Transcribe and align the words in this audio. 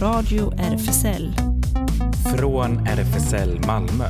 Radio 0.00 0.52
RFSL. 0.58 1.34
Från 2.38 2.86
RFSL 2.86 3.60
Malmö. 3.66 4.04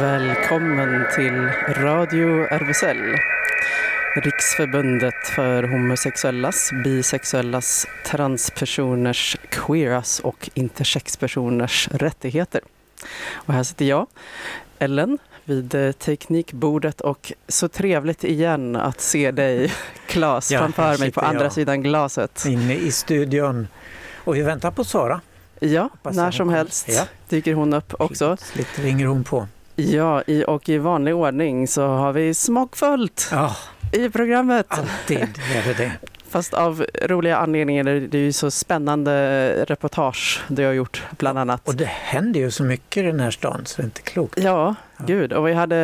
Välkommen 0.00 1.06
till 1.14 1.48
Radio 1.84 2.44
RFSL. 2.44 3.16
Riksförbundet 4.16 5.28
för 5.34 5.62
homosexuellas, 5.62 6.70
bisexuellas, 6.84 7.86
transpersoners, 8.06 9.36
queeras 9.50 10.20
och 10.20 10.50
intersexpersoners 10.54 11.88
rättigheter. 11.88 12.60
Och 13.34 13.54
här 13.54 13.62
sitter 13.62 13.84
jag, 13.84 14.06
Ellen, 14.78 15.18
vid 15.46 15.74
eh, 15.74 15.92
teknikbordet 15.92 17.00
och 17.00 17.32
så 17.48 17.68
trevligt 17.68 18.24
igen 18.24 18.76
att 18.76 19.00
se 19.00 19.30
dig, 19.30 19.72
Claes, 20.06 20.50
Ja, 20.50 20.58
framför 20.58 20.98
mig 20.98 21.12
på 21.12 21.20
andra 21.20 21.42
jag. 21.44 21.52
sidan 21.52 21.82
glaset. 21.82 22.44
Inne 22.46 22.74
i 22.74 22.92
studion. 22.92 23.68
Och 24.24 24.36
vi 24.36 24.42
väntar 24.42 24.70
på 24.70 24.84
Sara. 24.84 25.20
Ja, 25.60 25.82
Hoppas 25.82 26.16
när 26.16 26.30
som 26.30 26.48
helst 26.48 26.86
Ja. 26.88 27.02
dyker 27.28 27.54
hon 27.54 27.74
upp 27.74 27.94
också. 27.98 28.26
Plötsligt 28.36 28.78
ringer 28.78 29.06
hon 29.06 29.24
på. 29.24 29.48
Ja, 29.76 30.22
i, 30.26 30.44
och 30.44 30.68
i 30.68 30.78
vanlig 30.78 31.14
ordning 31.14 31.68
så 31.68 31.86
har 31.86 32.12
vi 32.12 32.34
smakfullt 32.34 33.28
Ja, 33.32 33.56
i 33.92 34.10
programmet. 34.10 34.66
alltid 34.68 35.18
är 35.54 35.62
det 35.66 35.74
det. 35.74 35.92
Fast 36.36 36.54
av 36.54 36.84
roliga 37.02 37.36
anledningar, 37.36 37.84
det 37.84 38.18
är 38.18 38.22
ju 38.22 38.32
så 38.32 38.50
spännande 38.50 39.64
reportage 39.64 40.40
du 40.48 40.64
har 40.64 40.72
gjort 40.72 41.02
bland 41.18 41.38
annat. 41.38 41.68
Och 41.68 41.74
det 41.74 41.84
händer 41.84 42.40
ju 42.40 42.50
så 42.50 42.62
mycket 42.62 42.96
i 43.02 43.06
den 43.06 43.20
här 43.20 43.30
stan 43.30 43.60
så 43.64 43.76
det 43.76 43.82
är 43.82 43.84
inte 43.84 44.02
klokt. 44.02 44.38
Ja, 44.42 44.74
Ja. 44.98 45.04
gud. 45.06 45.32
Och 45.32 45.48
vi 45.48 45.52
hade 45.52 45.76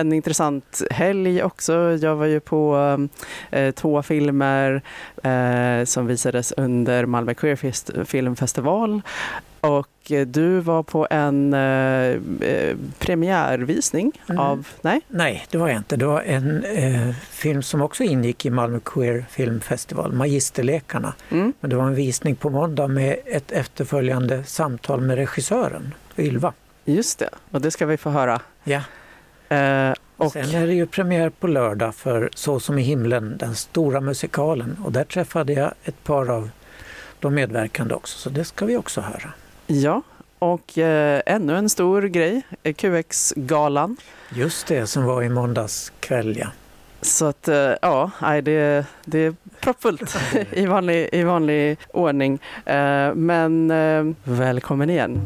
en 0.00 0.12
intressant 0.12 0.82
helg 0.90 1.42
också. 1.42 1.98
Jag 2.00 2.16
var 2.16 2.26
ju 2.26 2.40
på 2.40 2.76
eh, 3.50 3.70
två 3.70 4.02
filmer 4.02 4.82
eh, 5.22 5.84
som 5.84 6.06
visades 6.06 6.52
under 6.56 7.06
Malmö 7.06 7.34
Queer 7.34 7.56
Fest- 7.56 7.90
Filmfestival. 8.04 9.02
Och 9.60 10.12
eh, 10.12 10.26
du 10.26 10.60
var 10.60 10.82
på 10.82 11.06
en 11.10 11.54
eh, 11.54 12.50
eh, 12.50 12.76
premiärvisning 12.98 14.12
Mm. 14.28 14.40
av... 14.40 14.68
Nej? 14.82 15.00
Nej, 15.08 15.46
det 15.50 15.58
var 15.58 15.68
jag 15.68 15.76
inte. 15.76 15.96
Det 15.96 16.06
var 16.06 16.20
en 16.22 16.64
eh, 16.64 17.14
film 17.30 17.62
som 17.62 17.82
också 17.82 18.02
ingick 18.04 18.46
i 18.46 18.50
Malmö 18.50 18.80
Queer 18.84 19.24
Filmfestival, 19.30 20.12
Magisterlekarna. 20.12 21.14
Mm. 21.30 21.52
Men 21.60 21.70
det 21.70 21.76
var 21.76 21.84
en 21.86 21.94
visning 21.94 22.36
på 22.36 22.50
måndag 22.50 22.88
med 22.88 23.16
ett 23.26 23.52
efterföljande 23.52 24.44
samtal 24.44 25.00
med 25.00 25.16
regissören, 25.16 25.94
Ylva. 26.18 26.52
Just 26.84 27.18
det, 27.18 27.28
och 27.50 27.60
det 27.60 27.70
ska 27.70 27.86
vi 27.86 27.96
få 27.96 28.10
höra. 28.10 28.40
Ja. 28.64 28.80
Eh, 29.56 29.94
och, 30.16 30.32
Sen 30.32 30.54
är 30.54 30.66
det 30.66 30.74
ju 30.74 30.86
premiär 30.86 31.30
på 31.30 31.46
lördag 31.46 31.94
för 31.94 32.30
Så 32.34 32.60
som 32.60 32.78
i 32.78 32.82
himlen, 32.82 33.36
den 33.38 33.54
stora 33.54 34.00
musikalen. 34.00 34.76
Och 34.84 34.92
där 34.92 35.04
träffade 35.04 35.52
jag 35.52 35.72
ett 35.84 36.04
par 36.04 36.30
av 36.30 36.50
de 37.20 37.34
medverkande 37.34 37.94
också, 37.94 38.18
så 38.18 38.30
det 38.30 38.44
ska 38.44 38.66
vi 38.66 38.76
också 38.76 39.00
höra. 39.00 39.32
Ja, 39.66 40.02
och 40.38 40.78
eh, 40.78 41.22
ännu 41.26 41.56
en 41.56 41.68
stor 41.68 42.02
grej, 42.02 42.42
eh, 42.62 42.74
QX-galan. 42.74 43.96
Just 44.34 44.66
det 44.66 44.86
som 44.86 45.04
var 45.04 45.22
i 45.22 45.28
måndags 45.28 45.92
kväll, 46.00 46.36
ja. 46.36 46.46
Så 47.02 47.26
att 47.26 47.48
eh, 47.48 47.72
ja, 47.82 48.10
det, 48.44 48.86
det 49.04 49.18
är 49.18 49.34
proppfullt 49.60 50.16
i 50.52 50.66
vanlig, 50.66 51.08
i 51.12 51.22
vanlig 51.22 51.78
ordning. 51.92 52.38
Eh, 52.64 53.14
Men 53.14 53.68
välkommen 54.24 54.90
igen. 54.90 55.20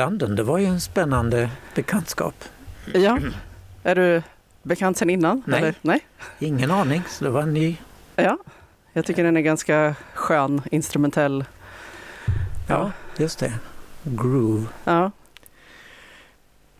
London, 0.00 0.36
det 0.36 0.42
var 0.42 0.58
ju 0.58 0.64
en 0.66 0.80
spännande 0.80 1.50
bekantskap. 1.74 2.34
Ja, 2.94 3.18
är 3.82 3.94
du 3.94 4.22
bekant 4.62 4.98
sen 4.98 5.10
innan? 5.10 5.42
Nej. 5.46 5.58
Eller? 5.60 5.74
Nej. 5.82 6.06
Ingen 6.38 6.70
aning, 6.70 7.02
så 7.08 7.24
det 7.24 7.30
var 7.30 7.42
en 7.42 7.54
ny. 7.54 7.76
Ja, 8.16 8.38
jag 8.92 9.04
tycker 9.04 9.24
den 9.24 9.36
är 9.36 9.40
ganska 9.40 9.94
skön, 10.14 10.62
instrumentell. 10.70 11.44
Ja, 12.68 12.92
just 13.16 13.38
det. 13.38 13.52
Groove. 14.02 14.66
Ja, 14.84 15.10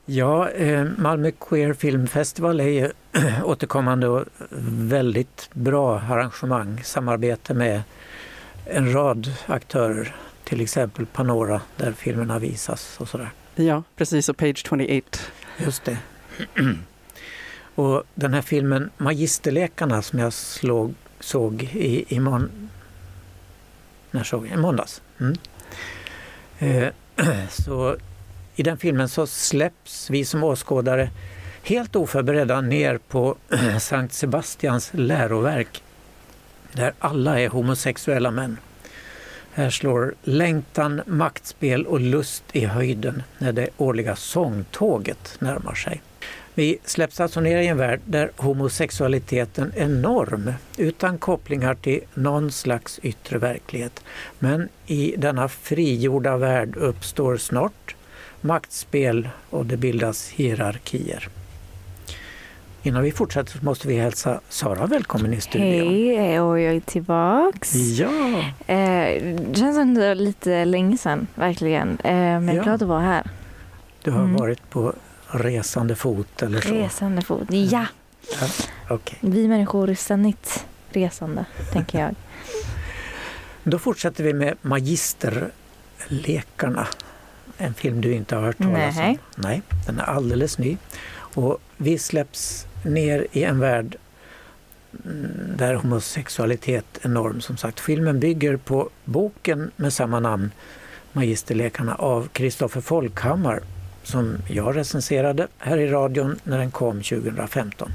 Ja, 0.05 0.49
eh, 0.49 0.85
Malmö 0.99 1.31
Queer 1.31 1.73
Filmfestival 1.73 2.61
är 2.61 2.65
ju 2.65 2.91
återkommande 3.45 4.09
och 4.09 4.25
väldigt 4.69 5.51
bra 5.53 6.01
arrangemang. 6.01 6.81
Samarbete 6.85 7.55
med 7.55 7.83
en 8.65 8.93
rad 8.93 9.33
aktörer, 9.47 10.17
till 10.45 10.61
exempel 10.61 11.07
Panora 11.07 11.61
där 11.77 11.93
filmerna 11.93 12.39
visas 12.39 12.97
och 13.01 13.09
sådär. 13.09 13.31
ja 13.55 13.83
precis. 13.97 14.29
Och 14.29 14.37
Page 14.37 14.67
28. 14.69 15.19
Just 15.59 15.85
det. 15.85 15.99
Och 17.75 18.05
den 18.15 18.35
här 18.35 18.43
filmen 18.43 18.91
Magisterlekarna 18.97 20.03
som 20.03 20.19
jag 20.19 20.33
slog, 20.33 20.95
såg 21.21 21.63
i, 21.63 22.05
i 22.09 22.21
mån... 22.21 22.71
När 24.11 24.25
såg 24.25 24.47
jag? 24.47 24.53
I 24.53 24.57
måndags. 24.57 25.03
Mm. 25.21 25.37
Eh, 26.59 26.89
så 27.51 27.97
I 28.57 28.63
den 28.63 28.79
filmen 28.79 29.09
så 29.09 29.27
släpps 29.27 30.11
vi 30.11 30.25
som 30.25 30.45
åskådare 30.45 31.11
helt 31.63 31.97
oförberedda 31.97 32.61
ner 32.61 32.99
på 32.99 33.37
Sankt 33.81 34.15
Sebastians 34.15 34.91
läroverk 34.95 35.83
där 36.73 36.93
alla 36.99 37.41
är 37.41 37.49
homosexuella 37.49 38.31
män. 38.31 38.57
Här 39.53 39.71
slår 39.71 40.15
längtan, 40.23 41.01
maktspel 41.07 41.87
och 41.87 42.01
lust 42.01 42.45
i 42.53 42.65
höjden 42.65 43.23
när 43.39 43.53
det 43.53 43.69
årliga 43.77 44.17
sångtåget 44.17 45.37
närmar 45.39 45.75
sig. 45.75 46.03
Vi 46.55 46.79
släpps 46.85 47.21
alltså 47.21 47.41
ner 47.41 47.59
i 47.59 47.67
en 47.67 47.77
värld 47.77 48.01
där 48.05 48.31
homosexualiteten 48.37 49.73
är 49.77 49.89
norm 49.89 50.53
utan 50.77 51.19
kopplingar 51.19 51.75
till 51.75 52.01
någon 52.15 52.53
slags 52.53 52.99
yttre 53.03 53.39
verklighet. 53.39 54.05
Men 54.39 54.69
i 54.87 55.15
denna 55.19 55.49
frigjorda 55.49 56.37
värld 56.37 56.77
uppstår 56.77 57.37
snart 57.37 57.95
maktspel 58.41 59.29
och 59.51 59.67
det 59.67 59.77
bildas 59.77 60.29
hierarkier. 60.29 61.29
Innan 62.83 63.03
vi 63.03 63.13
fortsätter 63.13 63.65
måste 63.65 63.89
vi 63.89 63.99
hälsa 63.99 64.41
Sara 64.49 64.87
välkommen 64.87 65.35
i 65.35 65.41
studion. 65.41 66.17
Hej, 66.19 66.41
och 66.41 66.61
jag 66.61 66.77
är 66.77 66.81
tillbaks. 66.81 67.75
Ja, 67.75 68.09
Eh, 68.67 69.23
det 69.49 69.55
känns 69.59 69.79
ändå 69.79 70.15
lite 70.15 70.65
länge 70.65 70.99
sedan, 70.99 71.27
verkligen. 71.35 71.99
Eh, 72.05 72.13
men 72.15 72.49
Ja. 72.57 72.63
glad 72.63 72.83
att 72.83 72.89
vara 72.89 73.01
här. 73.01 73.31
du 74.03 74.11
har 74.11 74.21
Mm. 74.25 74.37
varit 74.37 74.71
på 74.71 74.93
resande 75.27 75.95
fot 75.97 76.43
eller 76.43 76.61
så? 76.61 76.75
Resande 76.75 77.23
fot. 77.23 77.47
Ja, 77.51 77.87
Okej. 78.91 79.19
vi 79.21 79.49
människor 79.49 79.91
är 79.91 79.95
ständigt 79.95 80.67
resande, 80.91 81.45
tänker 81.73 82.01
jag. 82.01 82.15
Då 83.65 83.79
fortsätter 83.79 84.25
vi 84.25 84.33
med 84.35 84.55
Magisterlekarna. 84.63 86.87
En 87.59 87.75
film 87.75 88.01
du 88.01 88.13
inte 88.15 88.37
har 88.37 88.43
hört 88.43 88.59
talas 88.59 88.97
Nej. 88.97 89.11
om. 89.11 89.19
Nej, 89.43 89.63
den 89.87 89.99
är 89.99 90.03
alldeles 90.05 90.59
ny. 90.59 90.77
Och 91.35 91.59
vi 91.77 91.99
släpps 91.99 92.67
ner 92.85 93.27
i 93.33 93.45
en 93.45 93.61
värld 93.61 93.97
mm, 95.05 95.31
där 95.57 95.75
homosexualitet 95.75 96.85
är 97.03 97.09
norm 97.09 97.41
som 97.41 97.57
sagt. 97.57 97.81
Filmen 97.81 98.21
bygger 98.21 98.57
på 98.57 98.89
boken 99.05 99.71
med 99.77 99.93
samma 99.93 100.21
namn, 100.21 100.51
Magisterlekarna 101.13 101.95
av 101.95 102.29
Kristoffer 102.29 102.81
Folkhammar 102.81 103.63
som 104.03 104.37
jag 104.49 104.77
recenserade 104.77 105.49
här 105.59 105.79
i 105.79 105.89
radion 105.89 106.41
när 106.45 106.59
den 106.59 106.71
kom 106.71 107.03
2015. 107.03 107.93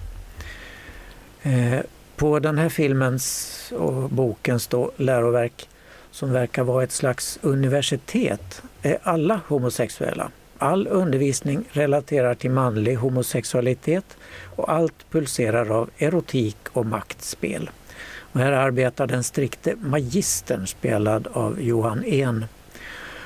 Eh, 1.44 1.80
på 2.16 2.40
den 2.40 2.58
här 2.58 2.70
filmens 2.70 3.74
och 3.78 4.10
bokens 4.10 4.68
då, 4.68 4.92
läroverk 4.98 5.70
som 6.12 6.31
verkar 6.31 6.64
vara 6.64 6.84
ett 6.84 6.92
slags 6.92 7.40
universitet 7.42 8.62
är 8.81 8.98
alla 9.04 9.40
homosexuella. 9.48 10.31
All 10.57 10.88
undervisning 10.88 11.66
relaterar 11.72 12.36
till 12.36 12.52
manlig 12.52 12.96
homosexualitet 12.96 14.18
och 14.56 14.72
allt 14.72 15.10
pulserar 15.12 15.72
av 15.72 15.90
erotik 15.98 16.57
och 16.74 16.86
maktspel. 16.86 17.69
Och 18.18 18.40
här 18.40 18.52
arbetar 18.52 19.07
den 19.07 19.24
strikte 19.24 19.75
magistern 19.75 20.68
spelad 20.68 21.28
av 21.34 21.62
Johan 21.62 22.04
En. 22.04 22.46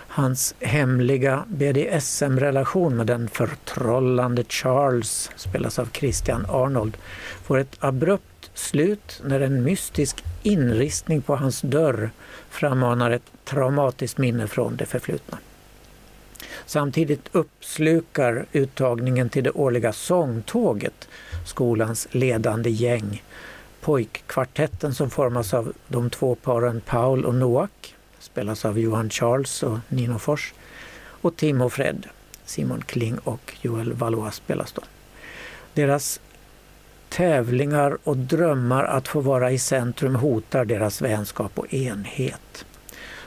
Hans 0.07 0.55
hemliga 0.59 1.43
BDSM-relation 1.47 2.97
med 2.97 3.07
den 3.07 3.27
förtrollande 3.27 4.43
Charles, 4.49 5.29
spelas 5.35 5.79
av 5.79 5.89
Christian 5.93 6.45
Arnold, 6.49 6.97
får 7.43 7.57
ett 7.57 7.77
abrupt 7.79 8.51
slut 8.53 9.21
när 9.25 9.39
en 9.39 9.63
mystisk 9.63 10.23
inristning 10.43 11.21
på 11.21 11.35
hans 11.35 11.61
dörr 11.61 12.09
frammanar 12.49 13.11
ett 13.11 13.31
traumatiskt 13.45 14.17
minne 14.17 14.47
från 14.47 14.75
det 14.75 14.85
förflutna. 14.85 15.37
Samtidigt 16.65 17.29
uppslukar 17.31 18.45
uttagningen 18.51 19.29
till 19.29 19.43
det 19.43 19.51
årliga 19.51 19.93
sångtåget 19.93 21.07
skolans 21.45 22.07
ledande 22.11 22.69
gäng. 22.69 23.23
Pojkkvartetten 23.81 24.93
som 24.93 25.09
formas 25.09 25.53
av 25.53 25.73
de 25.87 26.09
två 26.09 26.35
paren 26.35 26.81
Paul 26.81 27.25
och 27.25 27.35
Noak, 27.35 27.95
spelas 28.19 28.65
av 28.65 28.79
Johan 28.79 29.09
Charles 29.09 29.63
och 29.63 29.77
Nino 29.87 30.19
Fors, 30.19 30.53
och 31.21 31.35
Tim 31.35 31.61
och 31.61 31.73
Fred, 31.73 32.07
Simon 32.45 32.83
Kling 32.87 33.17
och 33.17 33.53
Joel 33.61 33.93
Valois 33.93 34.35
spelas 34.35 34.71
då. 34.71 34.81
Deras 35.73 36.19
tävlingar 37.09 37.97
och 38.03 38.17
drömmar 38.17 38.83
att 38.83 39.07
få 39.07 39.19
vara 39.19 39.51
i 39.51 39.59
centrum 39.59 40.15
hotar 40.15 40.65
deras 40.65 41.01
vänskap 41.01 41.51
och 41.55 41.73
enhet. 41.73 42.65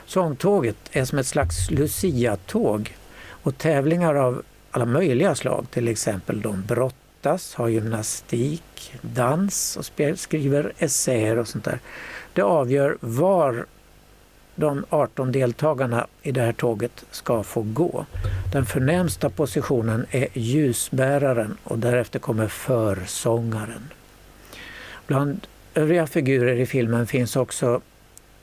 Sångtåget 0.05 0.77
är 0.91 1.05
som 1.05 1.19
ett 1.19 1.27
slags 1.27 1.71
Lucia-tåg 1.71 2.95
och 3.43 3.57
tävlingar 3.57 4.15
av 4.15 4.43
alla 4.71 4.85
möjliga 4.85 5.35
slag, 5.35 5.65
till 5.71 5.87
exempel 5.87 6.41
de 6.41 6.61
brottas, 6.61 7.55
har 7.55 7.67
gymnastik, 7.67 8.93
dans 9.01 9.77
och 9.77 9.85
skriver 10.19 10.73
essäer 10.77 11.37
och 11.37 11.47
sånt 11.47 11.65
där. 11.65 11.79
Det 12.33 12.41
avgör 12.41 12.97
var 12.99 13.65
de 14.55 14.85
18 14.89 15.31
deltagarna 15.31 16.07
i 16.21 16.31
det 16.31 16.41
här 16.41 16.53
tåget 16.53 17.05
ska 17.11 17.43
få 17.43 17.61
gå. 17.61 18.05
Den 18.51 18.65
förnämsta 18.65 19.29
positionen 19.29 20.05
är 20.11 20.27
ljusbäraren 20.33 21.57
och 21.63 21.79
därefter 21.79 22.19
kommer 22.19 22.47
försångaren. 22.47 23.89
Bland 25.07 25.47
övriga 25.73 26.07
figurer 26.07 26.55
i 26.55 26.65
filmen 26.65 27.07
finns 27.07 27.35
också 27.35 27.81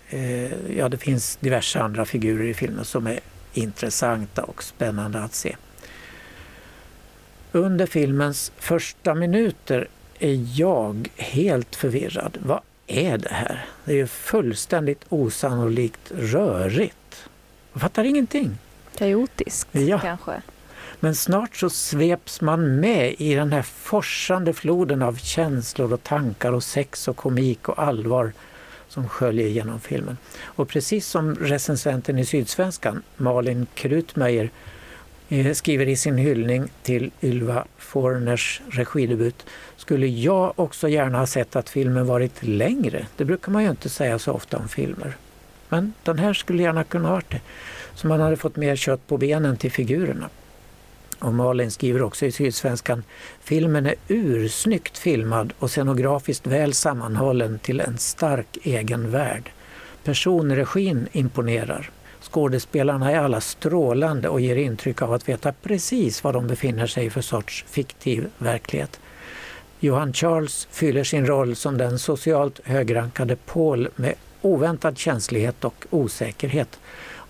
eh, 0.09 0.77
ja, 0.79 0.89
det 0.89 0.99
finns 0.99 1.37
diverse 1.37 1.81
andra 1.81 2.05
figurer 2.05 2.45
i 2.45 2.55
filmen 2.55 2.85
som 2.85 3.07
är 3.07 3.21
intressanta 3.53 4.43
och 4.43 4.63
spännande 4.63 5.21
att 5.21 5.35
se. 5.35 5.57
Under 7.53 7.87
filmens 7.87 8.53
första 8.59 9.15
minuter 9.15 9.89
är 10.19 10.61
jag 10.61 11.09
helt 11.17 11.77
förvirrad. 11.77 12.39
Vad 12.41 12.61
är 12.87 13.19
det 13.19 13.33
här? 13.33 13.67
Det 13.85 13.93
är 13.93 13.97
ju 13.97 14.07
fullständigt 14.07 15.05
osannolikt 15.09 16.13
rörigt. 16.15 17.29
Jag 17.73 17.83
fattar 17.83 18.05
ingenting. 18.05 18.59
Kaotiskt 18.97 19.69
ja. 19.73 19.99
kanske. 19.99 20.43
Men 21.01 21.15
snart 21.15 21.57
så 21.57 21.71
sveps 21.71 22.41
man 22.41 22.81
med 22.81 23.15
i 23.19 23.35
den 23.35 23.53
här 23.53 23.63
forsande 23.63 24.53
floden 24.53 25.03
av 25.03 25.17
känslor 25.17 25.93
och 25.93 26.03
tankar 26.03 26.53
och 26.53 26.65
sex 26.65 27.09
och 27.09 27.17
komik 27.17 27.69
och 27.69 27.83
allvar 27.83 28.33
som 28.91 29.09
sköljer 29.09 29.49
genom 29.49 29.81
filmen. 29.81 30.19
Och 30.43 30.69
precis 30.69 31.07
som 31.07 31.35
recensenten 31.35 32.19
i 32.19 32.25
Sydsvenskan, 32.25 33.03
Malin 33.17 33.67
Krutmeier, 33.75 34.51
eh, 35.29 35.53
skriver 35.53 35.89
i 35.89 35.97
sin 35.97 36.19
hyllning 36.19 36.69
till 36.83 37.11
Ylva 37.23 37.65
Forners 37.79 38.61
regidebut 38.71 39.47
skulle 39.77 40.07
jag 40.07 40.53
också 40.57 40.89
gärna 40.89 41.19
ha 41.19 41.27
sett 41.27 41.57
att 41.57 41.69
filmen 41.69 42.07
varit 42.07 42.43
längre. 42.43 43.07
Det 43.17 43.25
brukar 43.25 43.53
man 43.53 43.63
ju 43.63 43.71
inte 43.71 43.89
säga 43.89 44.19
så 44.19 44.33
ofta 44.33 44.57
om 44.57 44.69
filmer. 44.69 45.17
Men 45.69 45.93
den 46.03 46.19
här 46.19 46.35
skulle 46.35 46.63
gärna 46.63 46.85
kunna 46.85 47.09
ha 47.09 47.15
varit 47.15 47.31
det. 47.31 47.41
Så 47.95 48.07
man 48.07 48.21
hade 48.21 48.37
fått 48.37 48.57
mer 48.57 48.77
kött 48.77 49.07
på 49.07 49.19
benen 49.19 49.57
till 49.57 49.73
figurerna. 49.73 50.29
Och 51.21 51.35
Malin 51.35 51.71
skriver 51.71 52.03
också 52.03 52.27
i 52.27 52.33
Sydsvenskan, 52.33 53.03
filmen 53.41 53.87
är 53.87 53.95
ursnyggt 54.09 54.99
filmad 54.99 55.53
och 55.59 55.71
scenografiskt 55.71 56.47
väl 56.47 56.75
sammanhållen 56.75 57.59
till 57.59 57.81
en 57.81 57.99
stark 57.99 58.59
egen 58.63 59.11
värld. 59.11 59.51
Personregin 60.05 61.09
imponerar. 61.13 61.91
Skådespelarna 62.21 63.13
är 63.13 63.19
alla 63.19 63.41
strålande 63.41 64.29
och 64.29 64.41
ger 64.41 64.57
intryck 64.57 65.03
av 65.03 65.13
att 65.13 65.29
veta 65.29 65.53
precis 65.53 66.25
var 66.25 66.33
de 66.33 66.47
befinner 66.47 66.87
sig 66.87 67.07
i 67.07 67.11
för 67.11 67.21
sorts 67.21 67.65
fiktiv 67.69 68.27
verklighet. 68.39 69.01
Johan 69.81 70.13
Charles 70.13 70.69
fyller 70.71 71.05
sin 71.05 71.27
roll 71.27 71.57
som 71.57 71.79
den 71.79 71.99
socialt 71.99 72.61
högrankade 72.65 73.37
Paul 73.37 73.89
med 73.97 74.15
oväntad 74.43 74.99
känslighet 74.99 75.65
och 75.65 75.87
osäkerhet 75.91 76.79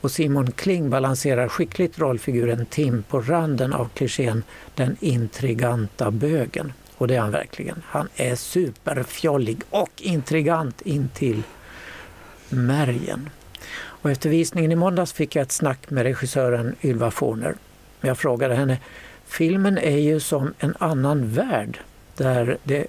och 0.01 0.11
Simon 0.11 0.53
Kling 0.53 0.91
balanserar 0.91 1.49
skickligt 1.49 1.99
rollfiguren 1.99 2.67
Tim 2.67 3.03
på 3.03 3.21
randen 3.21 3.73
av 3.73 3.89
klichén 3.95 4.43
den 4.75 4.97
intriganta 5.01 6.11
bögen. 6.11 6.73
Och 6.97 7.09
det 7.09 7.17
är 7.17 7.21
han 7.21 7.31
verkligen. 7.31 7.83
Han 7.87 8.09
är 8.17 8.35
superfjollig 8.35 9.63
och 9.71 9.91
intrigant 9.97 10.81
intill 10.81 11.43
märgen. 12.49 13.31
Och 13.75 14.11
efter 14.11 14.31
visningen 14.31 14.73
i 14.73 14.77
måndags 14.77 15.13
fick 15.13 15.37
jag 15.37 15.43
ett 15.43 15.53
snack 15.53 15.91
med 15.91 16.03
regissören 16.03 16.75
Ylva 16.83 17.11
Forner. 17.11 17.55
Jag 18.01 18.19
frågade 18.19 18.55
henne, 18.55 18.79
filmen 19.27 19.79
är 19.79 19.99
ju 19.99 20.21
som 20.21 20.55
en 20.59 20.75
annan 20.79 21.29
värld 21.29 21.79
där 22.17 22.59
det 22.65 22.87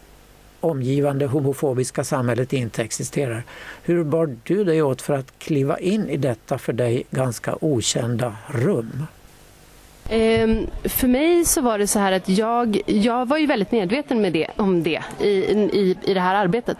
omgivande 0.61 1.25
homofobiska 1.25 2.03
samhället 2.03 2.53
inte 2.53 2.83
existerar. 2.83 3.43
Hur 3.83 4.03
bar 4.03 4.35
du 4.43 4.63
dig 4.63 4.81
åt 4.81 5.01
för 5.01 5.13
att 5.13 5.39
kliva 5.39 5.79
in 5.79 6.09
i 6.09 6.17
detta 6.17 6.57
för 6.57 6.73
dig 6.73 7.03
ganska 7.11 7.55
okända 7.61 8.35
rum? 8.47 9.05
Um, 10.11 10.67
för 10.83 11.07
mig 11.07 11.45
så 11.45 11.61
var 11.61 11.77
det 11.77 11.87
så 11.87 11.99
här 11.99 12.11
att 12.11 12.29
jag, 12.29 12.81
jag 12.85 13.27
var 13.27 13.37
ju 13.37 13.45
väldigt 13.45 13.71
medveten 13.71 14.21
med 14.21 14.33
det, 14.33 14.47
om 14.55 14.83
det 14.83 15.01
i, 15.19 15.27
i, 15.27 15.97
i 16.03 16.13
det 16.13 16.19
här 16.19 16.35
arbetet. 16.35 16.77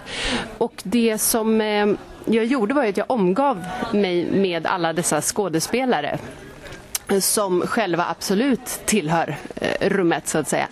Och 0.58 0.74
det 0.84 1.18
som 1.18 1.62
um, 1.62 1.98
jag 2.26 2.46
gjorde 2.46 2.74
var 2.74 2.86
att 2.86 2.98
jag 2.98 3.12
omgav 3.12 3.66
mig 3.94 4.26
med 4.32 4.66
alla 4.66 4.94
dessa 4.94 5.22
skådespelare 5.22 6.20
som 7.20 7.62
själva 7.62 8.06
absolut 8.10 8.80
tillhör 8.86 9.38
eh, 9.56 9.90
rummet 9.90 10.28
så 10.28 10.38
att 10.38 10.48
säga. 10.48 10.68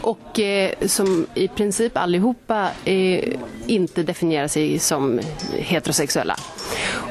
Och 0.00 0.40
eh, 0.40 0.70
som 0.86 1.26
i 1.34 1.48
princip 1.48 1.96
allihopa 1.96 2.68
eh, 2.84 3.34
inte 3.66 4.02
definierar 4.02 4.48
sig 4.48 4.78
som 4.78 5.20
heterosexuella. 5.52 6.36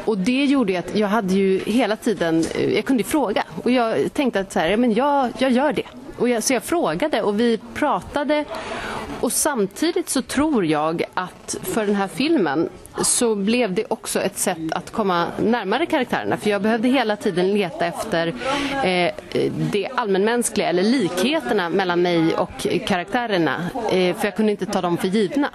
Och 0.05 0.17
det 0.17 0.45
gjorde 0.45 0.79
att 0.79 0.95
jag 0.95 1.07
hade 1.07 1.33
ju 1.33 1.59
hela 1.65 1.95
tiden, 1.95 2.45
eh, 2.55 2.73
jag 2.73 2.85
kunde 2.85 3.03
fråga 3.03 3.43
och 3.63 3.71
jag 3.71 4.13
tänkte 4.13 4.39
att 4.39 4.51
så 4.51 4.59
här, 4.59 4.69
ja, 4.69 4.77
men 4.77 4.93
jag, 4.93 5.29
jag 5.37 5.51
gör 5.51 5.73
det. 5.73 5.87
Och 6.17 6.29
jag, 6.29 6.43
så 6.43 6.53
jag 6.53 6.63
frågade 6.63 7.21
och 7.21 7.39
vi 7.39 7.59
pratade 7.73 8.45
och 9.21 9.31
samtidigt 9.31 10.09
så 10.09 10.21
tror 10.21 10.65
jag 10.65 11.03
att 11.13 11.57
för 11.61 11.85
den 11.85 11.95
här 11.95 12.07
filmen 12.07 12.69
så 13.01 13.35
blev 13.35 13.73
det 13.73 13.85
också 13.87 14.21
ett 14.21 14.37
sätt 14.37 14.71
att 14.71 14.91
komma 14.91 15.27
närmare 15.39 15.85
karaktärerna. 15.85 16.37
För 16.37 16.49
jag 16.49 16.61
behövde 16.61 16.87
hela 16.87 17.15
tiden 17.15 17.53
leta 17.53 17.85
efter 17.85 18.27
eh, 18.83 19.13
det 19.71 19.89
allmänmänskliga 19.95 20.69
eller 20.69 20.83
likheterna 20.83 21.69
mellan 21.69 22.01
mig 22.01 22.35
och 22.35 22.67
karaktärerna. 22.87 23.69
Eh, 23.91 24.15
för 24.15 24.25
jag 24.25 24.35
kunde 24.35 24.51
inte 24.51 24.65
ta 24.65 24.81
dem 24.81 24.97
för 24.97 25.07
givna. 25.07 25.49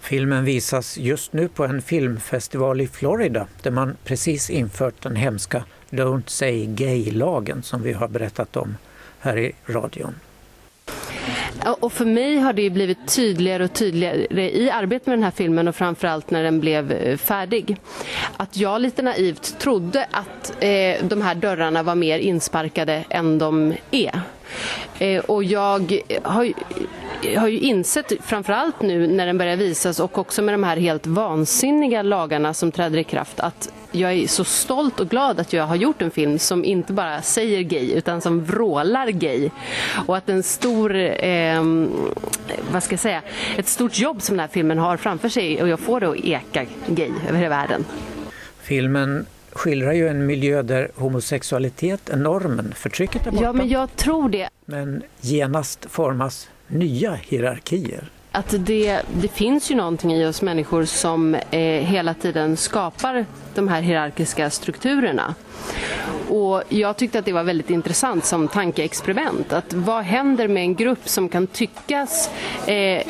Filmen 0.00 0.44
visas 0.44 0.98
just 0.98 1.32
nu 1.32 1.48
på 1.48 1.64
en 1.64 1.82
filmfestival 1.82 2.80
i 2.80 2.88
Florida 2.88 3.46
där 3.62 3.70
man 3.70 3.96
precis 4.04 4.50
infört 4.50 5.02
den 5.02 5.16
hemska 5.16 5.64
Don't 5.90 6.28
say 6.28 6.66
gay-lagen 6.66 7.62
som 7.62 7.82
vi 7.82 7.92
har 7.92 8.08
berättat 8.08 8.56
om 8.56 8.76
här 9.20 9.38
i 9.38 9.52
radion. 9.66 10.14
Och 11.80 11.92
för 11.92 12.04
mig 12.04 12.38
har 12.38 12.52
det 12.52 12.70
blivit 12.70 13.14
tydligare 13.14 13.64
och 13.64 13.72
tydligare 13.72 14.50
i 14.50 14.70
arbetet 14.70 15.06
med 15.06 15.18
den 15.18 15.22
här 15.22 15.30
filmen 15.30 15.68
och 15.68 15.76
framförallt 15.76 16.30
när 16.30 16.42
den 16.42 16.60
blev 16.60 16.92
eh, 16.92 17.16
färdig. 17.16 17.76
Att 18.36 18.56
jag 18.56 18.80
lite 18.80 19.02
naivt 19.02 19.58
trodde 19.58 20.06
att 20.10 20.62
eh, 20.62 21.06
de 21.06 21.22
här 21.22 21.34
dörrarna 21.34 21.82
var 21.82 21.94
mer 21.94 22.18
insparkade 22.18 23.04
än 23.08 23.38
de 23.38 23.74
är. 23.90 24.20
Eh, 24.98 25.20
och 25.20 25.44
jag 25.44 26.02
har, 26.22 26.52
har 27.38 27.48
ju 27.48 27.58
insett, 27.58 28.12
framförallt 28.24 28.82
nu 28.82 29.06
när 29.06 29.26
den 29.26 29.38
börjar 29.38 29.56
visas 29.56 30.00
och 30.00 30.18
också 30.18 30.42
med 30.42 30.54
de 30.54 30.64
här 30.64 30.76
helt 30.76 31.06
vansinniga 31.06 32.02
lagarna 32.02 32.54
som 32.54 32.72
träder 32.72 32.98
i 32.98 33.04
kraft, 33.04 33.40
att 33.40 33.72
jag 33.92 34.12
är 34.12 34.26
så 34.26 34.44
stolt 34.44 35.00
och 35.00 35.08
glad 35.08 35.40
att 35.40 35.52
jag 35.52 35.66
har 35.66 35.76
gjort 35.76 36.02
en 36.02 36.10
film 36.10 36.38
som 36.38 36.64
inte 36.64 36.92
bara 36.92 37.22
säger 37.22 37.62
gay 37.62 37.92
utan 37.92 38.20
som 38.20 38.44
vrålar 38.44 39.08
gay. 39.08 39.50
Och 40.06 40.16
att 40.16 40.28
en 40.28 40.42
stor, 40.42 40.96
eh, 40.96 41.62
vad 42.72 42.82
ska 42.82 42.92
jag 42.92 43.00
säga, 43.00 43.22
ett 43.56 43.68
stort 43.68 43.98
jobb 43.98 44.22
som 44.22 44.36
den 44.36 44.40
här 44.40 44.48
filmen 44.48 44.78
har 44.78 44.96
framför 44.96 45.28
sig 45.28 45.62
och 45.62 45.68
jag 45.68 45.80
får 45.80 46.00
det 46.00 46.06
att 46.06 46.24
eka 46.24 46.64
gay 46.86 47.10
över 47.28 47.38
hela 47.38 47.48
världen. 47.48 47.84
Filmen 48.62 49.26
skildrar 49.56 49.92
ju 49.92 50.08
en 50.08 50.26
miljö 50.26 50.62
där 50.62 50.90
homosexualitet 50.94 52.08
är 52.08 52.16
normen, 52.16 52.74
förtrycket 52.76 53.26
är 53.26 53.30
borta. 53.30 53.44
Ja, 53.44 53.52
men 53.52 53.68
jag 53.68 53.96
tror 53.96 54.28
det. 54.28 54.48
Men 54.64 55.02
genast 55.20 55.86
formas 55.90 56.48
nya 56.68 57.14
hierarkier. 57.14 58.04
att 58.32 58.54
det, 58.58 59.02
det 59.20 59.28
finns 59.28 59.70
ju 59.70 59.74
någonting 59.74 60.12
i 60.12 60.26
oss 60.26 60.42
människor 60.42 60.84
som 60.84 61.34
eh, 61.34 61.60
hela 61.60 62.14
tiden 62.14 62.56
skapar 62.56 63.26
de 63.54 63.68
här 63.68 63.80
hierarkiska 63.80 64.50
strukturerna. 64.50 65.34
Och 66.28 66.62
jag 66.68 66.96
tyckte 66.96 67.18
att 67.18 67.24
det 67.24 67.32
var 67.32 67.42
väldigt 67.42 67.70
intressant 67.70 68.24
som 68.24 68.48
tankeexperiment. 68.48 69.52
Att 69.52 69.72
vad 69.72 70.04
händer 70.04 70.48
med 70.48 70.62
en 70.62 70.74
grupp 70.74 71.08
som 71.08 71.28
kan 71.28 71.46
tyckas, 71.46 72.30
eh, 72.66 73.02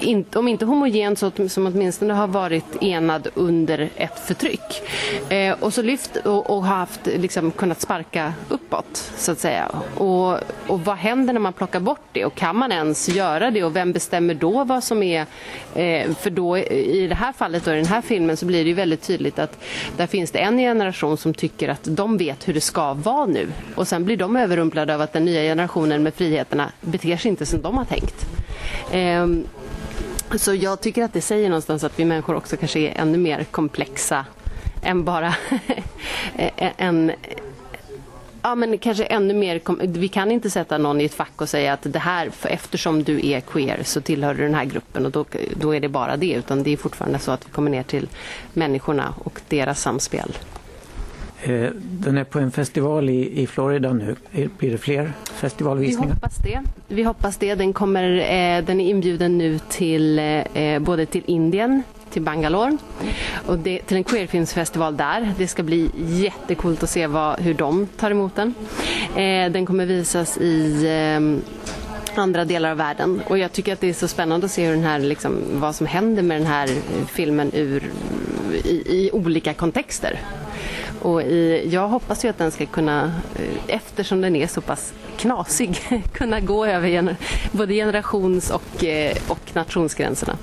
in, 0.00 0.24
om 0.34 0.48
inte 0.48 0.64
homogen 0.64 1.16
så 1.16 1.30
som 1.48 1.66
åtminstone 1.66 2.14
har 2.14 2.26
varit 2.26 2.82
enad 2.82 3.28
under 3.34 3.90
ett 3.96 4.18
förtryck. 4.26 4.82
Eh, 5.28 5.56
och 5.60 5.74
så 5.74 5.82
lyft 5.82 6.16
och, 6.16 6.50
och 6.50 6.64
haft, 6.64 7.06
liksom, 7.06 7.50
kunnat 7.50 7.80
sparka 7.80 8.34
uppåt 8.48 9.12
så 9.16 9.32
att 9.32 9.38
säga. 9.38 9.68
Och, 9.94 10.38
och 10.66 10.80
vad 10.84 10.96
händer 10.96 11.32
när 11.32 11.40
man 11.40 11.52
plockar 11.52 11.80
bort 11.80 12.08
det? 12.12 12.24
Och 12.24 12.34
kan 12.34 12.56
man 12.56 12.72
ens 12.72 13.08
göra 13.08 13.50
det? 13.50 13.64
Och 13.64 13.76
vem 13.76 13.92
bestämmer 13.92 14.34
då 14.34 14.64
vad 14.64 14.84
som 14.84 15.02
är... 15.02 15.26
Eh, 15.74 16.14
för 16.14 16.30
då 16.30 16.58
i 16.58 17.06
det 17.08 17.14
här 17.14 17.32
fallet 17.32 17.66
och 17.66 17.72
i 17.72 17.76
den 17.76 17.86
här 17.86 18.02
filmen 18.02 18.36
så 18.36 18.46
blir 18.46 18.64
det 18.64 18.68
ju 18.68 18.74
väldigt 18.74 19.02
tydligt 19.02 19.38
att 19.38 19.58
där 19.96 20.06
finns 20.06 20.30
det 20.30 20.38
en 20.38 20.58
generation 20.58 21.16
som 21.16 21.34
tycker 21.34 21.68
att 21.68 21.85
de 21.86 22.18
vet 22.18 22.48
hur 22.48 22.54
det 22.54 22.60
ska 22.60 22.94
vara 22.94 23.26
nu. 23.26 23.48
Och 23.74 23.88
sen 23.88 24.04
blir 24.04 24.16
de 24.16 24.36
överrumplade 24.36 24.94
av 24.94 25.00
att 25.00 25.12
den 25.12 25.24
nya 25.24 25.40
generationen 25.40 26.02
med 26.02 26.14
friheterna 26.14 26.72
beter 26.80 27.16
sig 27.16 27.28
inte 27.28 27.46
som 27.46 27.62
de 27.62 27.76
har 27.76 27.84
tänkt. 27.84 28.26
Ehm, 28.92 29.44
så 30.34 30.54
jag 30.54 30.80
tycker 30.80 31.02
att 31.04 31.12
det 31.12 31.20
säger 31.20 31.48
någonstans 31.48 31.84
att 31.84 31.98
vi 31.98 32.04
människor 32.04 32.34
också 32.34 32.56
kanske 32.56 32.80
är 32.80 33.00
ännu 33.00 33.18
mer 33.18 33.44
komplexa 33.44 34.24
än 34.82 35.04
bara 35.04 35.34
en 36.76 37.12
Ja, 38.46 38.54
men 38.54 38.78
kanske 38.78 39.04
ännu 39.04 39.34
mer. 39.34 39.86
Vi 39.86 40.08
kan 40.08 40.30
inte 40.30 40.50
sätta 40.50 40.78
någon 40.78 41.00
i 41.00 41.04
ett 41.04 41.14
fack 41.14 41.40
och 41.40 41.48
säga 41.48 41.72
att 41.72 41.80
det 41.82 41.98
här, 41.98 42.30
eftersom 42.42 43.02
du 43.02 43.26
är 43.26 43.40
queer 43.40 43.82
så 43.82 44.00
tillhör 44.00 44.34
du 44.34 44.42
den 44.42 44.54
här 44.54 44.64
gruppen 44.64 45.06
och 45.06 45.12
då, 45.12 45.24
då 45.56 45.74
är 45.74 45.80
det 45.80 45.88
bara 45.88 46.16
det. 46.16 46.32
Utan 46.32 46.62
det 46.62 46.72
är 46.72 46.76
fortfarande 46.76 47.18
så 47.18 47.32
att 47.32 47.46
vi 47.46 47.50
kommer 47.50 47.70
ner 47.70 47.82
till 47.82 48.08
människorna 48.52 49.14
och 49.24 49.40
deras 49.48 49.80
samspel. 49.80 50.36
Eh, 51.46 51.70
den 51.82 52.18
är 52.18 52.24
på 52.24 52.38
en 52.38 52.50
festival 52.50 53.10
i, 53.10 53.42
i 53.42 53.46
Florida 53.46 53.92
nu. 53.92 54.16
Blir 54.58 54.70
det 54.70 54.78
fler 54.78 55.12
festivalvisningar? 55.32 56.08
Vi 56.08 56.14
hoppas 56.14 56.36
det. 56.36 56.60
Vi 56.88 57.02
hoppas 57.02 57.36
det. 57.36 57.54
Den, 57.54 57.72
kommer, 57.72 58.18
eh, 58.18 58.64
den 58.64 58.80
är 58.80 58.90
inbjuden 58.90 59.38
nu 59.38 59.58
till 59.58 60.18
eh, 60.18 60.78
både 60.78 61.06
till 61.06 61.22
Indien, 61.26 61.82
till 62.10 62.22
Bangalore 62.22 62.76
och 63.46 63.58
det, 63.58 63.78
till 63.78 63.96
en 63.96 64.04
queerfilmsfestival 64.04 64.96
där. 64.96 65.32
Det 65.38 65.48
ska 65.48 65.62
bli 65.62 65.90
jättekult 65.96 66.82
att 66.82 66.90
se 66.90 67.06
vad, 67.06 67.40
hur 67.40 67.54
de 67.54 67.86
tar 67.96 68.10
emot 68.10 68.36
den. 68.36 68.54
Den 69.52 69.66
kommer 69.66 69.86
visas 69.86 70.38
i 70.38 70.86
andra 72.14 72.44
delar 72.44 72.70
av 72.70 72.76
världen. 72.76 73.22
Och 73.26 73.38
jag 73.38 73.52
tycker 73.52 73.72
att 73.72 73.80
det 73.80 73.88
är 73.88 73.92
så 73.92 74.08
spännande 74.08 74.46
att 74.46 74.52
se 74.52 74.66
hur 74.66 74.74
den 74.74 74.84
här, 74.84 74.98
liksom, 74.98 75.38
vad 75.52 75.74
som 75.74 75.86
händer 75.86 76.22
med 76.22 76.40
den 76.40 76.46
här 76.46 76.70
filmen 77.08 77.50
ur, 77.54 77.90
i, 78.64 78.82
i 78.86 79.10
olika 79.12 79.54
kontexter. 79.54 80.20
Och 81.06 81.22
i, 81.22 81.68
jag 81.72 81.88
hoppas 81.88 82.24
ju 82.24 82.28
att 82.28 82.38
den 82.38 82.50
ska 82.50 82.66
kunna, 82.66 83.04
eh, 83.34 83.74
eftersom 83.76 84.20
den 84.20 84.36
är 84.36 84.46
så 84.46 84.60
pass 84.60 84.94
knasig, 85.16 85.78
kunna 86.12 86.40
gå 86.40 86.66
över 86.66 86.88
gener, 86.88 87.16
både 87.52 87.74
generations 87.74 88.50
och, 88.50 88.84
eh, 88.84 89.16
och 89.28 89.38
nationsgränserna. 89.52 90.36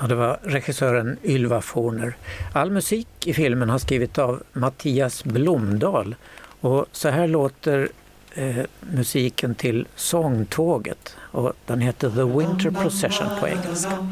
Ja, 0.00 0.06
det 0.06 0.14
var 0.14 0.40
regissören 0.42 1.16
Ylva 1.24 1.60
Forner. 1.60 2.16
All 2.52 2.70
musik 2.70 3.08
i 3.24 3.34
filmen 3.34 3.70
har 3.70 3.78
skrivit 3.78 4.18
av 4.18 4.42
Mattias 4.52 5.24
Blomdahl. 5.24 6.14
Och 6.60 6.86
så 6.92 7.08
här 7.08 7.26
låter 7.26 7.88
eh, 8.34 8.56
musiken 8.80 9.54
till 9.54 9.86
Sångtåget 9.94 11.16
och 11.18 11.52
den 11.66 11.80
heter 11.80 12.10
The 12.10 12.38
Winter 12.38 12.70
Procession 12.70 13.28
på 13.40 13.48
engelska. 13.48 14.08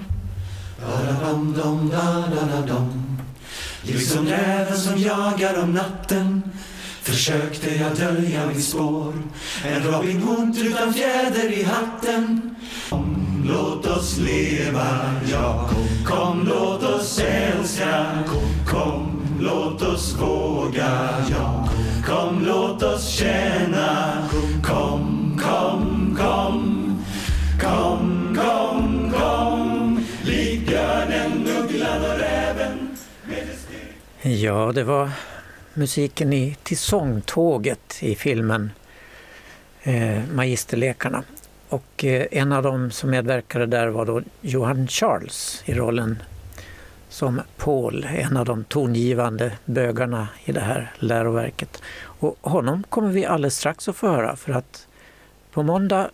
Liksom 3.83 4.27
räven 4.27 4.77
som 4.77 4.99
jagar 4.99 5.63
om 5.63 5.73
natten. 5.73 6.43
Försökte 7.03 7.75
jag 7.75 7.97
dölja 7.97 8.47
mitt 8.47 8.65
spår. 8.65 9.15
En 9.65 9.83
Robin 9.83 10.23
Hood 10.23 10.59
utan 10.59 10.95
fjäder 10.95 11.53
i 11.53 11.63
hatten. 11.63 12.55
Kom, 12.91 13.43
låt 13.47 13.87
oss 13.87 14.19
leva, 14.19 14.87
ja. 15.33 15.71
Kom, 15.71 16.05
kom 16.05 16.49
låt 16.49 16.83
oss 16.83 17.19
älska. 17.19 18.07
Kom, 18.27 18.65
kom, 18.67 19.23
låt 19.41 19.83
oss 19.83 20.17
våga, 20.21 21.09
ja. 21.31 21.69
Kom, 22.07 22.45
låt 22.47 22.83
oss 22.83 23.09
känna 23.09 24.29
Kom, 24.63 25.41
kom, 25.43 26.17
kom 26.19 26.19
Kom, 26.19 26.99
kom, 27.61 28.18
Ja, 34.23 34.73
det 34.75 34.85
var 34.85 35.11
musiken 35.75 36.33
i, 36.33 36.57
till 36.63 36.79
sångtåget 36.79 37.97
i 38.01 38.15
filmen 38.15 38.71
eh, 39.83 40.23
Magisterlekarna. 40.33 41.23
Och 41.69 42.05
eh, 42.05 42.27
en 42.31 42.53
av 42.53 42.63
dem 42.63 42.91
som 42.91 43.11
medverkade 43.11 43.67
där 43.67 43.89
var 43.89 44.07
då 44.07 44.23
Johan 44.41 44.89
Charles 44.89 45.63
i 45.65 45.75
rollen 45.75 46.23
som 47.09 47.41
Paul, 47.57 48.07
en 48.11 48.37
av 48.37 48.45
de 48.45 48.65
tongivande 48.65 49.53
bögarna 49.65 50.29
i 50.45 50.53
det 50.53 50.61
här 50.61 50.93
läroverket. 50.99 51.83
Och 52.01 52.37
honom 52.41 52.85
kommer 52.89 53.09
vi 53.09 53.25
alldeles 53.25 53.57
strax 53.57 53.89
att 53.89 53.97
få 53.97 54.09
höra 54.09 54.37
för 54.37 54.53
att 54.53 54.87
på 55.53 55.63
måndag 55.63 56.11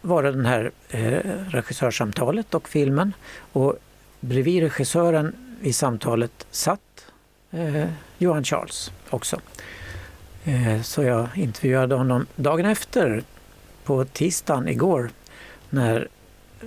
var 0.00 0.22
det 0.22 0.32
det 0.32 0.48
här 0.48 0.70
eh, 0.90 1.20
regissörssamtalet 1.50 2.54
och 2.54 2.68
filmen 2.68 3.12
och 3.52 3.76
bredvid 4.20 4.62
regissören 4.62 5.36
i 5.62 5.72
samtalet 5.72 6.46
satt 6.50 6.80
eh, 7.52 7.88
Johan 8.18 8.44
Charles 8.44 8.92
också. 9.10 9.40
Eh, 10.44 10.82
så 10.82 11.02
jag 11.02 11.28
intervjuade 11.34 11.94
honom 11.94 12.26
dagen 12.36 12.66
efter, 12.66 13.22
på 13.84 14.04
tisdagen 14.04 14.68
igår, 14.68 15.10
när 15.70 16.08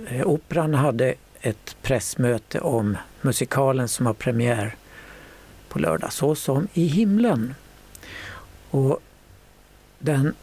eh, 0.08 0.26
Operan 0.26 0.74
hade 0.74 1.14
ett 1.40 1.76
pressmöte 1.82 2.60
om 2.60 2.96
musikalen 3.20 3.88
som 3.88 4.06
har 4.06 4.14
premiär 4.14 4.76
på 5.68 5.78
lördag, 5.78 6.12
Så 6.12 6.34
som 6.34 6.68
i 6.72 6.86
himlen. 6.86 7.54
Och 8.70 9.00
den 9.98 10.34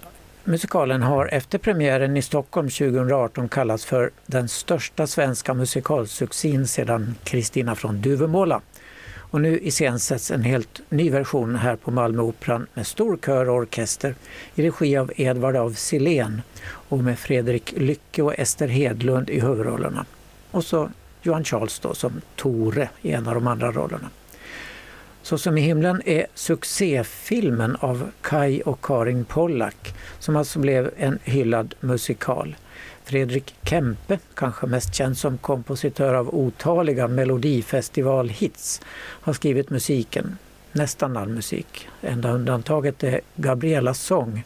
musikalen 0.43 1.01
har 1.01 1.25
efter 1.27 1.57
premiären 1.57 2.17
i 2.17 2.21
Stockholm 2.21 2.69
2018 2.69 3.50
kallats 3.50 3.85
för 3.85 4.12
den 4.25 4.50
största 4.50 5.07
svenska 5.07 5.53
musikalsuccén 5.53 6.67
sedan 6.67 7.15
Kristina 7.23 7.75
från 7.75 8.01
Duvemåla. 8.01 8.62
Och 9.33 9.41
nu 9.41 9.59
iscensätts 9.59 10.31
en 10.31 10.43
helt 10.43 10.81
ny 10.89 11.09
version 11.09 11.55
här 11.55 11.75
på 11.75 11.91
Malmöoperan 11.91 12.67
med 12.73 12.87
stor 12.87 13.17
kör 13.17 13.49
och 13.49 13.55
orkester 13.55 14.15
i 14.55 14.63
regi 14.63 14.97
av 14.97 15.11
Edvard 15.15 15.55
af 15.55 15.77
Sillén 15.77 16.41
och 16.65 16.99
med 16.99 17.19
Fredrik 17.19 17.73
Lycke 17.77 18.21
och 18.21 18.39
Ester 18.39 18.67
Hedlund 18.67 19.29
i 19.29 19.39
huvudrollerna. 19.39 20.05
Och 20.51 20.63
så 20.63 20.89
Johan 21.21 21.43
Charles 21.43 21.79
då 21.79 21.93
som 21.93 22.21
Tore 22.35 22.89
i 23.01 23.11
en 23.11 23.27
av 23.27 23.33
de 23.33 23.47
andra 23.47 23.71
rollerna. 23.71 24.09
Så 25.21 25.37
som 25.37 25.57
i 25.57 25.61
himlen 25.61 26.01
är 26.05 26.25
succéfilmen 26.33 27.75
av 27.75 28.11
Kai 28.21 28.61
och 28.61 28.85
Karin 28.85 29.25
Pollack 29.25 29.95
som 30.19 30.35
alltså 30.35 30.59
blev 30.59 30.91
en 30.97 31.19
hyllad 31.23 31.75
musikal. 31.79 32.55
Fredrik 33.05 33.55
Kempe, 33.63 34.19
kanske 34.33 34.67
mest 34.67 34.93
känd 34.95 35.17
som 35.17 35.38
kompositör 35.38 36.13
av 36.13 36.36
otaliga 36.36 37.07
melodifestivalhits, 37.07 38.81
har 38.95 39.33
skrivit 39.33 39.69
musiken, 39.69 40.38
nästan 40.72 41.17
all 41.17 41.29
musik. 41.29 41.88
Enda 42.01 42.31
undantaget 42.31 43.03
eh, 43.03 43.13
är 43.13 43.22
Gabrielas 43.36 44.00
sång. 44.00 44.43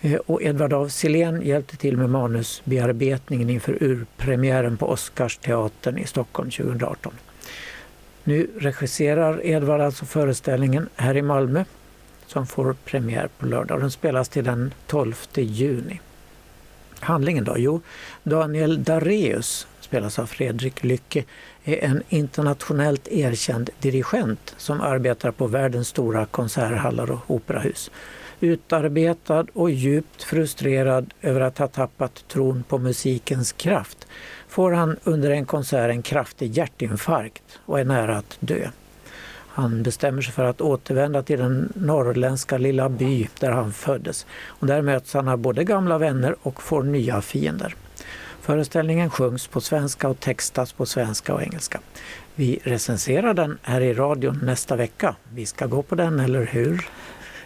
Eh, 0.00 0.14
och 0.26 0.42
Edvard 0.42 0.72
af 0.72 0.92
Sillén 0.92 1.42
hjälpte 1.42 1.76
till 1.76 1.96
med 1.96 2.10
manusbearbetningen 2.10 3.50
inför 3.50 3.82
urpremiären 3.82 4.76
på 4.76 4.86
Oscarsteatern 4.86 5.98
i 5.98 6.06
Stockholm 6.06 6.50
2018. 6.50 7.12
Nu 8.24 8.50
regisserar 8.58 9.46
Edvard 9.46 9.80
alltså 9.80 10.04
föreställningen 10.04 10.88
här 10.96 11.16
i 11.16 11.22
Malmö 11.22 11.64
som 12.26 12.46
får 12.46 12.76
premiär 12.84 13.28
på 13.38 13.46
lördag. 13.46 13.80
Den 13.80 13.90
spelas 13.90 14.28
till 14.28 14.44
den 14.44 14.74
12 14.86 15.14
juni 15.34 16.00
handlingen 17.00 17.44
då? 17.44 17.54
Jo, 17.58 17.80
Daniel 18.22 18.84
Dareus, 18.84 19.66
spelas 19.80 20.18
av 20.18 20.26
Fredrik 20.26 20.84
Lycke, 20.84 21.24
är 21.64 21.84
en 21.84 22.02
internationellt 22.08 23.08
erkänd 23.08 23.70
dirigent 23.80 24.54
som 24.56 24.80
arbetar 24.80 25.30
på 25.30 25.46
världens 25.46 25.88
stora 25.88 26.26
konserthallar 26.26 27.10
och 27.10 27.20
operahus. 27.26 27.90
Utarbetad 28.40 29.46
och 29.52 29.70
djupt 29.70 30.22
frustrerad 30.22 31.14
över 31.22 31.40
att 31.40 31.58
ha 31.58 31.68
tappat 31.68 32.24
tron 32.28 32.64
på 32.68 32.78
musikens 32.78 33.52
kraft 33.52 34.06
får 34.48 34.72
han 34.72 34.96
under 35.04 35.30
en 35.30 35.46
konsert 35.46 35.90
en 35.90 36.02
kraftig 36.02 36.52
hjärtinfarkt 36.52 37.58
och 37.66 37.80
är 37.80 37.84
nära 37.84 38.16
att 38.16 38.36
dö. 38.40 38.70
Han 39.56 39.82
bestämmer 39.82 40.22
sig 40.22 40.32
för 40.32 40.44
att 40.44 40.60
återvända 40.60 41.22
till 41.22 41.38
den 41.38 41.72
norrländska 41.74 42.58
lilla 42.58 42.88
by 42.88 43.28
där 43.40 43.50
han 43.50 43.72
föddes. 43.72 44.26
Och 44.46 44.66
där 44.66 44.82
möts 44.82 45.14
han 45.14 45.28
av 45.28 45.38
både 45.38 45.64
gamla 45.64 45.98
vänner 45.98 46.36
och 46.42 46.62
får 46.62 46.82
nya 46.82 47.22
fiender. 47.22 47.74
Föreställningen 48.40 49.10
sjungs 49.10 49.46
på 49.46 49.60
svenska 49.60 50.08
och 50.08 50.20
textas 50.20 50.72
på 50.72 50.86
svenska 50.86 51.34
och 51.34 51.42
engelska. 51.42 51.80
Vi 52.34 52.60
recenserar 52.62 53.34
den 53.34 53.58
här 53.62 53.80
i 53.80 53.94
radion 53.94 54.40
nästa 54.42 54.76
vecka. 54.76 55.16
Vi 55.34 55.46
ska 55.46 55.66
gå 55.66 55.82
på 55.82 55.94
den, 55.94 56.20
eller 56.20 56.46
hur? 56.46 56.88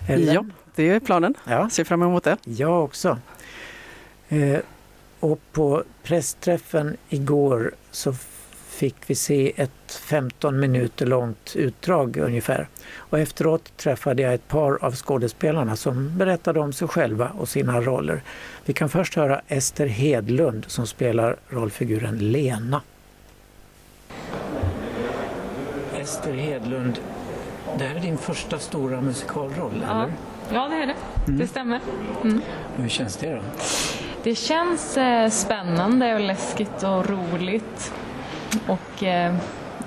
Ellen? 0.08 0.34
Ja, 0.34 0.44
det 0.74 0.88
är 0.90 1.00
planen. 1.00 1.34
ja. 1.44 1.70
Ser 1.70 1.84
fram 1.84 2.02
emot 2.02 2.24
det. 2.24 2.36
Jag 2.44 2.84
också. 2.84 3.18
Eh, 4.28 4.58
och 5.20 5.40
på 5.52 5.84
pressträffen 6.02 6.96
igår 7.08 7.74
så 7.90 8.12
fick 8.80 8.96
vi 9.06 9.14
se 9.14 9.52
ett 9.56 9.92
15 10.08 10.60
minuter 10.60 11.06
långt 11.06 11.52
utdrag 11.56 12.16
ungefär. 12.16 12.68
Och 12.96 13.18
efteråt 13.18 13.76
träffade 13.76 14.22
jag 14.22 14.34
ett 14.34 14.48
par 14.48 14.84
av 14.84 14.94
skådespelarna 14.94 15.76
som 15.76 16.18
berättade 16.18 16.60
om 16.60 16.72
sig 16.72 16.88
själva 16.88 17.28
och 17.38 17.48
sina 17.48 17.80
roller. 17.80 18.22
Vi 18.64 18.72
kan 18.72 18.88
först 18.88 19.14
höra 19.14 19.40
Ester 19.48 19.86
Hedlund 19.86 20.64
som 20.68 20.86
spelar 20.86 21.36
rollfiguren 21.48 22.18
Lena. 22.32 22.82
Ester 26.00 26.32
Hedlund, 26.34 26.98
det 27.78 27.84
här 27.84 27.94
är 27.96 28.00
din 28.00 28.18
första 28.18 28.58
stora 28.58 29.00
musikalroll, 29.00 29.84
Ja. 29.86 30.02
eller? 30.02 30.12
Ja, 30.52 30.68
det 30.68 30.76
är 30.76 30.86
det. 30.86 30.94
Det 31.32 31.46
stämmer. 31.46 31.80
Hur 32.76 32.88
känns 32.88 33.16
det 33.16 33.32
då? 33.34 33.40
Det 34.22 34.34
känns 34.34 34.96
eh, 34.96 35.28
spännande 35.30 36.14
och 36.14 36.20
läskigt 36.20 36.82
och 36.82 37.10
roligt. 37.10 37.92
Och 38.66 39.02
eh, 39.02 39.34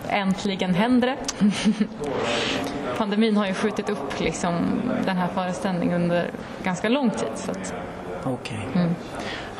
äntligen 0.09 0.73
händer 0.73 1.07
det. 1.07 1.17
Pandemin 2.97 3.37
har 3.37 3.47
ju 3.47 3.53
skjutit 3.53 3.89
upp 3.89 4.19
liksom, 4.19 4.81
den 5.05 5.17
här 5.17 5.27
föreställningen 5.27 6.01
under 6.01 6.31
ganska 6.63 6.89
lång 6.89 7.09
tid. 7.09 7.31
Så 7.35 7.51
att, 7.51 7.73
Okej. 8.23 8.67
Mm. 8.75 8.95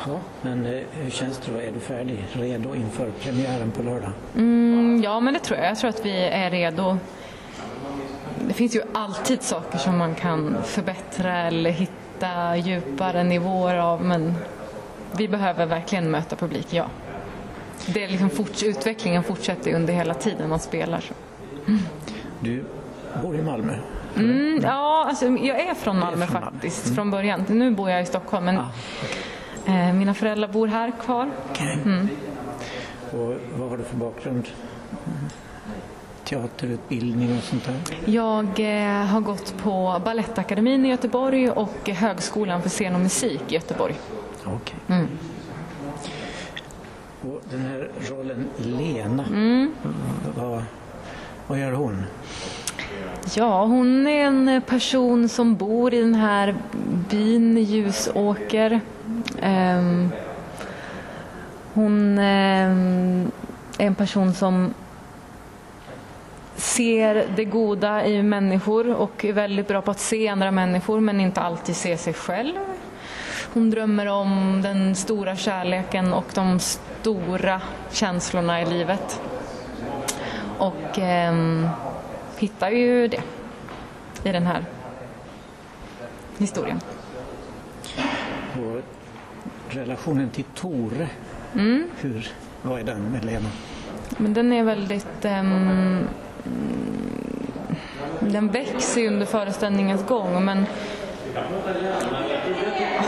Ja, 0.06 0.20
men 0.42 0.66
eh, 0.66 0.82
hur 0.92 1.10
känns 1.10 1.38
det 1.38 1.52
då? 1.52 1.58
Är 1.58 1.72
du 1.72 1.80
färdig, 1.80 2.24
redo 2.32 2.74
inför 2.74 3.10
premiären 3.10 3.70
på 3.70 3.82
lördag? 3.82 4.10
mm, 4.36 5.00
ja, 5.04 5.20
men 5.20 5.34
det 5.34 5.40
tror 5.40 5.58
jag. 5.58 5.70
Jag 5.70 5.78
tror 5.78 5.90
att 5.90 6.06
vi 6.06 6.24
är 6.24 6.50
redo. 6.50 6.98
Det 8.48 8.54
finns 8.54 8.76
ju 8.76 8.82
alltid 8.92 9.42
saker 9.42 9.78
som 9.78 9.98
man 9.98 10.14
kan 10.14 10.56
förbättra 10.64 11.36
eller 11.36 11.70
hitta 11.70 12.56
djupare 12.56 13.24
nivåer 13.24 13.76
av. 13.76 14.04
Men 14.04 14.34
vi 15.16 15.28
behöver 15.28 15.66
verkligen 15.66 16.10
möta 16.10 16.36
publiken, 16.36 16.76
ja. 16.78 16.86
Det 17.86 18.04
är 18.04 18.08
liksom 18.08 18.30
forts- 18.30 18.64
utvecklingen 18.64 19.22
fortsätter 19.22 19.74
under 19.74 19.94
hela 19.94 20.14
tiden 20.14 20.48
man 20.48 20.58
spelar. 20.60 21.00
Så. 21.00 21.14
Du 22.40 22.64
bor 23.22 23.36
i 23.36 23.42
Malmö? 23.42 23.72
Mm, 24.16 24.60
ja, 24.62 25.04
alltså, 25.08 25.26
jag 25.26 25.60
är 25.60 25.74
från 25.74 25.98
Malmö 25.98 26.26
från 26.26 26.34
Malmö. 26.40 26.50
faktiskt, 26.50 26.94
från 26.94 27.10
början. 27.10 27.44
Nu 27.48 27.70
bor 27.70 27.90
jag 27.90 28.02
i 28.02 28.06
Stockholm, 28.06 28.44
men 28.44 28.56
eh, 29.66 29.94
mina 29.94 30.14
föräldrar 30.14 30.48
bor 30.48 30.66
här 30.66 30.92
kvar. 31.04 31.30
Okej. 31.50 31.78
Och 33.12 33.34
vad 33.58 33.70
har 33.70 33.76
du 33.76 33.84
för 33.84 33.96
bakgrund? 33.96 34.44
Teaterutbildning 36.24 37.36
och 37.38 37.42
sånt 37.44 37.64
där? 37.64 37.96
Jag 38.12 38.44
eh, 38.44 39.04
har 39.06 39.20
gått 39.20 39.54
på 39.62 40.00
Balettakademin 40.04 40.86
i 40.86 40.88
Göteborg 40.88 41.50
och 41.50 41.88
Högskolan 41.88 42.62
för 42.62 42.68
scen 42.68 42.94
och 42.94 43.00
musik 43.00 43.42
i 43.48 43.54
Göteborg. 43.54 43.94
Okej. 44.44 44.76
Mm. 44.88 45.08
Den 47.50 47.60
här 47.60 47.88
rollen 48.10 48.48
Lena, 48.56 49.24
Mm. 49.26 49.74
vad, 50.36 50.62
vad 51.46 51.58
gör 51.58 51.72
hon? 51.72 52.04
Ja, 53.36 53.64
hon 53.64 54.06
är 54.06 54.24
en 54.24 54.62
person 54.66 55.28
som 55.28 55.56
bor 55.56 55.94
i 55.94 56.00
den 56.00 56.14
här 56.14 56.54
byn 57.10 57.58
Ljusåker. 57.58 58.80
Ehm, 59.42 60.10
hon 61.74 62.18
ehm, 62.18 63.30
är 63.78 63.86
en 63.86 63.94
person 63.94 64.34
som 64.34 64.74
ser 66.56 67.26
det 67.36 67.44
goda 67.44 68.06
i 68.06 68.22
människor 68.22 68.94
och 68.94 69.24
är 69.24 69.32
väldigt 69.32 69.68
bra 69.68 69.82
på 69.82 69.90
att 69.90 70.00
se 70.00 70.28
andra 70.28 70.50
människor 70.50 71.00
men 71.00 71.20
inte 71.20 71.40
alltid 71.40 71.76
se 71.76 71.96
sig 71.96 72.12
själv. 72.12 72.58
Hon 73.54 73.70
drömmer 73.70 74.06
om 74.06 74.60
den 74.62 74.94
stora 74.94 75.36
kärleken 75.36 76.12
och 76.12 76.24
de 76.34 76.58
stora 76.58 77.60
känslorna 77.90 78.62
i 78.62 78.66
livet. 78.66 79.20
Och 80.58 80.98
ehm, 80.98 81.68
hittar 82.36 82.70
ju 82.70 83.08
det 83.08 83.22
i 84.24 84.32
den 84.32 84.46
här 84.46 84.64
historien. 86.38 86.80
Och 88.52 88.80
relationen 89.74 90.30
till 90.30 90.44
Tore, 90.44 91.08
Mm. 91.54 91.88
hur, 92.00 92.28
vad 92.62 92.80
är 92.80 92.84
den 92.84 93.02
med 93.02 93.24
Lena? 93.24 93.48
Men 94.16 94.34
den 94.34 94.52
är 94.52 94.64
väldigt... 94.64 95.24
mm, 95.24 96.08
den 98.20 98.48
växer 98.48 99.08
under 99.08 99.26
föreställningens 99.26 100.06
gång 100.06 100.44
men 100.44 100.66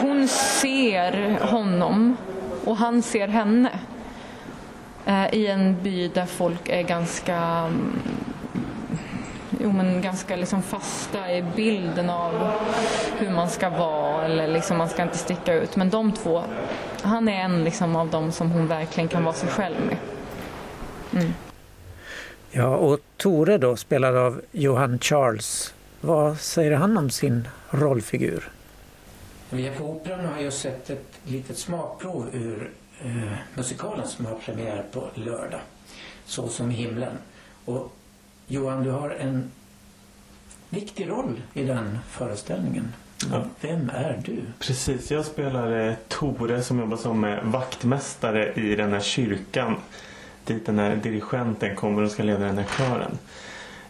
hon 0.01 0.29
ser 0.29 1.41
honom 1.41 2.17
och 2.65 2.77
han 2.77 3.03
ser 3.03 3.29
henne 3.29 3.71
eh, 5.07 5.35
i 5.35 5.47
en 5.47 5.83
by 5.83 6.09
där 6.09 6.27
folk 6.27 6.69
är 6.69 6.83
ganska 6.83 7.37
mm, 7.37 8.01
Jo, 9.61 9.73
men 9.73 10.03
ganska 10.03 10.37
liksom 10.37 10.63
fasta 10.63 11.33
i 11.33 11.43
bilden 11.43 12.11
av 12.11 12.51
hur 13.19 13.31
man 13.31 13.51
ska 13.51 13.71
vara 13.71 14.25
eller 14.25 14.49
liksom 14.49 14.79
man 14.79 14.89
ska 14.89 15.03
inte 15.03 15.19
sticka 15.19 15.55
ut. 15.55 15.77
Men 15.77 15.91
de 15.91 16.13
två, 16.13 16.43
han 17.03 17.29
är 17.29 17.41
en 17.41 17.65
liksom 17.65 17.97
av 17.97 18.11
dem 18.11 18.33
som 18.33 18.51
hon 18.51 18.67
verkligen 18.67 19.09
kan 19.09 19.25
vara 19.25 19.35
sig 19.35 19.49
själv 19.49 19.77
med. 19.87 19.97
Mm. 21.13 21.35
Ja, 22.51 22.77
och 22.77 23.01
Tore 23.17 23.59
då, 23.59 23.77
spelad 23.77 24.17
av 24.17 24.41
Johan 24.53 24.99
Charles. 24.99 25.75
Vad 26.07 26.41
säger 26.41 26.73
han 26.73 26.97
om 26.97 27.11
sin 27.11 27.49
rollfigur? 27.71 28.51
Vi 29.51 29.71
på 29.71 29.85
Operan 29.85 30.25
har 30.25 30.41
just 30.41 30.61
sett 30.61 30.91
ett 30.91 31.19
litet 31.25 31.59
smakprov 31.59 32.29
ur 32.33 32.71
eh, 33.05 33.33
musikalen 33.55 34.09
som 34.09 34.27
har 34.27 34.35
premiär 34.35 34.85
på 34.93 35.11
lördag. 35.15 35.61
Så 36.25 36.49
som 36.49 36.71
i 36.71 36.75
himlen. 36.75 37.13
Och 37.65 37.93
Johan, 38.47 38.85
du 38.85 38.91
har 38.91 39.11
en 39.11 39.51
viktig 40.71 41.09
roll 41.09 41.43
i 41.55 41.65
den 41.65 41.99
föreställningen. 42.09 42.93
Ja. 43.31 43.45
Vem 43.61 43.91
är 43.95 44.23
du? 44.25 44.43
Precis, 44.59 45.11
jag 45.11 45.25
spelar 45.25 45.89
eh, 45.89 45.95
Tore 46.09 46.63
som 46.63 46.79
jobbar 46.79 46.97
som 46.97 47.25
eh, 47.25 47.45
vaktmästare 47.45 48.53
i 48.53 48.77
den 48.77 48.93
här 48.93 49.01
kyrkan. 49.01 49.77
Dit 50.45 50.67
den 50.67 50.79
här 50.79 50.97
dirigenten 50.97 51.77
kommer 51.77 52.03
och 52.03 52.11
ska 52.11 52.23
leda 52.23 52.45
den 52.45 52.59
här 52.59 52.67
kören. 52.79 53.19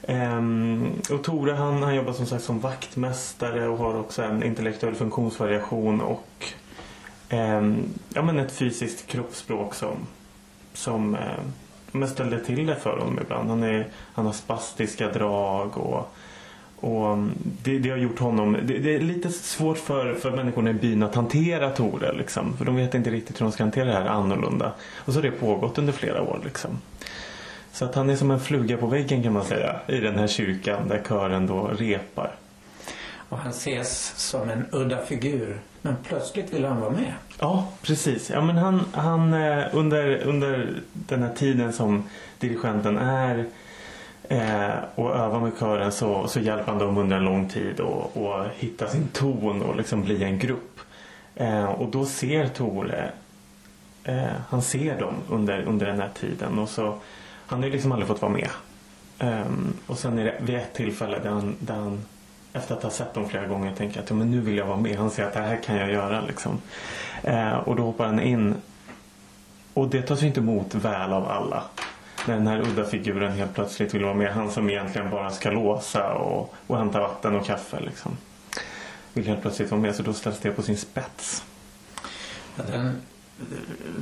Ehm, 0.07 0.92
och 1.11 1.25
Tore 1.25 1.53
han, 1.53 1.83
han 1.83 1.95
jobbar 1.95 2.12
som 2.12 2.27
sagt 2.27 2.45
som 2.45 2.61
vaktmästare 2.61 3.69
och 3.69 3.79
har 3.79 3.99
också 4.01 4.23
en 4.23 4.42
intellektuell 4.42 4.95
funktionsvariation 4.95 6.01
och 6.01 6.45
ehm, 7.29 7.85
ja, 8.14 8.23
men 8.23 8.38
ett 8.38 8.53
fysiskt 8.53 9.07
kroppsspråk 9.07 9.75
som, 9.75 9.97
som 10.75 11.14
eh, 11.14 11.21
men 11.92 12.09
ställde 12.09 12.45
till 12.45 12.66
det 12.66 12.77
för 12.77 12.99
honom 12.99 13.19
ibland. 13.23 13.49
Han, 13.49 13.62
är, 13.62 13.88
han 14.14 14.27
har 14.27 14.33
spastiska 14.33 15.09
drag 15.09 15.79
och 15.79 16.14
och 16.81 17.12
ehm, 17.12 17.33
det, 17.62 17.79
det 17.79 17.90
har 17.90 17.97
gjort 17.97 18.19
honom... 18.19 18.57
Det, 18.62 18.79
det 18.79 18.95
är 18.95 19.01
lite 19.01 19.31
svårt 19.31 19.79
för, 19.79 20.14
för 20.14 20.31
människorna 20.31 20.71
i 20.71 20.75
byn 20.75 21.03
att 21.03 21.14
hantera 21.14 21.71
Tore. 21.71 22.12
Liksom, 22.12 22.57
för 22.57 22.64
de 22.64 22.77
vet 22.77 22.95
inte 22.95 23.11
riktigt 23.11 23.40
hur 23.40 23.47
de 23.47 23.53
ska 23.53 23.62
hantera 23.62 23.85
det 23.85 23.92
här 23.92 24.07
annorlunda. 24.07 24.73
Och 24.97 25.12
så 25.12 25.19
har 25.19 25.23
det 25.23 25.31
pågått 25.31 25.79
under 25.79 25.92
flera 25.92 26.23
år. 26.23 26.40
Liksom. 26.45 26.71
Så 27.76 27.84
att 27.84 27.94
han 27.94 28.10
är 28.10 28.16
som 28.16 28.30
en 28.30 28.40
fluga 28.40 28.76
på 28.76 28.86
väggen 28.86 29.22
kan 29.22 29.32
man 29.32 29.44
säga. 29.44 29.76
I 29.86 30.00
den 30.00 30.18
här 30.18 30.26
kyrkan 30.26 30.88
där 30.88 31.02
kören 31.08 31.46
då 31.46 31.70
repar. 31.78 32.30
Och 33.28 33.38
han 33.38 33.50
ses 33.50 34.12
som 34.16 34.50
en 34.50 34.66
udda 34.72 35.04
figur. 35.04 35.60
Men 35.82 35.96
plötsligt 36.04 36.52
vill 36.52 36.64
han 36.64 36.80
vara 36.80 36.90
med. 36.90 37.12
Ja, 37.38 37.68
precis. 37.82 38.30
Ja, 38.30 38.40
men 38.40 38.56
han, 38.56 38.84
han, 38.92 39.34
eh, 39.34 39.64
under, 39.72 40.22
under 40.22 40.68
den 40.92 41.22
här 41.22 41.34
tiden 41.34 41.72
som 41.72 42.04
dirigenten 42.38 42.98
är 42.98 43.44
eh, 44.28 44.74
och 44.94 45.16
övar 45.16 45.40
med 45.40 45.52
kören 45.58 45.92
så, 45.92 46.28
så 46.28 46.40
hjälper 46.40 46.72
han 46.72 46.78
dem 46.78 46.98
under 46.98 47.16
en 47.16 47.24
lång 47.24 47.48
tid 47.48 47.80
och, 47.80 48.16
och 48.16 48.44
hitta 48.56 48.88
sin 48.88 49.08
ton 49.08 49.62
och 49.62 49.76
liksom 49.76 50.02
bli 50.02 50.24
en 50.24 50.38
grupp. 50.38 50.80
Eh, 51.34 51.64
och 51.64 51.88
då 51.88 52.06
ser 52.06 52.48
Tore, 52.48 53.10
eh, 54.04 54.24
han 54.48 54.62
ser 54.62 55.00
dem 55.00 55.14
under, 55.30 55.62
under 55.62 55.86
den 55.86 56.00
här 56.00 56.10
tiden 56.20 56.58
och 56.58 56.68
så 56.68 56.98
han 57.46 57.59
har 57.59 57.66
ju 57.66 57.72
liksom 57.72 57.92
aldrig 57.92 58.09
fått 58.09 58.22
vara 58.22 58.32
med. 58.32 58.48
Um, 59.18 59.74
och 59.87 59.98
sen 59.98 60.18
är 60.18 60.24
det 60.24 60.35
vid 60.40 60.56
ett 60.56 60.74
tillfälle 60.74 61.18
där 61.18 61.30
han, 61.30 61.56
där 61.61 61.74
han 61.74 62.04
efter 62.52 62.74
att 62.74 62.82
ha 62.82 62.90
sett 62.90 63.14
dem 63.14 63.28
flera 63.28 63.46
gånger 63.46 63.74
tänker 63.74 64.00
att 64.00 64.11
ja, 64.11 64.16
men 64.16 64.30
nu 64.30 64.40
vill 64.40 64.56
jag 64.56 64.66
vara 64.66 64.76
med. 64.76 64.96
Han 64.96 65.11
säger 65.11 65.28
att 65.28 65.35
det 65.35 65.40
här 65.40 65.56
kan 65.64 65.76
jag 65.76 65.90
göra 65.92 66.20
liksom. 66.20 66.59
Uh, 67.28 67.54
och 67.54 67.76
då 67.76 67.82
hoppar 67.82 68.06
han 68.06 68.20
in. 68.20 68.54
Och 69.74 69.88
det 69.88 70.02
tas 70.02 70.22
ju 70.22 70.26
inte 70.26 70.40
emot 70.40 70.74
väl 70.74 71.12
av 71.12 71.28
alla. 71.28 71.62
När 72.26 72.35
den 72.35 72.46
här 72.46 72.61
udda 72.61 72.85
figuren 72.85 73.32
helt 73.32 73.54
plötsligt 73.54 73.94
vill 73.94 74.04
vara 74.04 74.14
med. 74.14 74.32
Han 74.32 74.50
som 74.50 74.70
egentligen 74.70 75.11
bara 75.11 75.30
ska 75.30 75.50
låsa 75.50 76.14
och, 76.14 76.54
och 76.66 76.78
hämta 76.78 77.00
vatten 77.00 77.35
och 77.35 77.46
kaffe 77.46 77.80
liksom. 77.80 78.16
Vill 79.12 79.26
helt 79.26 79.42
plötsligt 79.42 79.70
vara 79.70 79.80
med 79.80 79.94
så 79.94 80.02
då 80.02 80.12
ställs 80.12 80.40
det 80.40 80.50
på 80.50 80.62
sin 80.62 80.76
spets. 80.76 81.44
Ja, 82.56 82.62
Den 82.68 83.00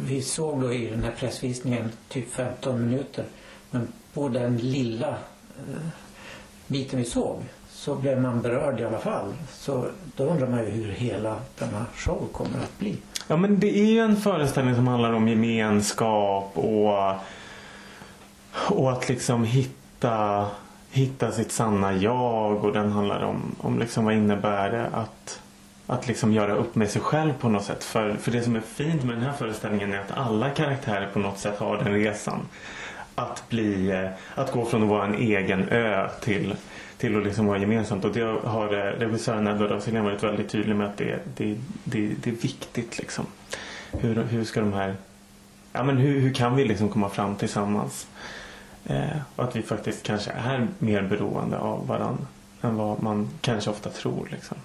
vi 0.07 0.23
såg 0.23 0.61
då 0.61 0.73
i 0.73 0.91
den 0.91 1.03
här 1.03 1.15
pressvisningen 1.19 1.93
typ 2.09 2.31
15 2.31 2.87
minuter. 2.87 3.25
Men 3.71 3.89
på 4.13 4.29
den 4.29 4.57
lilla 4.57 5.09
eh, 5.09 5.87
biten 6.67 6.99
vi 6.99 7.05
såg 7.05 7.43
så 7.71 7.95
blev 7.95 8.21
man 8.21 8.43
berörd 8.43 8.81
i 8.81 8.85
alla 8.85 8.99
fall. 8.99 9.35
Så 9.53 9.87
då 10.17 10.25
undrar 10.25 10.49
man 10.49 10.59
ju 10.59 10.71
hur 10.71 10.93
hela 10.93 11.37
denna 11.59 11.87
show 11.95 12.29
kommer 12.33 12.59
att 12.59 12.79
bli. 12.79 12.97
Ja 13.29 13.37
men 13.37 13.61
det 13.61 13.79
är 13.79 13.87
ju 13.87 13.99
en 13.99 14.17
föreställning 14.17 14.75
som 14.75 14.87
handlar 14.87 15.13
om 15.13 15.29
gemenskap 15.29 16.51
och, 16.55 17.15
och 18.69 18.93
att 18.93 19.09
liksom 19.09 19.45
hitta, 19.45 20.47
hitta 20.91 21.33
sitt 21.33 21.53
sanna 21.53 21.93
jag 21.93 22.65
och 22.65 22.73
den 22.73 22.93
handlar 22.93 23.23
om, 23.23 23.55
om 23.59 23.79
liksom 23.79 24.05
vad 24.05 24.15
innebär 24.15 24.71
det 24.71 24.87
att, 24.87 25.41
att 25.87 26.09
liksom 26.09 26.33
göra 26.33 26.55
upp 26.55 26.75
med 26.75 26.91
sig 26.91 27.03
själv 27.03 27.33
på 27.33 27.49
något 27.49 27.65
sätt. 27.65 27.85
För, 27.85 28.15
för 28.15 28.31
det 28.31 28.43
som 28.43 28.57
är 28.57 28.61
fint 28.61 29.05
med 29.05 29.17
den 29.17 29.25
här 29.25 29.33
föreställningen 29.33 29.93
är 29.93 30.01
att 30.01 30.19
alla 30.19 30.51
karaktärer 30.51 31.09
på 31.13 31.19
något 31.19 31.39
sätt 31.39 31.59
har 31.59 31.77
den 31.77 31.93
resan. 31.93 32.41
Att, 33.15 33.49
bli, 33.49 33.91
eh, 33.91 34.11
att 34.35 34.53
gå 34.53 34.65
från 34.65 34.83
att 34.83 34.89
vara 34.89 35.05
en 35.05 35.15
egen 35.15 35.69
ö 35.69 36.09
till 36.21 36.57
till 37.05 37.17
att 37.19 37.25
liksom 37.25 37.47
vara 37.47 37.59
gemensamt. 37.59 38.05
Och 38.05 38.13
det 38.13 38.21
har 38.45 38.73
eh, 38.73 38.99
regissören 38.99 39.47
Edward 39.47 39.73
af 39.73 39.83
Sillén 39.83 40.05
varit 40.05 40.23
väldigt 40.23 40.49
tydlig 40.49 40.77
med 40.77 40.87
att 40.87 40.97
det, 40.97 41.19
det, 41.37 41.59
det, 41.85 42.15
det 42.23 42.31
är 42.31 42.35
viktigt. 42.35 42.99
Liksom. 42.99 43.27
Hur, 43.93 44.23
hur 44.23 44.45
ska 44.45 44.61
de 44.61 44.73
här... 44.73 44.95
Ja, 45.73 45.83
men 45.83 45.97
hur, 45.97 46.21
hur 46.21 46.35
kan 46.35 46.57
vi 46.57 46.65
liksom 46.65 46.89
komma 46.89 47.09
fram 47.09 47.37
tillsammans? 47.37 48.07
Eh, 48.87 49.17
och 49.37 49.45
att 49.45 49.57
vi 49.57 49.63
faktiskt 49.63 50.03
kanske 50.03 50.31
är 50.31 50.69
mer 50.79 51.03
beroende 51.03 51.59
av 51.59 51.87
varandra 51.87 52.27
än 52.63 52.77
vad 52.77 53.03
man 53.03 53.29
kanske 53.41 53.71
ofta 53.71 53.91
tror. 53.91 54.29
Liksom. 54.31 54.57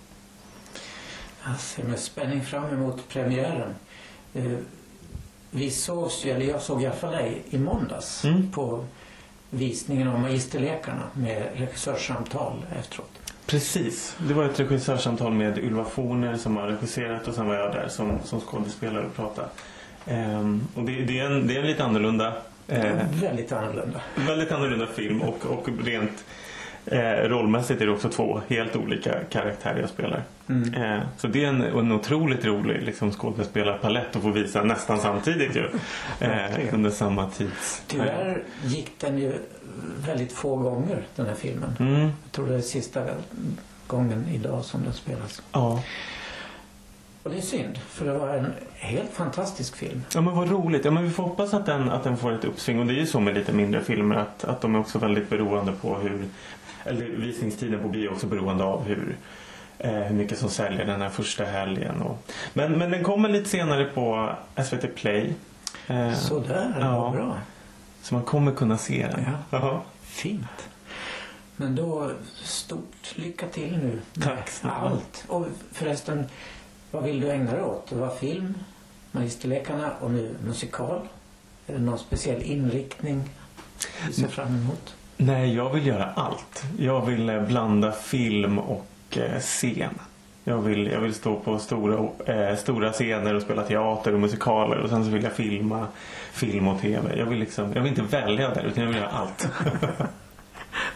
Jag 1.51 1.59
ser 1.59 1.83
med 1.83 1.99
spänning 1.99 2.41
fram 2.45 2.73
emot 2.73 3.09
premiären. 3.09 3.75
Eh, 4.33 4.43
vi 5.51 5.71
sågs 5.71 6.25
ju, 6.25 6.29
eller 6.31 6.45
jag 6.45 6.61
såg 6.61 6.83
i 6.83 6.85
alla 6.85 6.95
fall 6.95 7.11
dig 7.11 7.41
i 7.49 7.57
måndags 7.57 8.25
Mm. 8.25 8.51
på 8.51 8.85
visningen 9.49 10.07
av 10.07 10.19
Magisterlekarna 10.19 11.01
med 11.13 11.47
regissörssamtal 11.55 12.65
efteråt. 12.79 13.11
Precis. 13.45 14.15
Det 14.27 14.33
var 14.33 14.43
ett 14.45 14.59
regissörssamtal 14.59 15.33
med 15.33 15.57
Ylva 15.57 15.85
Forner 15.85 16.37
som 16.37 16.57
har 16.57 16.67
regisserat 16.67 17.27
och 17.27 17.33
sen 17.35 17.47
var 17.47 17.55
jag 17.55 17.71
där 17.73 17.87
som, 17.87 18.11
som 18.25 18.41
skådespelare 18.41 19.05
och 19.05 19.15
pratade. 19.15 19.47
Ehm, 20.07 20.67
och 20.75 20.83
det, 20.83 20.91
det, 21.01 21.19
är 21.19 21.25
en, 21.31 21.47
det 21.47 21.55
är 21.55 21.59
en 21.59 21.67
lite 21.67 21.83
annorlunda 21.83 22.33
eh, 22.67 22.95
Väldigt 23.13 23.51
annorlunda. 23.51 24.01
väldigt 24.15 24.51
annorlunda 24.51 24.87
film 24.87 25.21
och, 25.21 25.45
och 25.45 25.69
rent 25.85 26.25
eh, 26.91 27.29
rollmässigt 27.29 27.81
är 27.81 27.85
det 27.85 27.91
också 27.91 28.09
två 28.09 28.41
helt 28.47 28.75
olika 28.75 29.13
karaktärer 29.29 29.79
jag 29.79 29.89
spelar. 29.89 30.23
Mm. 30.49 30.73
Eh, 30.73 30.99
så 31.17 31.27
det 31.27 31.43
är 31.43 31.47
en, 31.49 31.61
en 31.61 31.91
otroligt 31.91 32.45
rolig 32.45 32.81
liksom, 32.83 33.11
skådespelarpalett 33.11 34.15
att 34.15 34.21
få 34.21 34.29
visa 34.29 34.63
nästan 34.63 34.99
samtidigt 34.99 35.55
ju. 35.55 35.69
Eh, 36.19 36.73
under 36.73 36.89
samma 36.89 37.29
tids... 37.29 37.83
Tyvärr 37.87 38.43
gick 38.63 38.91
den 38.99 39.17
ju 39.17 39.33
väldigt 40.05 40.31
få 40.31 40.55
gånger 40.55 41.03
den 41.15 41.25
här 41.25 41.35
filmen. 41.35 41.75
Mm, 41.79 41.99
Jag 42.01 42.31
tror 42.31 42.47
det 42.47 42.55
är 42.55 42.61
sista 42.61 43.01
gången 43.87 44.25
idag 44.31 44.65
som 44.65 44.83
den 44.83 44.93
spelas. 44.93 45.41
ja. 45.51 45.83
Och 47.23 47.29
det 47.31 47.37
är 47.37 47.41
synd, 47.41 47.77
för 47.89 48.05
det 48.05 48.13
var 48.13 48.29
en 48.29 48.53
helt 48.73 49.09
fantastisk 49.13 49.75
film. 49.75 50.01
ja 50.13 50.21
men 50.21 50.35
vad 50.35 50.49
roligt. 50.51 50.85
Ja, 50.85 50.91
men 50.91 51.03
vi 51.03 51.09
får 51.09 51.23
hoppas 51.23 51.53
att 51.53 51.65
den, 51.65 51.89
att 51.89 52.03
den 52.03 52.17
får 52.17 52.31
ett 52.31 52.45
uppsving. 52.45 52.79
Och 52.79 52.85
det 52.85 52.93
är 52.93 52.99
ju 52.99 53.05
så 53.05 53.19
med 53.19 53.33
lite 53.33 53.53
mindre 53.53 53.81
filmer 53.81 54.15
att, 54.15 54.43
att 54.43 54.61
de 54.61 54.75
är 54.75 54.79
också 54.79 54.99
väldigt 54.99 55.29
beroende 55.29 55.71
på 55.71 55.95
hur... 55.95 56.25
Eller 56.83 57.05
visningstiden 57.05 57.79
på 57.81 57.87
bio 57.89 58.09
också 58.09 58.27
beroende 58.27 58.63
av 58.63 58.83
hur 58.83 59.17
eh, 59.79 59.91
hur 59.91 60.15
mycket 60.15 60.37
som 60.39 60.49
säljer 60.49 60.85
den 60.85 61.01
här 61.01 61.09
första 61.09 61.45
helgen. 61.45 62.01
Och, 62.01 62.31
men, 62.53 62.71
men 62.71 62.91
den 62.91 63.03
kommer 63.03 63.29
lite 63.29 63.49
senare 63.49 63.85
på 63.85 64.35
SVT 64.65 64.95
Play. 64.95 65.33
Eh, 65.87 66.13
Sådär, 66.13 66.77
Ja. 66.79 66.99
vad 67.01 67.11
bra. 67.11 67.37
Så 68.01 68.13
man 68.15 68.23
kommer 68.23 68.51
kunna 68.51 68.77
se 68.77 69.07
den. 69.11 69.25
Ja. 69.51 69.81
Fint. 70.01 70.69
Men 71.55 71.75
då, 71.75 72.11
stort 72.43 73.13
lycka 73.15 73.47
till 73.47 73.77
nu 73.77 73.99
Tack 74.21 74.49
snälla. 74.49 74.75
allt. 74.75 75.23
Och 75.27 75.45
förresten, 75.71 76.25
vad 76.91 77.03
vill 77.03 77.21
du 77.21 77.31
ägna 77.31 77.51
dig 77.51 77.63
åt? 77.63 77.89
Det 77.89 77.95
var 77.95 78.15
film, 78.15 78.53
Magisterlekarna 79.11 79.91
och 80.01 80.11
nu 80.11 80.35
musikal. 80.45 81.01
Är 81.67 81.73
det 81.73 81.79
någon 81.79 81.99
speciell 81.99 82.41
inriktning 82.41 83.29
du 84.07 84.13
ser 84.13 84.27
fram 84.27 84.47
emot? 84.55 84.95
Nej, 85.21 85.55
jag 85.55 85.69
vill 85.69 85.87
göra 85.87 86.09
allt. 86.15 86.63
Jag 86.77 87.05
vill 87.05 87.29
eh, 87.29 87.41
blanda 87.41 87.91
film 87.91 88.59
och 88.59 88.87
eh, 89.11 89.39
scen. 89.39 89.99
Jag 90.43 90.57
vill, 90.57 90.87
jag 90.87 90.99
vill 90.99 91.13
stå 91.13 91.39
på 91.39 91.59
stora, 91.59 92.09
eh, 92.25 92.55
stora 92.55 92.91
scener 92.91 93.33
och 93.33 93.41
spela 93.41 93.63
teater 93.63 94.13
och 94.13 94.19
musikaler 94.19 94.77
och 94.77 94.89
sen 94.89 95.05
så 95.05 95.11
vill 95.11 95.23
jag 95.23 95.33
filma 95.33 95.87
film 96.31 96.67
och 96.67 96.81
tv. 96.81 97.17
Jag 97.17 97.25
vill, 97.25 97.39
liksom, 97.39 97.73
jag 97.73 97.81
vill 97.81 97.89
inte 97.89 98.01
välja 98.17 98.49
där 98.49 98.63
utan 98.63 98.83
jag 98.83 98.87
vill 98.87 98.97
göra 98.97 99.09
allt. 99.09 99.47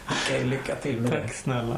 Okej, 0.06 0.44
lycka 0.44 0.74
till 0.74 1.00
med 1.00 1.10
det. 1.10 1.20
Tack 1.20 1.34
snälla. 1.34 1.76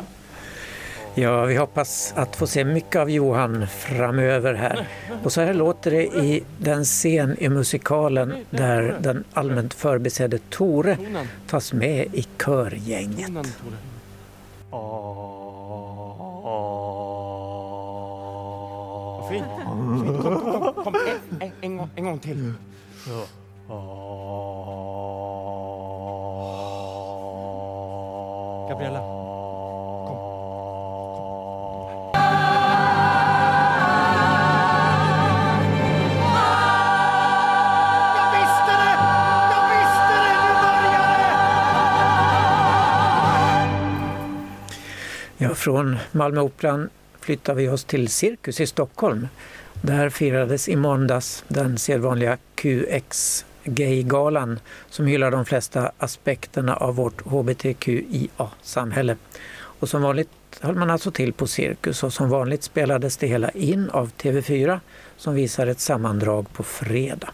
Ja, 1.18 1.44
vi 1.44 1.56
hoppas 1.56 2.12
att 2.16 2.36
få 2.36 2.46
se 2.46 2.64
mycket 2.64 2.96
av 2.96 3.10
Johan 3.10 3.66
framöver 3.66 4.54
här. 4.54 4.88
Och 5.22 5.32
så 5.32 5.40
här 5.40 5.54
låter 5.54 5.90
det 5.90 6.04
i 6.04 6.44
den 6.58 6.84
scen 6.84 7.36
i 7.38 7.48
musikalen 7.48 8.34
där 8.50 8.96
den 9.00 9.24
allmänt 9.32 9.74
förbisedde 9.74 10.38
Tore 10.38 10.98
tas 11.46 11.72
med 11.72 12.06
i 12.12 12.26
körgänget. 12.44 13.26
Fint. 13.26 13.46
Fint. 19.28 19.44
Kom, 20.22 20.42
kom, 20.42 20.74
kom. 20.74 20.84
kom. 20.84 20.94
En, 21.40 21.52
en, 21.60 21.88
en 21.96 22.04
gång 22.04 22.18
till. 22.18 22.52
Gabriella. 28.68 29.15
Ja, 45.38 45.54
från 45.54 45.96
Malmö 46.12 46.40
Operan 46.40 46.88
flyttar 47.20 47.54
vi 47.54 47.68
oss 47.68 47.84
till 47.84 48.08
Cirkus 48.08 48.60
i 48.60 48.66
Stockholm. 48.66 49.28
Där 49.82 50.10
firades 50.10 50.68
i 50.68 50.76
måndags 50.76 51.44
den 51.48 51.78
sedvanliga 51.78 52.38
QX 52.54 53.44
Gay-galan 53.64 54.60
som 54.90 55.06
hyllar 55.06 55.30
de 55.30 55.44
flesta 55.44 55.92
aspekterna 55.98 56.76
av 56.76 56.94
vårt 56.94 57.26
hbtqia-samhälle. 57.26 59.16
Och 59.54 59.88
som 59.88 60.02
vanligt 60.02 60.30
höll 60.60 60.74
man 60.74 60.90
alltså 60.90 61.10
till 61.10 61.32
på 61.32 61.46
Cirkus 61.46 62.02
och 62.02 62.12
som 62.12 62.30
vanligt 62.30 62.62
spelades 62.62 63.16
det 63.16 63.26
hela 63.26 63.50
in 63.50 63.90
av 63.90 64.10
TV4 64.12 64.80
som 65.16 65.34
visar 65.34 65.66
ett 65.66 65.80
sammandrag 65.80 66.52
på 66.52 66.62
fredag. 66.62 67.30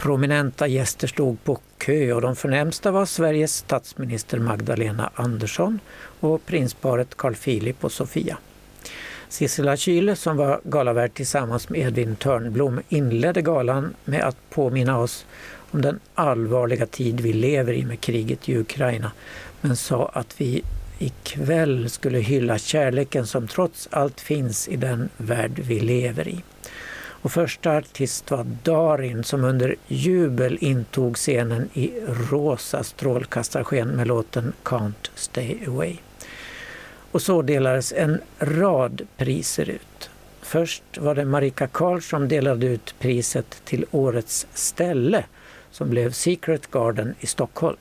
Prominenta 0.00 0.66
gäster 0.66 1.06
stod 1.06 1.44
på 1.44 1.58
kö 1.78 2.12
och 2.12 2.20
de 2.20 2.36
förnämsta 2.36 2.90
var 2.90 3.06
Sveriges 3.06 3.56
statsminister 3.56 4.38
Magdalena 4.38 5.10
Andersson 5.14 5.80
och 6.20 6.46
prinsparet 6.46 7.16
Carl 7.16 7.34
Philip 7.34 7.84
och 7.84 7.92
Sofia. 7.92 8.38
Sissela 9.28 9.76
Kyle 9.76 10.16
som 10.16 10.36
var 10.36 10.60
galavärd 10.64 11.14
tillsammans 11.14 11.68
med 11.68 11.80
Edvin 11.80 12.16
Törnblom 12.16 12.80
inledde 12.88 13.42
galan 13.42 13.94
med 14.04 14.22
att 14.22 14.36
påminna 14.50 14.98
oss 14.98 15.26
om 15.70 15.82
den 15.82 16.00
allvarliga 16.14 16.86
tid 16.86 17.20
vi 17.20 17.32
lever 17.32 17.72
i 17.72 17.84
med 17.84 18.00
kriget 18.00 18.48
i 18.48 18.58
Ukraina 18.58 19.12
men 19.60 19.76
sa 19.76 20.10
att 20.12 20.40
vi 20.40 20.62
ikväll 20.98 21.90
skulle 21.90 22.18
hylla 22.18 22.58
kärleken 22.58 23.26
som 23.26 23.48
trots 23.48 23.88
allt 23.90 24.20
finns 24.20 24.68
i 24.68 24.76
den 24.76 25.08
värld 25.16 25.60
vi 25.64 25.80
lever 25.80 26.28
i. 26.28 26.42
Och 27.22 27.32
första 27.32 27.76
artist 27.76 28.30
var 28.30 28.46
Darin 28.62 29.24
som 29.24 29.44
under 29.44 29.76
jubel 29.88 30.58
intog 30.60 31.16
scenen 31.16 31.68
i 31.74 31.92
rosa 32.30 32.84
strålkastarsken 32.84 33.88
med 33.88 34.06
låten 34.06 34.52
Can't 34.62 35.10
Stay 35.14 35.58
Away. 35.66 35.96
Och 37.12 37.22
så 37.22 37.42
delades 37.42 37.92
en 37.92 38.20
rad 38.38 39.02
priser 39.16 39.70
ut. 39.70 40.10
Först 40.42 40.98
var 40.98 41.14
det 41.14 41.24
Marika 41.24 41.66
Karl 41.66 42.00
som 42.00 42.28
delade 42.28 42.66
ut 42.66 42.94
priset 42.98 43.62
till 43.64 43.84
Årets 43.90 44.46
ställe 44.54 45.24
som 45.70 45.90
blev 45.90 46.12
Secret 46.12 46.70
Garden 46.70 47.14
i 47.20 47.26
Stockholm. 47.26 47.76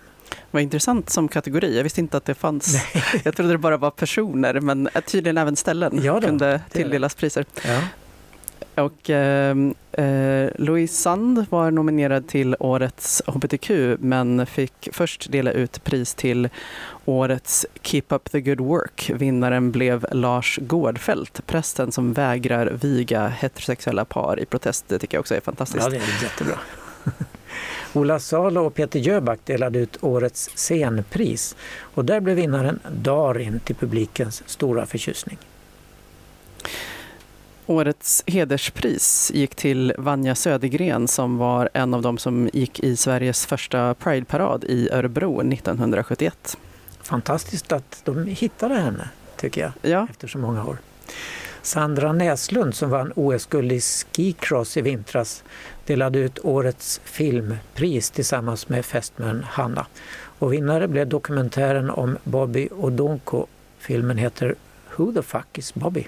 Vad 0.51 0.61
intressant 0.61 1.09
som 1.09 1.27
kategori. 1.27 1.75
Jag 1.77 1.83
visste 1.83 2.01
inte 2.01 2.17
att 2.17 2.25
det 2.25 2.33
fanns. 2.33 2.75
Jag 3.23 3.35
trodde 3.35 3.51
det 3.51 3.57
bara 3.57 3.77
var 3.77 3.91
personer, 3.91 4.59
men 4.59 4.89
tydligen 5.07 5.37
även 5.37 5.55
ställen 5.55 5.99
Ja 6.03 6.13
då, 6.13 6.27
kunde 6.27 6.61
tilldelas 6.71 7.15
priser. 7.15 7.45
Ja. 7.67 7.79
Och 8.75 9.09
eh, 9.09 9.57
eh, 9.91 10.49
Louise 10.55 11.01
Sand 11.01 11.45
var 11.49 11.71
nominerad 11.71 12.27
till 12.27 12.55
Årets 12.59 13.21
hbtq 13.25 13.71
men 13.99 14.45
fick 14.45 14.89
först 14.91 15.31
dela 15.31 15.51
ut 15.51 15.83
pris 15.83 16.13
till 16.13 16.49
Årets 17.05 17.65
Keep 17.81 18.03
Up 18.09 18.31
The 18.31 18.41
Good 18.41 18.59
Work. 18.59 19.11
Vinnaren 19.15 19.71
blev 19.71 20.05
Lars 20.11 20.59
Gårdfält, 20.61 21.47
prästen 21.47 21.91
som 21.91 22.13
vägrar 22.13 22.77
viga 22.81 23.27
heterosexuella 23.27 24.05
par 24.05 24.39
i 24.39 24.45
protest. 24.45 24.85
Det 24.87 24.99
tycker 24.99 25.17
jag 25.17 25.19
också 25.19 25.35
är 25.35 25.41
fantastiskt. 25.41 25.83
Ja, 25.83 25.89
det 25.89 25.97
är 25.97 26.23
jättebra. 26.23 26.55
Ola 27.93 28.19
Salo 28.19 28.65
och 28.65 28.73
Peter 28.73 28.99
Jöback 28.99 29.39
delade 29.45 29.79
ut 29.79 29.97
årets 30.01 30.49
scenpris 30.55 31.55
och 31.79 32.05
där 32.05 32.19
blev 32.19 32.35
vinnaren 32.35 32.79
Darin 32.91 33.59
till 33.59 33.75
publikens 33.75 34.43
stora 34.45 34.85
förtjusning. 34.85 35.37
Årets 37.69 38.23
hederspris 38.27 39.31
gick 39.33 39.55
till 39.55 39.93
Vanja 39.97 40.35
Södergren 40.35 41.07
som 41.07 41.37
var 41.37 41.69
en 41.73 41.93
av 41.93 42.01
dem 42.01 42.17
som 42.17 42.49
gick 42.53 42.79
i 42.79 42.95
Sveriges 42.95 43.45
första 43.45 43.93
Prideparad 43.93 44.63
i 44.63 44.89
Örebro 44.91 45.41
1971. 45.41 46.57
Fantastiskt 47.01 47.71
att 47.71 48.01
de 48.05 48.25
hittade 48.25 48.75
henne, 48.75 49.09
tycker 49.37 49.61
jag, 49.61 49.91
ja. 49.91 50.07
efter 50.09 50.27
så 50.27 50.37
många 50.37 50.65
år. 50.65 50.77
Sandra 51.61 52.13
Näslund 52.13 52.75
som 52.75 52.89
vann 52.89 53.13
OS-guld 53.15 53.71
i 53.71 53.81
skicross 53.81 54.77
i 54.77 54.81
vintras 54.81 55.43
delade 55.85 56.19
ut 56.19 56.39
årets 56.43 57.01
filmpris 57.03 58.09
tillsammans 58.09 58.69
med 58.69 58.85
fästmön 58.85 59.45
Hanna. 59.49 59.85
Och 60.39 60.53
vinnare 60.53 60.87
blev 60.87 61.07
dokumentären 61.07 61.89
om 61.89 62.17
Bobby 62.23 62.69
Odonko. 62.71 63.45
Filmen 63.79 64.17
heter 64.17 64.55
Who 64.95 65.13
the 65.13 65.21
fuck 65.21 65.57
is 65.57 65.73
Bobby? 65.73 66.07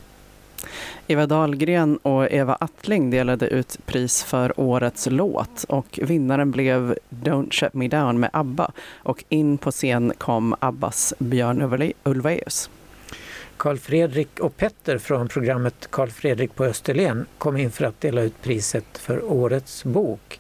Eva 1.08 1.28
Dahlgren 1.28 1.98
och 1.98 2.32
Eva 2.32 2.58
Attling 2.60 3.10
delade 3.10 3.48
ut 3.48 3.78
pris 3.86 4.24
för 4.24 4.60
årets 4.60 5.08
låt 5.12 5.64
och 5.64 6.00
vinnaren 6.02 6.52
blev 6.52 6.98
Don't 7.10 7.52
Shut 7.52 7.74
Me 7.74 7.88
Down 7.88 8.20
med 8.20 8.30
ABBA 8.34 8.72
och 8.94 9.24
in 9.30 9.58
på 9.58 9.72
scen 9.72 10.14
kom 10.18 10.56
ABBAs 10.60 11.14
Björn 11.20 11.94
Ulvaeus. 12.04 12.70
Karl 13.58 13.78
Fredrik 13.78 14.40
och 14.40 14.58
Petter 14.58 14.98
från 14.98 15.28
programmet 15.28 15.88
Karl 15.90 16.10
Fredrik 16.10 16.56
på 16.56 16.66
Österlen 16.66 17.26
kom 17.38 17.58
in 17.58 17.72
för 17.72 17.86
att 17.86 18.02
dela 18.02 18.22
ut 18.22 18.42
priset 18.42 18.98
för 18.98 19.32
årets 19.32 19.84
bok. 19.84 20.40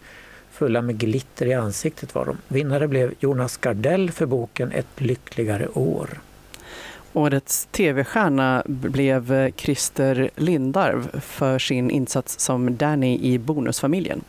Fulla 0.51 0.81
med 0.81 0.97
glitter 0.97 1.45
i 1.45 1.53
ansiktet 1.53 2.15
var 2.15 2.25
de. 2.25 2.37
Vinnare 2.47 2.87
blev 2.87 3.13
Jonas 3.19 3.57
Gardell 3.57 4.11
för 4.11 4.25
boken 4.25 4.71
Ett 4.71 5.01
lyckligare 5.01 5.67
år. 5.67 6.09
Årets 7.13 7.67
tv-stjärna 7.71 8.63
blev 8.65 9.51
Christer 9.55 10.29
Lindarw 10.35 11.19
för 11.21 11.59
sin 11.59 11.91
insats 11.91 12.39
som 12.39 12.77
Danny 12.77 13.19
i 13.21 13.37
Bonusfamiljen. 13.37 14.21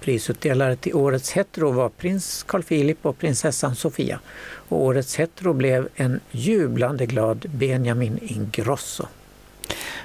Prisutdelare 0.00 0.76
till 0.76 0.94
Årets 0.94 1.32
hetero 1.32 1.70
var 1.70 1.88
prins 1.88 2.42
Carl 2.42 2.62
Philip 2.62 3.06
och 3.06 3.18
prinsessan 3.18 3.74
Sofia. 3.74 4.20
Och 4.68 4.82
Årets 4.82 5.16
hetero 5.16 5.52
blev 5.52 5.88
en 5.94 6.20
jublande 6.30 7.06
glad 7.06 7.46
Benjamin 7.54 8.18
Ingrosso. 8.22 9.06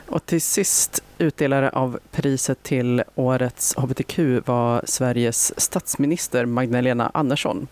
Och 0.09 0.25
till 0.25 0.41
sist 0.41 1.03
utdelare 1.17 1.69
av 1.69 1.99
priset 2.11 2.63
till 2.63 3.03
årets 3.15 3.75
hbtq 3.75 4.19
var 4.45 4.81
Sveriges 4.85 5.59
statsminister 5.59 6.45
Magdalena 6.45 7.11
Andersson. 7.13 7.67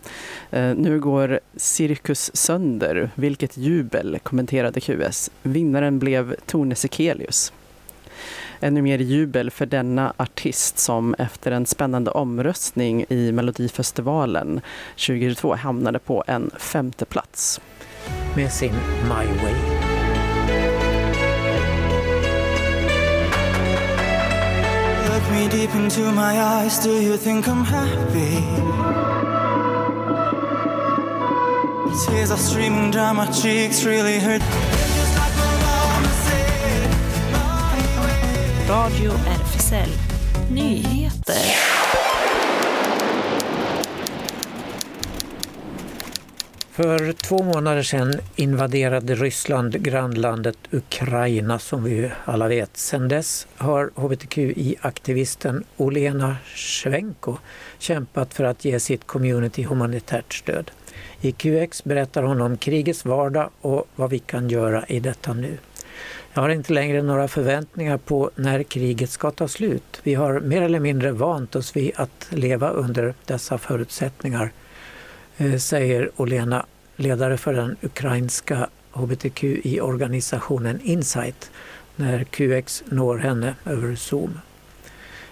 Eh, 0.50 0.74
nu 0.74 1.00
går 1.00 1.40
cirkus 1.56 2.36
sönder. 2.36 3.10
Vilket 3.14 3.56
jubel, 3.56 4.18
kommenterade 4.22 4.80
QS. 4.80 5.30
Vinnaren 5.42 5.98
blev 5.98 6.34
Tone 6.46 6.74
Sekelius. 6.74 7.52
Ännu 8.60 8.82
mer 8.82 8.98
jubel 8.98 9.50
för 9.50 9.66
denna 9.66 10.12
artist 10.16 10.78
som 10.78 11.14
efter 11.18 11.52
en 11.52 11.66
spännande 11.66 12.10
omröstning 12.10 13.04
i 13.08 13.32
Melodifestivalen 13.32 14.60
2022 14.94 15.54
hamnade 15.54 15.98
på 15.98 16.24
en 16.26 16.50
femte 16.58 17.04
plats. 17.04 17.60
Med 18.36 18.52
sin 18.52 18.72
My 19.02 19.42
Way. 19.42 19.75
Look 25.26 25.34
me 25.34 25.48
deep 25.48 25.74
into 25.74 26.12
my 26.12 26.40
eyes, 26.40 26.78
do 26.78 27.00
you 27.02 27.16
think 27.16 27.48
I'm 27.48 27.64
happy? 27.64 28.44
Tears 32.06 32.30
are 32.30 32.36
streaming 32.36 32.92
down 32.92 33.16
my 33.16 33.26
cheeks, 33.32 33.82
really 33.82 34.20
hurt. 34.20 34.40
Radio 38.68 39.10
RFSL 39.16 39.90
Nyheter. 40.48 41.95
För 46.76 47.12
två 47.12 47.42
månader 47.42 47.82
sedan 47.82 48.12
invaderade 48.34 49.14
Ryssland 49.14 49.82
grannlandet 49.82 50.58
Ukraina 50.70 51.58
som 51.58 51.84
vi 51.84 52.10
alla 52.24 52.48
vet. 52.48 52.76
Sedan 52.76 53.08
dess 53.08 53.46
har 53.56 53.90
hbtqi-aktivisten 53.94 55.64
Olena 55.76 56.36
Schwenko 56.54 57.36
kämpat 57.78 58.34
för 58.34 58.44
att 58.44 58.64
ge 58.64 58.80
sitt 58.80 59.06
community 59.06 59.62
humanitärt 59.62 60.34
stöd. 60.34 60.70
I 61.20 61.32
QX 61.32 61.84
berättar 61.84 62.22
hon 62.22 62.40
om 62.40 62.56
krigets 62.56 63.04
vardag 63.04 63.50
och 63.60 63.88
vad 63.96 64.10
vi 64.10 64.18
kan 64.18 64.48
göra 64.48 64.84
i 64.86 65.00
detta 65.00 65.32
nu. 65.32 65.58
Jag 66.34 66.42
har 66.42 66.48
inte 66.48 66.72
längre 66.72 67.02
några 67.02 67.28
förväntningar 67.28 67.98
på 67.98 68.30
när 68.34 68.62
kriget 68.62 69.10
ska 69.10 69.30
ta 69.30 69.48
slut. 69.48 70.00
Vi 70.02 70.14
har 70.14 70.40
mer 70.40 70.62
eller 70.62 70.80
mindre 70.80 71.12
vant 71.12 71.56
oss 71.56 71.76
vid 71.76 71.92
att 71.94 72.26
leva 72.30 72.70
under 72.70 73.14
dessa 73.24 73.58
förutsättningar, 73.58 74.52
Eh, 75.38 75.56
säger 75.56 76.10
Olena, 76.16 76.66
ledare 76.96 77.36
för 77.36 77.54
den 77.54 77.76
ukrainska 77.82 78.68
hbtqi-organisationen 78.92 80.80
Insight, 80.82 81.50
när 81.96 82.24
QX 82.24 82.84
når 82.86 83.18
henne 83.18 83.54
över 83.64 83.96
Zoom. 83.96 84.38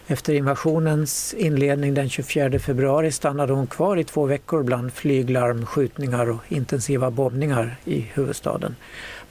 Efter 0.07 0.35
invasionens 0.35 1.35
inledning 1.35 1.95
den 1.95 2.09
24 2.09 2.59
februari 2.59 3.13
stannade 3.13 3.53
hon 3.53 3.67
kvar 3.67 3.97
i 3.97 4.05
två 4.05 4.27
veckor 4.27 4.63
bland 4.63 4.93
flyglarm, 4.93 5.67
skjutningar 5.67 6.31
och 6.31 6.41
intensiva 6.49 7.11
bombningar 7.11 7.77
i 7.85 8.01
huvudstaden. 8.01 8.77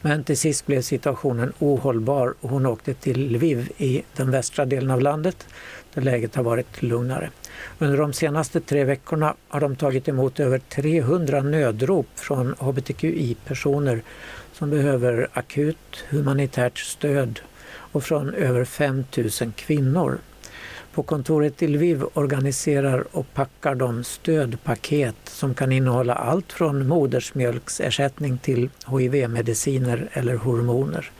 Men 0.05 0.23
till 0.23 0.37
sist 0.37 0.65
blev 0.65 0.81
situationen 0.81 1.53
ohållbar 1.59 2.33
och 2.41 2.49
hon 2.49 2.65
åkte 2.65 2.93
till 2.93 3.31
Lviv 3.31 3.71
i 3.77 4.03
den 4.15 4.31
västra 4.31 4.65
delen 4.65 4.91
av 4.91 5.01
landet 5.01 5.47
där 5.93 6.01
läget 6.01 6.35
har 6.35 6.43
varit 6.43 6.81
lugnare. 6.81 7.29
Under 7.79 7.97
de 7.97 8.13
senaste 8.13 8.59
tre 8.59 8.83
veckorna 8.83 9.35
har 9.47 9.59
de 9.59 9.75
tagit 9.75 10.07
emot 10.07 10.39
över 10.39 10.59
300 10.59 11.41
nödrop 11.41 12.07
från 12.15 12.55
hbtqi-personer 12.59 14.01
som 14.53 14.69
behöver 14.69 15.27
akut 15.33 16.03
humanitärt 16.09 16.77
stöd 16.77 17.39
och 17.65 18.03
från 18.03 18.33
över 18.33 18.65
5 18.65 19.03
000 19.17 19.51
kvinnor. 19.55 20.17
På 20.93 21.03
kontoret 21.03 21.63
i 21.63 21.67
Lviv 21.67 22.03
organiserar 22.13 23.05
och 23.11 23.33
packar 23.33 23.75
de 23.75 24.03
stödpaket 24.03 25.15
som 25.25 25.53
kan 25.53 25.71
innehålla 25.71 26.13
allt 26.13 26.53
från 26.53 26.87
modersmjölksersättning 26.87 28.37
till 28.37 28.69
HIV-mediciner 28.87 30.09
eller 30.13 30.35
hormoner. 30.35 31.11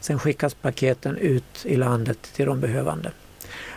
Sen 0.00 0.18
skickas 0.18 0.54
paketen 0.54 1.16
ut 1.16 1.66
i 1.66 1.76
landet 1.76 2.22
till 2.34 2.46
de 2.46 2.60
behövande. 2.60 3.10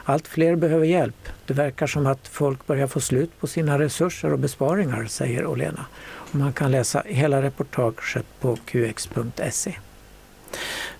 Allt 0.04 0.28
fler 0.28 0.56
behöver 0.56 0.86
hjälp. 0.86 1.30
Det 1.46 1.54
verkar 1.54 1.88
som 1.88 2.08
att 2.08 2.28
folk 2.28 2.68
börjar 2.68 2.88
få 2.88 3.00
slut 3.00 3.40
på 3.40 3.48
sina 3.48 3.80
resurser 3.80 4.34
och 4.34 4.40
besparingar, 4.40 5.06
säger 5.06 5.46
Olena. 5.46 5.86
Och 6.02 6.36
man 6.36 6.54
kan 6.54 6.72
läsa 6.72 7.04
hela 7.06 7.42
reportaget 7.42 8.26
på 8.40 8.56
qx.se. 8.56 9.76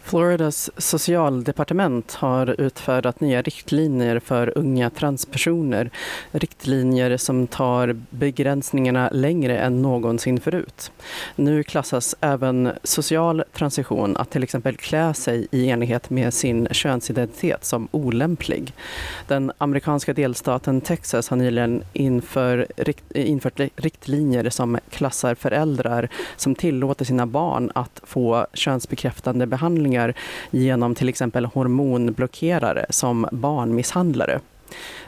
Floridas 0.04 0.70
socialdepartement 0.78 2.14
har 2.14 2.62
utfärdat 2.62 3.22
nya 3.22 3.42
riktlinjer 3.42 4.20
för 4.20 4.58
unga 4.58 4.90
transpersoner. 4.90 5.90
Riktlinjer 6.32 7.18
som 7.18 7.48
tar 7.48 7.96
begränsningarna 8.10 9.10
längre 9.12 9.60
än 9.60 9.82
någonsin 9.82 10.40
förut. 10.40 10.92
Nu 11.36 11.64
klassas 11.64 12.16
även 12.22 12.72
social 12.84 13.44
transition, 13.54 14.18
att 14.18 14.30
till 14.30 14.44
exempel 14.44 14.76
klä 14.78 15.14
sig 15.14 15.48
i 15.52 15.70
enlighet 15.70 16.10
med 16.10 16.34
sin 16.34 16.68
könsidentitet, 16.72 17.66
som 17.66 17.88
olämplig. 17.92 18.74
Den 19.28 19.52
amerikanska 19.58 20.14
delstaten 20.14 20.82
Texas 20.82 21.30
har 21.30 21.38
nyligen 21.38 21.84
inför, 21.94 22.68
infört 23.16 23.60
riktlinjer 23.76 24.50
som 24.50 24.80
klassar 24.90 25.36
föräldrar 25.36 26.10
som 26.36 26.56
tillåter 26.56 27.06
sina 27.06 27.26
barn 27.26 27.72
att 27.76 28.02
få 28.04 28.48
könsbekräftande 28.54 29.46
behandlingar 29.48 30.01
genom 30.52 30.96
till 30.96 31.10
exempel 31.10 31.46
hormonblockerare 31.46 32.86
som 32.90 33.28
barnmisshandlare. 33.32 34.40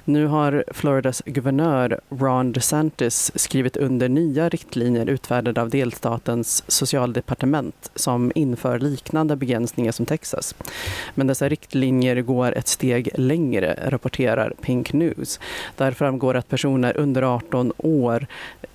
Nu 0.06 0.26
har 0.26 0.64
Floridas 0.72 1.22
guvernör 1.26 2.00
Ron 2.10 2.52
DeSantis 2.52 3.32
skrivit 3.36 3.78
under 3.78 4.10
nya 4.10 4.50
riktlinjer 4.50 5.10
utfärdade 5.10 5.62
av 5.62 5.70
delstatens 5.70 6.64
socialdepartement 6.68 7.92
som 7.96 8.32
inför 8.36 8.80
liknande 8.80 9.36
begränsningar 9.36 9.92
som 9.92 10.06
Texas. 10.06 10.56
Men 11.16 11.28
dessa 11.28 11.50
riktlinjer 11.50 12.22
går 12.22 12.52
ett 12.52 12.68
steg 12.68 13.10
längre, 13.16 13.80
rapporterar 13.88 14.54
Pink 14.62 14.94
News. 14.94 15.40
Där 15.78 15.92
framgår 15.92 16.36
att 16.36 16.50
personer 16.50 16.98
under 16.98 17.22
18 17.22 17.74
år 17.78 18.28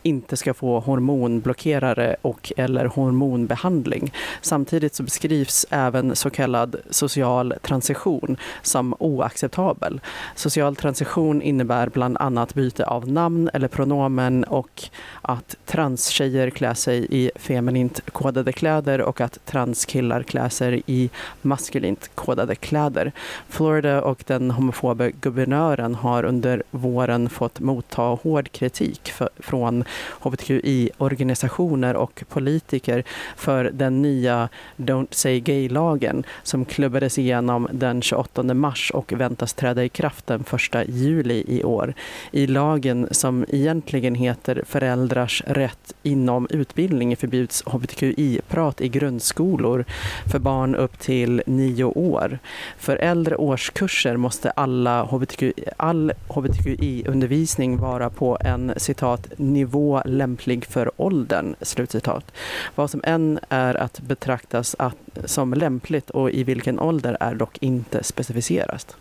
inte 0.02 0.36
ska 0.36 0.54
få 0.54 0.80
hormonblockerare 0.80 2.16
och 2.22 2.52
eller 2.56 2.84
hormonbehandling. 2.84 4.12
Samtidigt 4.42 4.94
så 4.94 5.02
beskrivs 5.02 5.66
även 5.70 6.16
så 6.16 6.30
kallad 6.30 6.76
social 6.90 7.54
transition 7.62 8.36
som 8.62 8.94
oacceptabel. 8.98 10.00
Social 10.34 10.76
transition 10.76 11.17
innebär 11.18 11.88
bland 11.88 12.16
annat 12.20 12.54
byte 12.54 12.85
av 12.85 13.09
namn 13.09 13.50
eller 13.52 13.68
pronomen 13.68 14.44
och 14.44 14.83
att 15.22 15.57
transtjejer 15.66 16.50
klär 16.50 16.74
sig 16.74 17.07
i 17.11 17.31
feminint 17.37 18.00
kodade 18.12 18.52
kläder 18.52 19.00
och 19.00 19.20
att 19.20 19.38
transkillar 19.46 20.22
klär 20.22 20.48
sig 20.48 20.83
i 20.87 21.11
maskulint 21.42 22.11
kodade 22.14 22.54
kläder. 22.54 23.12
Florida 23.48 24.02
och 24.02 24.24
den 24.26 24.50
homofobe 24.50 25.11
guvernören 25.11 25.94
har 25.94 26.24
under 26.24 26.62
våren 26.70 27.28
fått 27.28 27.61
motta 27.61 28.02
hård 28.02 28.52
kritik 28.52 29.12
för, 29.12 29.28
från 29.38 29.85
hbtqi-organisationer 30.20 31.96
och 31.96 32.24
politiker 32.28 33.04
för 33.37 33.64
den 33.64 34.02
nya 34.02 34.48
Don't 34.76 35.09
Say 35.11 35.40
Gay-lagen 35.40 36.24
som 36.42 36.64
klubbades 36.64 37.18
igenom 37.18 37.68
den 37.72 38.02
28 38.02 38.42
mars 38.42 38.90
och 38.94 39.12
väntas 39.12 39.54
träda 39.54 39.85
i 39.85 39.88
kraft 39.88 40.26
den 40.26 40.44
1 40.74 40.88
juli 40.88 41.08
juli 41.09 41.44
i 41.49 41.64
år. 41.64 41.94
I 42.31 42.47
lagen 42.47 43.09
som 43.11 43.44
egentligen 43.49 44.14
heter 44.14 44.62
Föräldrars 44.66 45.42
rätt 45.47 45.94
inom 46.03 46.47
utbildning 46.51 47.16
förbjuds 47.16 47.62
hbtqi-prat 47.66 48.81
i 48.81 48.88
grundskolor 48.88 49.85
för 50.27 50.38
barn 50.38 50.75
upp 50.75 50.99
till 50.99 51.42
nio 51.47 51.85
år. 51.85 52.38
För 52.79 52.97
äldre 52.97 53.37
årskurser 53.37 54.16
måste 54.16 54.51
alla 54.51 55.03
HBTQ, 55.03 55.53
all 55.77 56.12
hbtqi-undervisning 56.29 57.77
vara 57.77 58.11
på 58.11 58.38
en 58.40 58.73
citat 58.77 59.27
nivå 59.37 60.03
lämplig 60.05 60.64
för 60.64 60.90
åldern. 60.97 61.55
Slutcitat. 61.61 62.33
Vad 62.75 62.90
som 62.90 63.01
än 63.05 63.38
är 63.49 63.75
att 63.75 64.01
betraktas 64.01 64.77
att, 64.79 65.18
som 65.25 65.55
lämpligt 65.55 66.11
och 66.11 66.31
i 66.31 66.44
vilken 66.44 66.81
ålder 66.81 67.16
är 67.21 67.35
dock 67.35 67.59
inte 67.61 68.05
specificerat. 68.05 68.97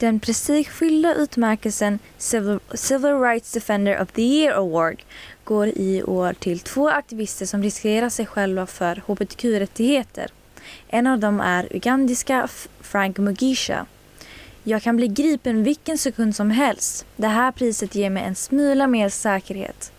Den 0.00 0.20
prestigefyllda 0.20 1.14
utmärkelsen 1.14 1.98
Civil, 2.18 2.58
Civil 2.74 3.20
Rights 3.20 3.52
Defender 3.52 4.02
of 4.02 4.12
the 4.12 4.22
Year 4.22 4.54
Award 4.54 5.02
går 5.44 5.68
i 5.68 6.02
år 6.02 6.32
till 6.32 6.60
två 6.60 6.88
aktivister 6.88 7.46
som 7.46 7.62
riskerar 7.62 8.08
sig 8.08 8.26
själva 8.26 8.66
för 8.66 9.02
hbtq-rättigheter. 9.06 10.30
En 10.88 11.06
av 11.06 11.18
dem 11.18 11.40
är 11.40 11.76
ugandiska 11.76 12.48
Frank 12.80 13.18
Mugisha. 13.18 13.86
Jag 14.64 14.82
kan 14.82 14.96
bli 14.96 15.08
gripen 15.08 15.62
vilken 15.62 15.98
sekund 15.98 16.36
som 16.36 16.50
helst. 16.50 17.06
Det 17.16 17.28
här 17.28 17.52
priset 17.52 17.94
ger 17.94 18.10
mig 18.10 18.22
en 18.22 18.34
smula 18.34 18.86
mer 18.86 19.08
säkerhet. 19.08 19.92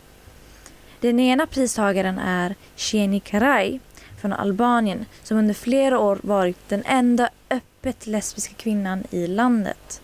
Den 1.00 1.20
ena 1.20 1.48
pristagaren 1.48 2.20
är 2.20 2.56
Sheni 2.76 3.20
Karay 3.20 3.80
från 4.22 4.34
Albanien 4.34 5.06
som 5.24 5.38
under 5.38 5.54
flera 5.54 6.00
år 6.00 6.20
varit 6.24 6.70
den 6.70 6.84
enda 6.86 7.30
öppna 7.50 7.71
öppet 7.82 8.08
lesbiska 8.08 8.54
kvinnan 8.58 9.04
i 9.12 9.28
landet. 9.28 10.02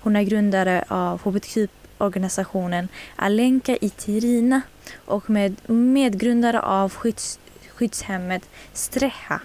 Hon 0.00 0.16
är 0.16 0.22
grundare 0.22 0.84
av 0.88 1.20
hbtq-organisationen 1.22 2.88
Alenka 3.16 3.76
i 3.76 3.90
Tirina 3.90 4.60
och 5.04 5.30
med 5.30 5.70
medgrundare 5.70 6.60
av 6.60 6.92
skydds, 6.92 7.38
skyddshemmet 7.68 8.48
Streha 8.72 9.40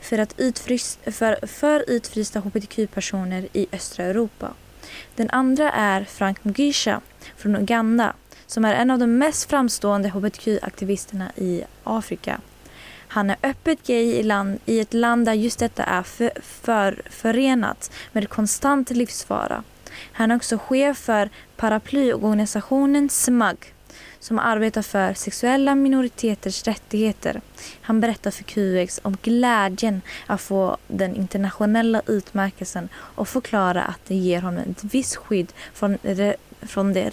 för, 0.00 0.18
att 0.18 0.40
utfrys, 0.40 0.98
för, 1.04 1.46
för 1.46 1.84
utfrysta 1.90 2.40
hbtq-personer 2.40 3.48
i 3.52 3.66
östra 3.72 4.04
Europa. 4.04 4.54
Den 5.16 5.30
andra 5.30 5.72
är 5.72 6.04
Frank 6.04 6.44
Mugisha 6.44 7.00
från 7.36 7.56
Uganda 7.56 8.14
som 8.46 8.64
är 8.64 8.74
en 8.74 8.90
av 8.90 8.98
de 8.98 9.18
mest 9.18 9.50
framstående 9.50 10.08
hbtq-aktivisterna 10.08 11.32
i 11.36 11.64
Afrika. 11.84 12.40
Han 13.08 13.30
är 13.30 13.36
öppet 13.42 13.86
gay 13.86 14.04
i, 14.04 14.22
land, 14.22 14.58
i 14.66 14.80
ett 14.80 14.94
land 14.94 15.26
där 15.26 15.32
just 15.32 15.58
detta 15.58 15.84
är 15.84 16.02
för, 16.02 16.30
för, 16.42 17.02
förenat 17.10 17.90
med 18.12 18.28
konstant 18.28 18.90
livsfara. 18.90 19.62
Han 20.12 20.30
är 20.30 20.36
också 20.36 20.58
chef 20.58 20.98
för 20.98 21.30
paraplyorganisationen 21.56 23.08
SMAG 23.08 23.74
som 24.20 24.38
arbetar 24.38 24.82
för 24.82 25.14
sexuella 25.14 25.74
minoriteters 25.74 26.64
rättigheter. 26.64 27.40
Han 27.80 28.00
berättar 28.00 28.30
för 28.30 28.44
QX 28.44 29.00
om 29.02 29.16
glädjen 29.22 30.02
att 30.26 30.40
få 30.40 30.76
den 30.88 31.16
internationella 31.16 32.02
utmärkelsen 32.06 32.88
och 32.94 33.28
förklarar 33.28 33.84
att 33.88 34.00
det 34.06 34.14
ger 34.14 34.42
honom 34.42 34.64
ett 34.70 34.84
visst 34.84 35.16
skydd 35.16 35.52
från, 35.74 35.98
från 36.60 36.92
de 36.92 37.10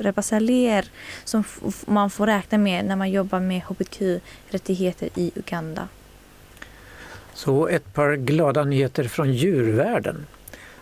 repressalier 0.00 0.84
som 1.24 1.44
man 1.86 2.10
får 2.10 2.26
räkna 2.26 2.58
med 2.58 2.84
när 2.84 2.96
man 2.96 3.10
jobbar 3.10 3.40
med 3.40 3.62
hbtq-rättigheter 3.62 5.08
i 5.14 5.32
Uganda. 5.34 5.88
Så 7.34 7.68
ett 7.68 7.94
par 7.94 8.16
glada 8.16 8.64
nyheter 8.64 9.04
från 9.04 9.32
djurvärlden. 9.32 10.26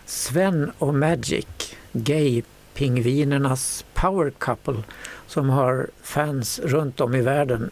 Sven 0.05 0.71
och 0.77 0.95
Magic, 0.95 1.75
gay-pingvinernas 1.91 3.85
power 3.93 4.31
couple 4.37 4.83
som 5.27 5.49
har 5.49 5.87
fans 6.01 6.59
runt 6.59 7.01
om 7.01 7.15
i 7.15 7.21
världen, 7.21 7.69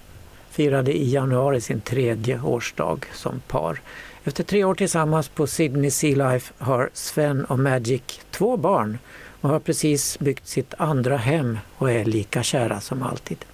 firade 0.49 0.97
i 0.97 1.11
januari 1.11 1.61
sin 1.61 1.81
tredje 1.81 2.41
årsdag 2.41 3.05
som 3.13 3.39
par. 3.47 3.81
Efter 4.23 4.43
tre 4.43 4.63
år 4.63 4.75
tillsammans 4.75 5.27
på 5.27 5.47
Sydney 5.47 5.91
Sea 5.91 6.31
Life 6.31 6.53
har 6.57 6.89
Sven 6.93 7.45
och 7.45 7.59
Magic 7.59 8.01
två 8.31 8.57
barn 8.57 8.97
och 9.41 9.49
har 9.49 9.59
precis 9.59 10.19
byggt 10.19 10.47
sitt 10.47 10.73
andra 10.77 11.17
hem 11.17 11.59
och 11.77 11.91
är 11.91 12.05
lika 12.05 12.43
kära 12.43 12.81
som 12.81 13.03
alltid. 13.03 13.45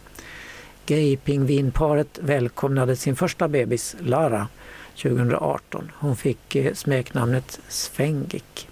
Gay-pingvinparet 0.85 2.19
välkomnade 2.21 2.95
sin 2.95 3.15
första 3.15 3.47
bebis 3.47 3.95
Lara 3.99 4.47
2018. 5.01 5.91
Hon 5.95 6.15
fick 6.15 6.55
eh, 6.55 6.73
smeknamnet 6.73 7.59
Svengik. 7.67 8.69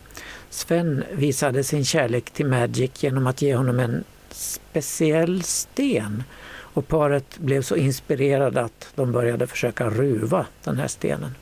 Sven 0.49 1.04
visade 1.12 1.63
sin 1.63 1.86
kärlek 1.86 2.32
till 2.32 2.45
Magic 2.45 3.04
genom 3.04 3.28
att 3.28 3.41
ge 3.41 3.56
honom 3.56 3.80
en 3.80 4.04
speciell 4.32 5.43
sten 5.43 6.23
och 6.47 6.88
paret 6.88 7.38
blev 7.38 7.62
så 7.62 7.75
inspirerade 7.75 8.62
att 8.62 8.91
de 8.95 9.12
började 9.12 9.47
försöka 9.47 9.89
ruva 9.89 10.45
den 10.63 10.78
här 10.78 10.88
stenen. 10.88 11.36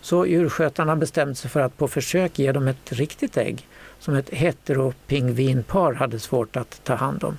Så 0.00 0.26
djurskötarna 0.26 0.96
bestämde 0.96 1.34
sig 1.34 1.50
för 1.50 1.60
att 1.60 1.78
på 1.78 1.88
försök 1.88 2.38
ge 2.38 2.52
dem 2.52 2.68
ett 2.68 2.92
riktigt 2.92 3.36
ägg 3.36 3.66
som 4.04 4.14
ett 4.14 4.30
heteropingvinpar 4.30 5.92
hade 5.92 6.18
svårt 6.18 6.56
att 6.56 6.84
ta 6.84 6.94
hand 6.94 7.24
om. 7.24 7.38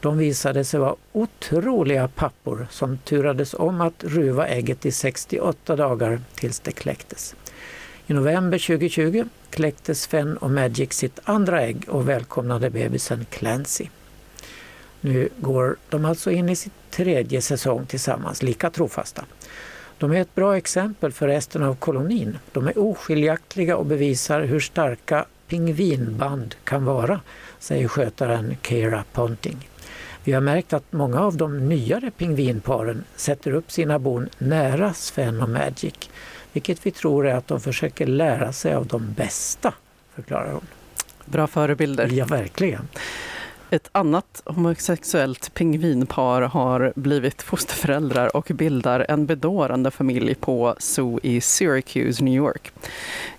De 0.00 0.18
visade 0.18 0.64
sig 0.64 0.80
vara 0.80 0.94
otroliga 1.12 2.08
pappor 2.08 2.66
som 2.70 2.98
turades 2.98 3.54
om 3.54 3.80
att 3.80 4.04
ruva 4.04 4.46
ägget 4.46 4.86
i 4.86 4.92
68 4.92 5.76
dagar 5.76 6.20
tills 6.34 6.60
det 6.60 6.72
kläcktes. 6.72 7.34
I 8.06 8.12
november 8.12 8.58
2020 8.58 9.24
kläckte 9.50 9.94
Sven 9.94 10.36
och 10.36 10.50
Magic 10.50 10.92
sitt 10.92 11.20
andra 11.24 11.62
ägg 11.62 11.84
och 11.88 12.08
välkomnade 12.08 12.70
bebisen 12.70 13.26
Clancy. 13.30 13.86
Nu 15.00 15.28
går 15.36 15.76
de 15.88 16.04
alltså 16.04 16.30
in 16.30 16.48
i 16.48 16.56
sin 16.56 16.72
tredje 16.90 17.42
säsong 17.42 17.86
tillsammans, 17.86 18.42
lika 18.42 18.70
trofasta. 18.70 19.24
De 19.98 20.12
är 20.12 20.20
ett 20.20 20.34
bra 20.34 20.56
exempel 20.56 21.12
för 21.12 21.28
resten 21.28 21.62
av 21.62 21.74
kolonin. 21.74 22.38
De 22.52 22.66
är 22.66 22.78
oskiljaktiga 22.78 23.76
och 23.76 23.86
bevisar 23.86 24.40
hur 24.40 24.60
starka 24.60 25.26
pingvinband 25.48 26.54
kan 26.64 26.84
vara, 26.84 27.20
säger 27.58 27.88
skötaren 27.88 28.56
Keira 28.62 29.04
Ponting. 29.12 29.68
Vi 30.24 30.32
har 30.32 30.40
märkt 30.40 30.72
att 30.72 30.92
många 30.92 31.20
av 31.20 31.36
de 31.36 31.68
nyare 31.68 32.10
pingvinparen 32.10 33.04
sätter 33.16 33.52
upp 33.54 33.72
sina 33.72 33.98
bon 33.98 34.28
nära 34.38 34.94
Sven 34.94 35.42
och 35.42 35.48
Magic, 35.48 36.10
vilket 36.52 36.86
vi 36.86 36.90
tror 36.90 37.26
är 37.26 37.34
att 37.34 37.46
de 37.46 37.60
försöker 37.60 38.06
lära 38.06 38.52
sig 38.52 38.74
av 38.74 38.86
de 38.86 39.12
bästa, 39.12 39.74
förklarar 40.14 40.52
hon. 40.52 40.66
Bra 41.24 41.46
förebilder. 41.46 42.08
Ja, 42.12 42.24
verkligen. 42.24 42.88
Ett 43.70 43.88
annat 43.92 44.42
homosexuellt 44.44 45.54
pingvinpar 45.54 46.42
har 46.42 46.92
blivit 46.96 47.42
fosterföräldrar 47.42 48.36
och 48.36 48.50
bildar 48.54 49.06
en 49.08 49.26
bedårande 49.26 49.90
familj 49.90 50.34
på 50.34 50.74
Zoo 50.78 51.20
i 51.22 51.40
Syracuse, 51.40 52.24
New 52.24 52.34
York. 52.34 52.72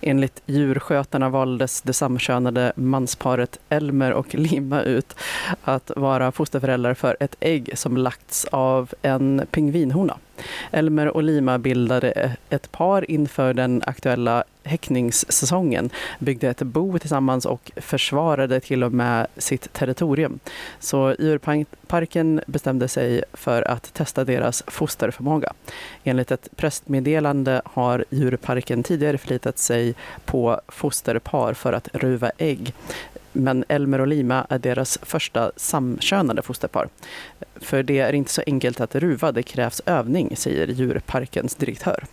Enligt 0.02 0.42
djurskötarna 0.46 1.30
valdes 1.30 1.82
det 1.82 1.94
samkönade 1.94 2.74
mansparet 2.76 3.60
Elmer 3.70 4.12
och 4.14 4.36
Lima 4.36 4.82
ut 4.82 5.16
att 5.64 5.92
vara 5.96 6.32
fosterföräldrar 6.32 6.94
för 6.94 7.18
ett 7.20 7.36
ägg 7.40 7.72
som 7.74 7.98
lagts 7.98 8.46
av 8.46 8.94
en 9.02 9.42
pingvinhona. 9.52 10.18
Elmer 10.72 11.08
och 11.08 11.24
Lima 11.24 11.58
bildade 11.58 12.36
ett 12.50 12.72
par 12.72 13.12
inför 13.12 13.54
den 13.54 13.84
aktuella 13.86 14.44
häckningssäsongen 14.70 15.90
byggde 16.20 16.50
ett 16.50 16.62
bo 16.62 17.00
tillsammans 17.00 17.46
och 17.46 17.72
försvarade 17.76 18.60
till 18.60 18.84
och 18.84 18.94
med 18.94 19.28
sitt 19.38 19.74
territorium. 19.74 20.40
Så 20.80 21.16
djurparken 21.20 22.42
bestämde 22.48 22.88
sig 22.88 23.24
för 23.34 23.62
att 23.62 23.94
testa 23.94 24.24
deras 24.26 24.64
fosterförmåga. 24.68 25.54
Enligt 26.04 26.32
ett 26.32 26.50
pressmeddelande 26.56 27.62
har 27.66 28.06
djurparken 28.10 28.84
tidigare 28.84 29.18
förlitat 29.18 29.58
sig 29.58 29.96
på 30.26 30.62
fosterpar 30.68 31.54
för 31.54 31.74
att 31.74 31.88
ruva 31.94 32.32
ägg. 32.38 32.74
Men 33.32 33.66
Elmer 33.68 34.02
och 34.02 34.08
Lima 34.08 34.46
är 34.50 34.60
deras 34.60 35.00
första 35.02 35.52
samkönade 35.56 36.42
fosterpar. 36.42 36.90
För 37.56 37.84
det 37.84 38.00
är 38.00 38.14
inte 38.14 38.32
så 38.32 38.42
enkelt 38.48 38.82
att 38.82 38.96
ruva, 38.96 39.32
det 39.32 39.44
krävs 39.44 39.82
övning, 39.86 40.36
säger 40.36 40.68
djurparkens 40.68 41.56
direktör. 41.56 42.04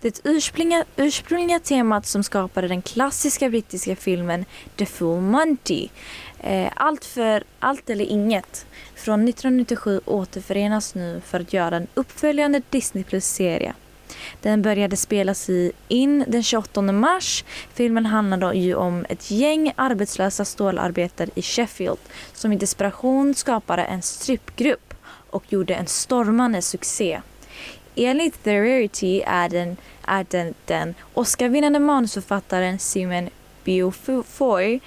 Det 0.00 0.20
ursprungliga, 0.24 0.84
ursprungliga 0.96 1.60
temat 1.60 2.06
som 2.06 2.22
skapade 2.22 2.68
den 2.68 2.82
klassiska 2.82 3.48
brittiska 3.48 3.96
filmen 3.96 4.44
The 4.76 4.86
Full 4.86 5.20
Monty, 5.20 5.88
eh, 6.40 6.72
Allt 6.76 7.04
för 7.04 7.44
allt 7.58 7.90
eller 7.90 8.04
inget, 8.04 8.66
från 8.94 9.28
1997 9.28 10.00
återförenas 10.04 10.94
nu 10.94 11.20
för 11.26 11.40
att 11.40 11.52
göra 11.52 11.76
en 11.76 11.86
uppföljande 11.94 12.62
Disney 12.70 13.04
Plus-serie. 13.04 13.74
Den 14.42 14.62
började 14.62 14.96
spelas 14.96 15.50
in 15.88 16.24
den 16.28 16.42
28 16.42 16.82
mars. 16.82 17.44
Filmen 17.74 18.06
handlar 18.06 18.52
ju 18.52 18.74
om 18.74 19.06
ett 19.08 19.30
gäng 19.30 19.72
arbetslösa 19.76 20.44
stålarbetare 20.44 21.30
i 21.34 21.42
Sheffield 21.42 21.98
som 22.34 22.52
i 22.52 22.56
desperation 22.56 23.34
skapade 23.34 23.82
en 23.84 24.02
strippgrupp 24.02 24.94
och 25.30 25.52
gjorde 25.52 25.74
en 25.74 25.86
stormande 25.86 26.62
succé. 26.62 27.20
Enligt 28.00 28.44
The 28.44 28.60
Rarity 28.60 29.22
är 29.26 29.48
den, 29.48 29.76
är 30.02 30.26
den, 30.30 30.54
den 30.64 30.94
Oscar-vinnande 31.14 31.78
manusförfattaren 31.78 32.78
Simon 32.78 33.28
Biofoy, 33.64 34.80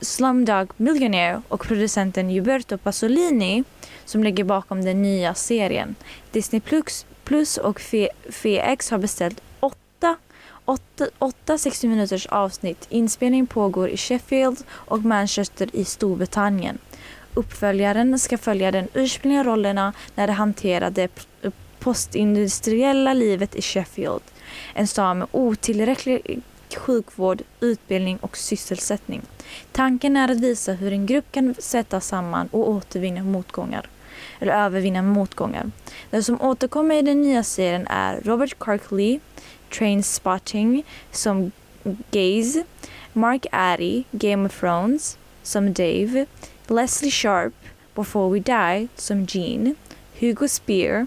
Slumdog 0.00 0.72
Millionaire 0.76 1.42
och 1.48 1.60
producenten 1.60 2.30
Gilberto 2.30 2.78
Pasolini 2.78 3.64
som 4.04 4.24
ligger 4.24 4.44
bakom 4.44 4.84
den 4.84 5.02
nya 5.02 5.34
serien. 5.34 5.94
Disney 6.30 6.60
Plus, 6.60 7.06
Plus 7.24 7.56
och 7.56 7.80
FX 7.80 8.90
har 8.90 8.98
beställt 8.98 9.40
åtta, 9.60 10.16
åtta, 10.64 11.06
åtta 11.18 11.58
60 11.58 11.88
minuters 11.88 12.26
avsnitt. 12.26 12.86
Inspelning 12.88 13.46
pågår 13.46 13.88
i 13.88 13.96
Sheffield 13.96 14.64
och 14.70 15.04
Manchester 15.04 15.68
i 15.72 15.84
Storbritannien. 15.84 16.78
Uppföljaren 17.34 18.18
ska 18.18 18.38
följa 18.38 18.70
den 18.70 18.88
ursprungliga 18.94 19.44
rollerna 19.44 19.92
när 20.14 20.26
de 20.26 20.32
hanterade 20.32 21.08
postindustriella 21.82 23.14
livet 23.14 23.54
i 23.54 23.62
Sheffield. 23.62 24.22
En 24.74 24.86
stad 24.86 25.16
med 25.16 25.28
otillräcklig 25.32 26.40
sjukvård, 26.76 27.42
utbildning 27.60 28.16
och 28.16 28.36
sysselsättning. 28.36 29.22
Tanken 29.72 30.16
är 30.16 30.28
att 30.28 30.40
visa 30.40 30.72
hur 30.72 30.92
en 30.92 31.06
grupp 31.06 31.32
kan 31.32 31.54
sätta 31.58 32.00
samman 32.00 32.48
och 32.52 32.68
återvinna 32.70 33.22
motgångar. 33.22 33.86
Eller 34.40 34.52
övervinna 34.52 35.02
motgångar. 35.02 35.70
Den 36.10 36.22
som 36.22 36.42
återkommer 36.42 36.94
i 36.94 37.02
den 37.02 37.22
nya 37.22 37.42
serien 37.42 37.86
är 37.86 38.20
Robert 38.20 38.58
Clarkley, 38.58 39.20
Train 39.78 40.02
Spotting 40.02 40.84
som 41.10 41.52
Gaze, 42.10 42.64
Mark 43.12 43.46
Addy, 43.52 44.04
Game 44.10 44.46
of 44.46 44.60
Thrones 44.60 45.18
som 45.42 45.72
Dave, 45.72 46.26
Leslie 46.66 47.10
Sharp, 47.10 47.54
Before 47.94 48.32
We 48.32 48.40
Die 48.40 48.88
som 48.96 49.24
Gene, 49.24 49.74
Hugo 50.20 50.48
Spear, 50.48 51.06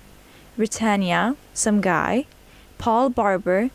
Britannia 0.56 1.36
som 1.54 1.82
Guy, 1.82 2.26
Paul 2.78 3.10
Barber, 3.10 3.70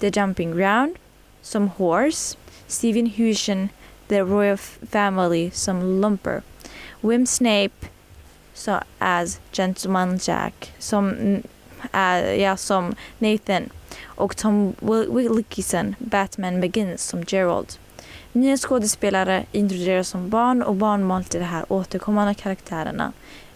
The 0.00 0.10
Jumping 0.10 0.52
Ground 0.52 0.96
som 1.42 1.68
Horse, 1.68 2.36
Stephen 2.66 3.06
Hushen, 3.06 3.68
The 4.08 4.22
Royal 4.22 4.56
Family 4.56 5.50
som 5.50 6.00
Lumper, 6.00 6.42
Wim 7.00 7.26
Snape 7.26 7.88
så 8.54 8.80
as 8.98 9.40
Gentleman 9.52 10.18
Jack 10.22 10.72
som, 10.78 11.08
äh, 11.10 11.20
mm, 11.20 11.42
uh, 11.94 12.40
ja, 12.40 12.56
som 12.56 12.94
Nathan 13.18 13.70
och 14.04 14.36
Tom 14.36 14.74
Wilkinson, 15.10 15.94
Batman 15.98 16.60
Begins 16.60 17.08
som 17.08 17.24
Gerald. 17.26 17.78
Nya 18.32 18.56
skådespelare 18.56 19.44
introduceras 19.52 20.08
som 20.08 20.30
barn 20.30 20.62
och 20.62 20.74
barnbarn 20.74 21.24
till 21.24 21.40
de 21.40 21.46
här 21.46 21.64
återkommande 21.68 22.34
karaktärerna. 22.34 23.12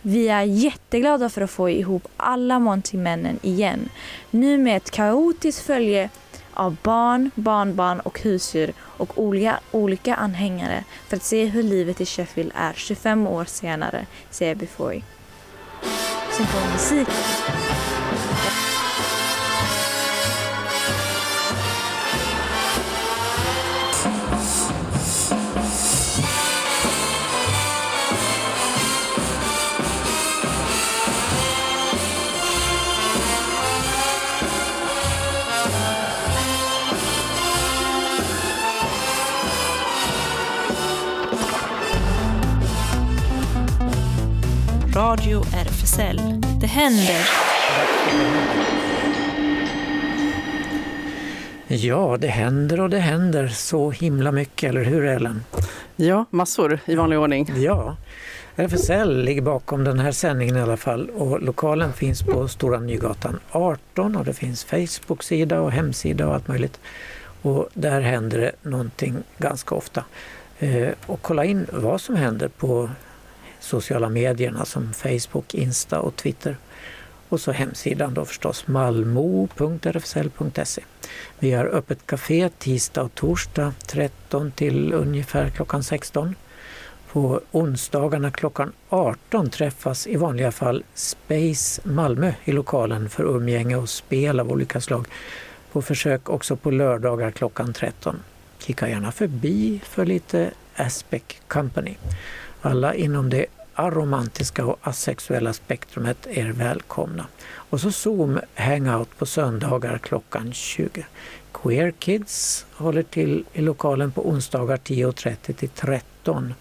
Vi 0.06 0.28
är 0.28 0.42
jätteglada 0.42 1.28
för 1.28 1.40
att 1.40 1.50
få 1.50 1.70
ihop 1.70 2.08
alla 2.16 2.58
Monty-männen 2.58 3.38
igen. 3.42 3.88
Nu 4.30 4.58
med 4.58 4.76
ett 4.76 4.90
kaotiskt 4.90 5.66
följe 5.66 6.10
av 6.54 6.76
barn, 6.82 7.30
barnbarn 7.34 8.00
och 8.00 8.20
husdjur 8.20 8.72
och 8.80 9.18
olika, 9.18 9.60
olika 9.70 10.14
anhängare 10.14 10.84
för 11.08 11.16
att 11.16 11.22
se 11.22 11.44
hur 11.44 11.62
livet 11.62 12.00
i 12.00 12.06
Sheffield 12.06 12.52
är 12.54 12.72
25 12.72 13.26
år 13.26 13.44
senare, 13.44 14.06
säger 14.30 14.54
Bifoy. 14.54 15.02
Sen 16.30 16.46
kommer 16.46 16.72
musiken. 16.72 17.63
Radio 45.34 45.58
RFSL. 45.58 46.20
Det 46.60 46.66
händer. 46.66 47.28
Ja, 51.66 52.16
det 52.20 52.28
händer 52.28 52.80
och 52.80 52.90
det 52.90 52.98
händer 52.98 53.48
så 53.48 53.90
himla 53.90 54.32
mycket, 54.32 54.68
eller 54.68 54.84
hur 54.84 55.04
Ellen? 55.04 55.44
Ja, 55.96 56.24
massor 56.30 56.78
i 56.86 56.94
vanlig 56.94 57.18
ordning. 57.18 57.52
Ja, 57.56 57.96
RFSL 58.56 59.24
ligger 59.24 59.42
bakom 59.42 59.84
den 59.84 59.98
här 59.98 60.12
sändningen 60.12 60.56
i 60.56 60.60
alla 60.60 60.76
fall 60.76 61.10
och 61.10 61.42
lokalen 61.42 61.92
finns 61.92 62.22
på 62.22 62.48
Stora 62.48 62.80
Nygatan 62.80 63.40
18 63.50 64.16
och 64.16 64.24
det 64.24 64.34
finns 64.34 64.64
Facebook-sida 64.64 65.60
och 65.60 65.72
hemsida 65.72 66.28
och 66.28 66.34
allt 66.34 66.48
möjligt. 66.48 66.80
Och 67.42 67.68
där 67.74 68.00
händer 68.00 68.38
det 68.38 68.70
någonting 68.70 69.16
ganska 69.38 69.74
ofta. 69.74 70.04
Eh, 70.58 70.88
och 71.06 71.22
kolla 71.22 71.44
in 71.44 71.66
vad 71.72 72.00
som 72.00 72.16
händer 72.16 72.48
på 72.48 72.90
sociala 73.64 74.08
medierna 74.08 74.64
som 74.64 74.92
Facebook, 74.92 75.54
Insta 75.54 76.00
och 76.00 76.16
Twitter. 76.16 76.56
Och 77.28 77.40
så 77.40 77.52
hemsidan 77.52 78.14
då 78.14 78.24
förstås 78.24 78.66
malmo.rfsl.se. 78.66 80.82
Vi 81.38 81.52
har 81.52 81.66
öppet 81.66 82.06
café 82.06 82.48
tisdag 82.58 83.02
och 83.02 83.14
torsdag 83.14 83.72
13 83.86 84.50
till 84.50 84.92
ungefär 84.92 85.50
klockan 85.50 85.82
16. 85.82 86.34
På 87.12 87.40
onsdagarna 87.52 88.30
klockan 88.30 88.72
18 88.88 89.50
träffas 89.50 90.06
i 90.06 90.16
vanliga 90.16 90.52
fall 90.52 90.84
Space 90.94 91.80
Malmö 91.84 92.32
i 92.44 92.52
lokalen 92.52 93.08
för 93.08 93.24
umgänge 93.24 93.76
och 93.76 93.88
spel 93.88 94.40
av 94.40 94.52
olika 94.52 94.80
slag. 94.80 95.06
På 95.72 95.82
försök 95.82 96.28
också 96.28 96.56
på 96.56 96.70
lördagar 96.70 97.30
klockan 97.30 97.72
13. 97.72 98.16
Kika 98.58 98.88
gärna 98.88 99.12
förbi 99.12 99.80
för 99.84 100.06
lite 100.06 100.50
Aspec 100.76 101.22
Company. 101.48 101.96
Alla 102.66 102.94
inom 102.94 103.30
det 103.30 103.46
aromantiska 103.74 104.66
och 104.66 104.78
asexuella 104.82 105.52
spektrumet 105.52 106.26
är 106.30 106.52
välkomna. 106.52 107.26
Och 107.54 107.80
så 107.80 107.92
Zoom 107.92 108.40
Hangout 108.54 109.18
på 109.18 109.26
söndagar 109.26 109.98
klockan 109.98 110.52
20. 110.52 111.06
Queer 111.52 111.90
Kids 111.90 112.66
håller 112.72 113.02
till 113.02 113.44
i 113.52 113.60
lokalen 113.60 114.12
på 114.12 114.28
onsdagar 114.28 114.76
10.30 114.76 115.52
till 115.52 115.68
13. 115.68 116.54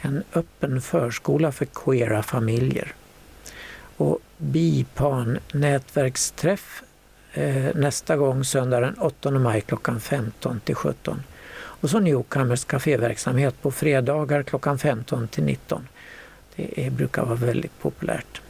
En 0.00 0.22
öppen 0.32 0.80
förskola 0.80 1.52
för 1.52 1.64
queera 1.64 2.22
familjer. 2.22 2.94
Och 3.96 4.18
BIPAN 4.38 5.38
nätverksträff 5.52 6.82
eh, 7.32 7.74
nästa 7.74 8.16
gång 8.16 8.44
söndag 8.44 8.80
den 8.80 8.98
8 8.98 9.30
maj 9.30 9.60
klockan 9.60 10.00
15 10.00 10.60
till 10.60 10.74
17. 10.74 11.22
Och 11.82 11.90
så 11.90 12.00
Newcomers 12.00 12.64
kaféverksamhet 12.64 13.62
på 13.62 13.70
fredagar 13.70 14.42
klockan 14.42 14.78
15 14.78 15.28
till 15.28 15.44
19. 15.44 15.88
Det 16.56 16.86
är, 16.86 16.90
brukar 16.90 17.24
vara 17.24 17.34
väldigt 17.34 17.78
populärt. 17.78 18.40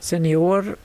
Senior 0.00 0.76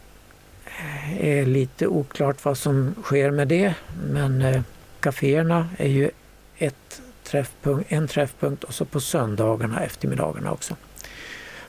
eh, 0.65 1.26
är 1.28 1.45
lite 1.45 1.88
oklart 1.88 2.45
vad 2.45 2.57
som 2.57 2.95
sker 3.03 3.32
med 3.32 3.47
det 3.47 3.74
men 4.11 4.41
eh, 4.41 4.61
kaféerna 4.99 5.70
är 5.78 5.88
ju 5.88 6.09
ett 6.57 7.01
träffpunkt, 7.24 7.91
en 7.91 8.07
träffpunkt 8.07 8.63
och 8.63 8.74
så 8.74 8.86
på 8.86 8.99
söndagarna 8.99 9.84
eftermiddagarna 9.84 10.51
också. 10.51 10.76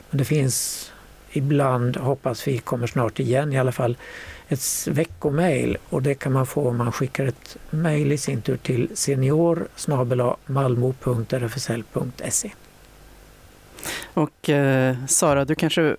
Men 0.09 0.17
det 0.17 0.25
finns 0.25 0.91
ibland 1.31 1.97
hoppas 1.97 2.47
vi 2.47 2.57
kommer 2.57 2.87
snart 2.87 3.19
igen, 3.19 3.53
i 3.53 3.59
alla 3.59 3.71
fall 3.71 3.97
ett 4.49 4.87
veckomail 4.87 5.77
och 5.89 6.01
det 6.01 6.15
kan 6.15 6.31
man 6.31 6.45
få 6.45 6.69
om 6.69 6.77
man 6.77 6.91
skickar 6.91 7.25
ett 7.25 7.57
mail 7.69 8.11
i 8.11 8.17
sin 8.17 8.41
tur 8.41 8.57
till 8.57 8.89
senior 8.93 9.67
malmo.rfsl.se. 10.45 12.51
Och 14.13 14.49
eh, 14.49 14.95
Sara, 15.07 15.45
du 15.45 15.55
kanske 15.55 15.95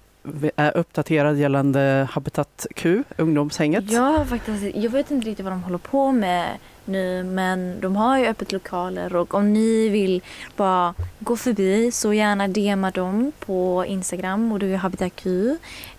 är 0.57 0.77
uppdaterad 0.77 1.39
gällande 1.39 2.09
Habitat 2.11 2.67
Q, 2.77 3.05
ungdomshänget? 3.17 3.91
Ja, 3.91 4.25
faktiskt. 4.29 4.77
Jag 4.77 4.91
vet 4.91 5.11
inte 5.11 5.29
riktigt 5.29 5.45
vad 5.45 5.53
de 5.53 5.63
håller 5.63 5.79
på 5.79 6.13
med 6.13 6.49
nu 6.85 7.23
men 7.23 7.81
de 7.81 7.97
har 7.97 8.19
ju 8.19 8.27
öppet 8.27 8.53
lokaler 8.53 9.17
och 9.17 9.35
om 9.35 9.53
ni 9.53 9.89
vill 9.89 10.23
bara 10.57 10.95
gå 11.19 11.37
förbi 11.37 11.93
så 11.93 12.13
gärna 12.13 12.49
DMa 12.49 12.91
dem 12.91 13.33
på 13.39 13.85
Instagram 13.89 14.53
och 14.53 14.59
du 14.59 14.73
är 14.73 14.77
Habitat 14.77 15.17
Q 15.17 15.57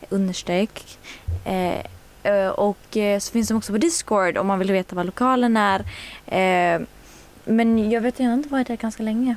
understreck. 0.10 1.00
Eh, 1.46 1.54
eh, 1.54 1.86
och 2.56 2.98
eh, 2.98 3.20
så 3.20 3.32
finns 3.32 3.48
de 3.48 3.58
också 3.58 3.72
på 3.72 3.78
Discord 3.78 4.38
om 4.38 4.48
man 4.48 4.60
vill 4.60 4.72
veta 4.72 4.96
vad 4.96 5.06
lokalen 5.06 5.58
är. 5.58 5.80
Eh, 6.26 6.82
men 7.46 7.92
jag 7.92 8.02
vet 8.02 8.20
inte 8.20 8.50
varit 8.50 8.68
där 8.68 8.76
ganska 8.76 9.04
länge. 9.04 9.36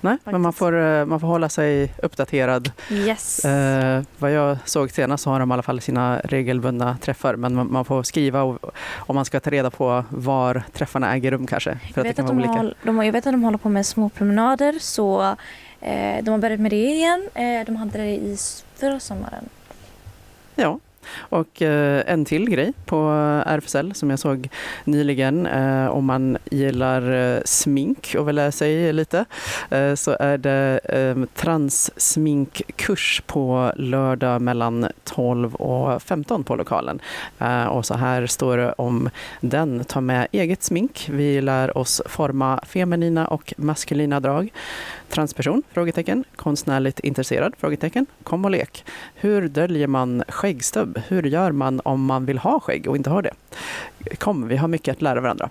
Nej, 0.00 0.16
men 0.24 0.40
man 0.40 0.52
får, 0.52 0.78
eh, 0.78 1.04
man 1.04 1.20
får 1.20 1.26
hålla 1.26 1.48
sig 1.48 1.92
uppdaterad. 2.02 2.70
Yes. 2.90 3.44
Eh, 3.44 4.02
vad 4.18 4.32
jag 4.32 4.58
såg 4.64 4.90
senast 4.90 5.24
så 5.24 5.30
har 5.30 5.40
de 5.40 5.50
i 5.50 5.54
alla 5.54 5.62
fall 5.62 5.80
sina 5.80 6.20
regelbundna 6.24 6.98
träffar 7.00 7.36
men 7.36 7.72
man, 7.72 7.84
får 7.84 8.02
skriva 8.02 8.42
om 8.96 9.14
man 9.14 9.24
ska 9.24 9.40
ta 9.40 9.50
reda 9.50 9.70
på 9.70 10.04
var 10.08 10.62
träffarna 10.72 11.14
äger 11.14 11.30
rum 11.30 11.46
kanske. 11.46 11.78
För 11.94 12.00
jag, 12.00 12.04
vet 12.04 12.18
att 12.18 12.26
de 12.26 12.42
håll, 12.44 12.74
de, 12.82 13.04
jag 13.04 13.12
vet 13.12 13.26
att 13.26 13.32
de 13.32 13.42
håller 13.42 13.58
på 13.58 13.68
med 13.68 13.86
små 13.86 14.08
promenader 14.08 14.74
så 14.80 15.36
eh, 15.80 16.22
de 16.22 16.30
har 16.30 16.38
börjat 16.38 16.60
med 16.60 16.72
det 16.72 16.86
igen. 16.86 17.28
Eh, 17.34 17.66
de 17.66 17.76
hade 17.76 17.98
det 17.98 18.06
i 18.06 18.36
förra 18.74 19.00
sommaren. 19.00 19.48
Ja, 20.54 20.78
och 21.18 21.62
eh, 21.62 22.02
en 22.06 22.24
till 22.24 22.50
grej 22.50 22.72
på 22.84 22.96
eh, 22.96 23.52
RFSL 23.52 23.94
som 23.94 24.10
jag 24.10 24.18
såg 24.18 24.48
nyligen, 24.84 25.46
eh, 25.46 25.86
om 25.86 26.04
man 26.04 26.38
gillar 26.50 27.42
smink 27.44 28.14
och 28.18 28.28
vill 28.28 28.36
lära 28.36 28.52
sig 28.52 28.92
lite, 28.92 29.24
så 29.96 30.16
är 30.20 30.38
det 30.38 30.80
transsminkkurs 31.34 33.22
på 33.26 33.72
lördag 33.76 34.42
mellan 34.42 34.86
12 35.04 35.54
och 35.54 36.02
15 36.02 36.44
på 36.44 36.56
lokalen. 36.56 37.00
Och 37.68 37.86
så 37.86 37.94
här 37.94 38.26
står 38.26 38.56
det 38.56 38.72
om 38.72 39.10
den. 39.40 39.84
Ta 39.84 40.00
med 40.00 40.26
eget 40.32 40.62
smink. 40.62 41.08
Vi 41.12 41.40
lär 41.40 41.78
oss 41.78 42.02
forma 42.06 42.60
feminina 42.66 43.26
och 43.26 43.54
maskulina 43.56 44.20
drag. 44.20 44.50
Transperson? 45.08 45.62
Frågetecken. 45.72 46.24
Konstnärligt 46.36 47.00
intresserad? 47.00 47.54
Frågetecken. 47.58 48.06
Kom 48.22 48.44
och 48.44 48.50
lek. 48.50 48.84
Hur 49.14 49.48
döljer 49.48 49.86
man 49.86 50.24
skäggstubb? 50.28 51.00
Hur 51.08 51.22
gör 51.22 51.52
man 51.52 51.80
om 51.84 52.04
man 52.04 52.26
vill 52.26 52.38
ha 52.38 52.60
skägg 52.60 52.88
och 52.88 52.96
inte 52.96 53.10
har 53.10 53.22
det? 53.22 53.34
Kom, 54.18 54.48
vi 54.48 54.56
har 54.56 54.68
mycket 54.68 54.92
att 54.92 55.02
lära 55.02 55.20
varandra. 55.20 55.50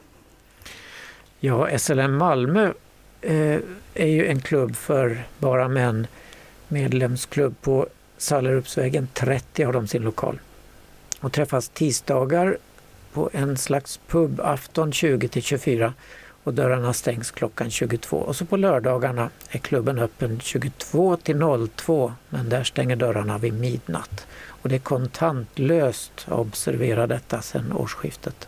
Ja, 1.40 1.78
SLM 1.78 2.18
Malmö 2.18 2.74
eh, 3.22 3.60
är 3.94 4.08
ju 4.08 4.28
en 4.28 4.42
klubb 4.42 4.76
för 4.76 5.24
bara 5.38 5.68
män. 5.68 6.08
Medlemsklubb 6.68 7.62
på 7.62 7.88
Sallerupsvägen 8.18 9.08
30 9.14 9.64
har 9.64 9.74
de 9.74 9.88
sin 9.88 10.02
lokal. 10.02 10.40
Och 11.20 11.34
träffas 11.34 11.70
tisdagar 11.70 12.58
på 13.14 13.30
en 13.34 13.58
slags 13.58 14.00
pubafton 14.08 14.92
20 14.92 15.28
till 15.28 15.44
24 15.44 15.94
och 16.46 16.54
dörrarna 16.54 16.94
stängs 16.94 17.32
klockan 17.32 17.72
22. 17.72 18.18
Och 18.18 18.36
så 18.36 18.46
på 18.46 18.58
lördagarna 18.58 19.30
är 19.50 19.60
klubben 19.60 20.00
öppen 20.00 20.40
22 20.40 21.18
till 21.18 21.40
02 21.76 22.14
men 22.30 22.50
där 22.50 22.64
stänger 22.64 22.96
dörrarna 22.96 23.38
vid 23.38 23.54
midnatt. 23.54 24.28
Och 24.48 24.70
det 24.70 24.76
är 24.76 24.80
kontantlöst, 24.80 26.28
observera 26.30 27.08
detta 27.08 27.42
sedan 27.42 27.74
årsskiftet. 27.74 28.48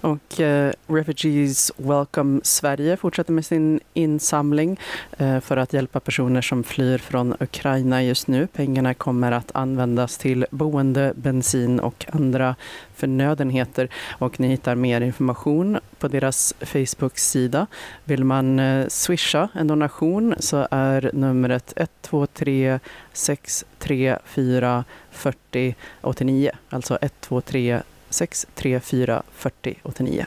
Och 0.00 0.40
eh, 0.40 0.72
Refugees 0.86 1.72
Welcome 1.76 2.40
Sverige 2.42 2.96
fortsätter 2.96 3.32
med 3.32 3.46
sin 3.46 3.80
insamling 3.94 4.80
eh, 5.18 5.40
för 5.40 5.56
att 5.56 5.72
hjälpa 5.72 6.00
personer 6.00 6.42
som 6.42 6.64
flyr 6.64 6.98
från 6.98 7.34
Ukraina 7.40 8.02
just 8.02 8.26
nu. 8.26 8.46
Pengarna 8.46 8.94
kommer 8.94 9.32
att 9.32 9.50
användas 9.54 10.18
till 10.18 10.46
boende, 10.50 11.12
bensin 11.16 11.80
och 11.80 12.06
andra 12.12 12.56
förnödenheter. 12.94 13.88
Och 14.18 14.40
ni 14.40 14.48
hittar 14.48 14.74
mer 14.74 15.00
information 15.00 15.78
på 15.98 16.08
deras 16.08 16.54
Facebook-sida. 16.60 17.66
Vill 18.04 18.24
man 18.24 18.58
eh, 18.58 18.86
swisha 18.88 19.48
en 19.54 19.66
donation 19.66 20.34
så 20.38 20.68
är 20.70 21.10
numret 21.12 21.72
123 21.76 22.78
634 23.12 24.84
40 25.10 25.74
89. 26.00 26.50
Alltså 26.70 26.98
123 27.00 27.82
6 28.10 28.46
3 28.54 28.80
4 28.80 29.22
40 29.32 29.74
89. 29.82 30.26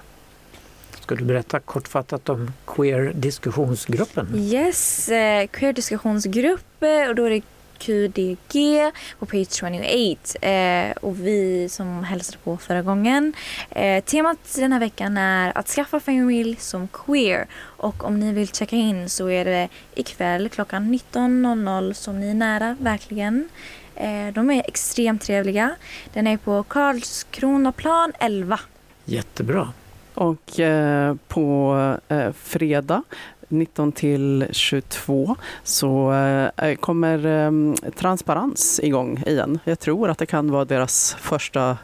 Ska 1.01 1.15
du 1.15 1.25
berätta 1.25 1.59
kortfattat 1.59 2.29
om 2.29 2.51
queer-diskussionsgruppen? 2.65 4.35
Yes, 4.35 5.09
eh, 5.09 5.47
queer-diskussionsgrupp 5.47 6.83
eh, 6.83 7.09
och 7.09 7.15
då 7.15 7.25
är 7.25 7.29
det 7.29 7.41
QDG 7.77 8.91
på 9.19 9.25
page 9.25 9.53
28 9.53 10.47
eh, 10.47 10.91
och 10.91 11.27
vi 11.27 11.69
som 11.69 12.03
hälsade 12.03 12.37
på 12.43 12.57
förra 12.57 12.81
gången. 12.81 13.33
Eh, 13.69 14.03
temat 14.03 14.37
den 14.55 14.71
här 14.71 14.79
veckan 14.79 15.17
är 15.17 15.57
att 15.57 15.67
skaffa 15.67 15.99
familj 15.99 16.55
som 16.59 16.87
queer 16.87 17.47
och 17.61 18.03
om 18.03 18.19
ni 18.19 18.33
vill 18.33 18.47
checka 18.47 18.75
in 18.75 19.09
så 19.09 19.29
är 19.29 19.45
det 19.45 19.69
ikväll 19.95 20.49
klockan 20.49 20.93
19.00 20.93 21.93
som 21.93 22.19
ni 22.19 22.29
är 22.29 22.33
nära 22.33 22.77
verkligen. 22.79 23.49
Eh, 23.95 24.33
de 24.33 24.51
är 24.51 24.63
extremt 24.67 25.21
trevliga. 25.21 25.75
Den 26.13 26.27
är 26.27 26.37
på 26.37 26.63
Karlskronaplan 26.63 28.11
11. 28.19 28.59
Jättebra. 29.05 29.73
Och 30.13 30.59
eh, 30.59 31.15
på 31.27 31.75
eh, 32.07 32.31
fredag 32.31 33.03
19 33.47 33.91
till 33.91 34.47
22 34.51 35.35
så 35.63 36.13
eh, 36.57 36.75
kommer 36.75 37.25
eh, 37.25 37.91
Transparens 37.95 38.79
igång 38.83 39.23
igen. 39.25 39.59
Jag 39.63 39.79
tror 39.79 40.09
att 40.09 40.17
det 40.17 40.25
kan 40.25 40.51
vara 40.51 40.65
deras 40.65 41.15
första 41.19 41.77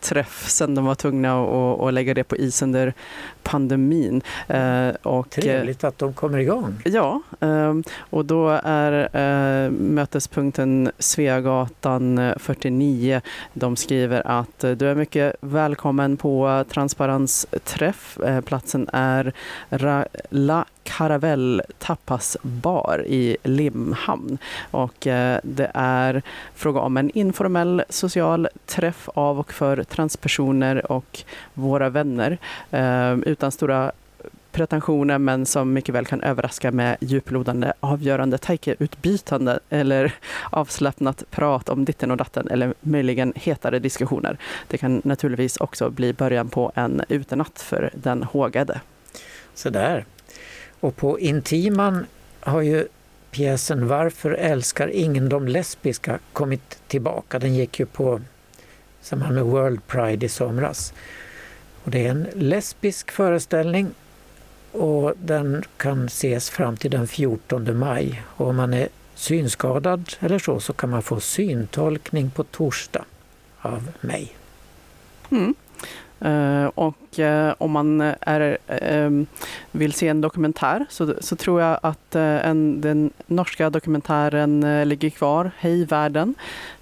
träff 0.00 0.48
sen 0.48 0.74
de 0.74 0.84
var 0.84 0.94
tvungna 0.94 1.42
att, 1.42 1.80
att 1.80 1.94
lägga 1.94 2.14
det 2.14 2.24
på 2.24 2.36
is 2.36 2.62
under 2.62 2.94
pandemin. 3.42 4.22
Eh, 4.48 4.88
och, 5.02 5.30
Trevligt 5.30 5.84
att 5.84 5.98
de 5.98 6.12
kommer 6.12 6.38
igång. 6.38 6.82
Ja, 6.84 7.22
ehm, 7.40 7.82
och 7.98 8.24
då 8.24 8.60
är 8.64 9.16
eh, 9.16 9.70
mötespunkten 9.70 10.90
Sveagatan 10.98 12.32
49. 12.36 13.20
De 13.52 13.76
skriver 13.76 14.26
att 14.26 14.58
du 14.58 14.88
är 14.88 14.94
mycket 14.94 15.36
välkommen 15.40 16.16
på 16.16 16.64
transparensträff. 16.68 18.18
Eh, 18.18 18.40
platsen 18.40 18.88
är 18.92 19.32
La 20.30 20.64
Caravelle 20.82 21.62
Tapas 21.78 22.36
Bar 22.42 23.04
i 23.06 23.36
Limhamn. 23.42 24.38
Och 24.70 24.94
det 25.42 25.70
är 25.74 26.22
fråga 26.54 26.80
om 26.80 26.96
en 26.96 27.10
informell 27.10 27.82
social 27.88 28.48
träff 28.66 29.08
av 29.14 29.38
och 29.38 29.52
för 29.52 29.82
transpersoner 29.84 30.92
och 30.92 31.18
våra 31.54 31.88
vänner 31.88 32.38
utan 33.30 33.52
stora 33.52 33.92
pretensioner 34.52 35.18
men 35.18 35.46
som 35.46 35.72
mycket 35.72 35.94
väl 35.94 36.06
kan 36.06 36.22
överraska 36.22 36.72
med 36.72 36.96
djuplodande, 37.00 37.72
avgörande, 37.80 38.38
taikeutbytande 38.38 39.60
eller 39.70 40.14
avslappnat 40.50 41.24
prat 41.30 41.68
om 41.68 41.84
ditten 41.84 42.10
och 42.10 42.16
datten 42.16 42.48
eller 42.48 42.74
möjligen 42.80 43.32
hetare 43.36 43.78
diskussioner. 43.78 44.38
Det 44.68 44.78
kan 44.78 45.02
naturligtvis 45.04 45.56
också 45.56 45.90
bli 45.90 46.12
början 46.12 46.48
på 46.48 46.72
en 46.74 47.02
utenatt 47.08 47.60
för 47.60 47.90
den 47.94 48.22
hågade. 48.22 48.80
Sådär. 49.54 50.04
Och 50.80 50.96
på 50.96 51.20
Intiman 51.20 52.06
har 52.40 52.60
ju 52.60 52.86
pjäsen 53.30 53.88
Varför 53.88 54.30
älskar 54.30 54.88
ingen 54.88 55.28
de 55.28 55.48
lesbiska 55.48 56.18
kommit 56.32 56.78
tillbaka. 56.88 57.38
Den 57.38 57.54
gick 57.54 57.80
ju 57.80 57.86
på 57.86 58.20
samband 59.00 59.34
med 59.34 59.44
World 59.44 59.86
Pride 59.86 60.26
i 60.26 60.28
somras. 60.28 60.92
Och 61.84 61.90
det 61.90 62.06
är 62.06 62.10
en 62.10 62.26
lesbisk 62.34 63.10
föreställning 63.10 63.90
och 64.72 65.12
den 65.22 65.62
kan 65.76 66.06
ses 66.06 66.50
fram 66.50 66.76
till 66.76 66.90
den 66.90 67.06
14 67.06 67.78
maj. 67.78 68.22
Och 68.26 68.46
om 68.46 68.56
man 68.56 68.74
är 68.74 68.88
synskadad 69.14 70.12
eller 70.20 70.38
så, 70.38 70.60
så 70.60 70.72
kan 70.72 70.90
man 70.90 71.02
få 71.02 71.20
syntolkning 71.20 72.30
på 72.30 72.44
torsdag 72.44 73.04
av 73.60 73.88
mig. 74.00 74.34
Mm. 75.30 75.54
Uh, 76.24 76.66
och 76.74 77.18
uh, 77.18 77.54
om 77.58 77.70
man 77.70 78.00
är, 78.20 78.58
uh, 78.82 79.24
vill 79.70 79.92
se 79.92 80.08
en 80.08 80.20
dokumentär 80.20 80.86
så, 80.88 81.14
så 81.20 81.36
tror 81.36 81.62
jag 81.62 81.78
att 81.82 82.14
en, 82.14 82.80
den 82.80 83.10
norska 83.26 83.70
dokumentären 83.70 84.88
ligger 84.88 85.10
kvar, 85.10 85.50
Hej 85.58 85.84
världen, 85.84 86.34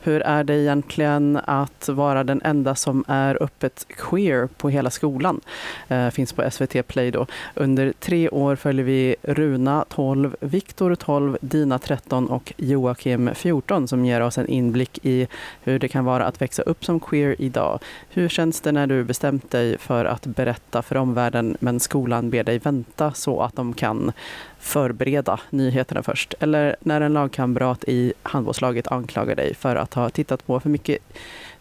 hur 0.09 0.20
är 0.20 0.44
det 0.44 0.54
egentligen 0.54 1.40
att 1.44 1.88
vara 1.88 2.24
den 2.24 2.40
enda 2.44 2.74
som 2.74 3.04
är 3.09 3.42
öppet 3.42 3.86
queer 3.88 4.48
på 4.56 4.68
hela 4.68 4.90
skolan? 4.90 5.40
Eh, 5.88 6.09
finns 6.09 6.32
på 6.32 6.50
SVT 6.50 6.88
Play 6.88 7.11
då. 7.11 7.26
Under 7.54 7.92
tre 8.00 8.28
år 8.28 8.56
följer 8.56 8.84
vi 8.84 9.16
Runa 9.22 9.84
12, 9.88 10.36
Viktor 10.40 10.94
12, 10.94 11.38
Dina 11.40 11.78
13 11.78 12.28
och 12.28 12.52
Joakim 12.56 13.30
14 13.34 13.88
som 13.88 14.04
ger 14.04 14.20
oss 14.20 14.38
en 14.38 14.48
inblick 14.48 14.98
i 15.02 15.28
hur 15.62 15.78
det 15.78 15.88
kan 15.88 16.04
vara 16.04 16.24
att 16.24 16.42
växa 16.42 16.62
upp 16.62 16.84
som 16.84 17.00
queer 17.00 17.36
idag. 17.38 17.78
Hur 18.09 18.28
känns 18.28 18.61
det 18.61 18.72
när 18.72 18.86
du 18.86 19.04
bestämt 19.04 19.50
dig 19.50 19.78
för 19.78 20.04
att 20.04 20.26
berätta 20.26 20.82
för 20.82 20.96
omvärlden 20.96 21.56
men 21.61 21.80
skolan 21.80 22.30
ber 22.30 22.44
dig 22.44 22.59
vänta 22.59 23.12
så 23.12 23.42
att 23.42 23.56
de 23.56 23.74
kan 23.74 24.12
förbereda 24.59 25.40
nyheterna 25.50 26.02
först. 26.02 26.34
Eller 26.40 26.76
när 26.80 27.00
en 27.00 27.12
lagkamrat 27.12 27.84
i 27.86 28.12
handbollslaget 28.22 28.86
anklagar 28.86 29.36
dig 29.36 29.54
för 29.54 29.76
att 29.76 29.94
ha 29.94 30.11
tittat, 30.11 30.46
på 30.46 30.61
för 30.61 30.70
mycket, 30.70 30.98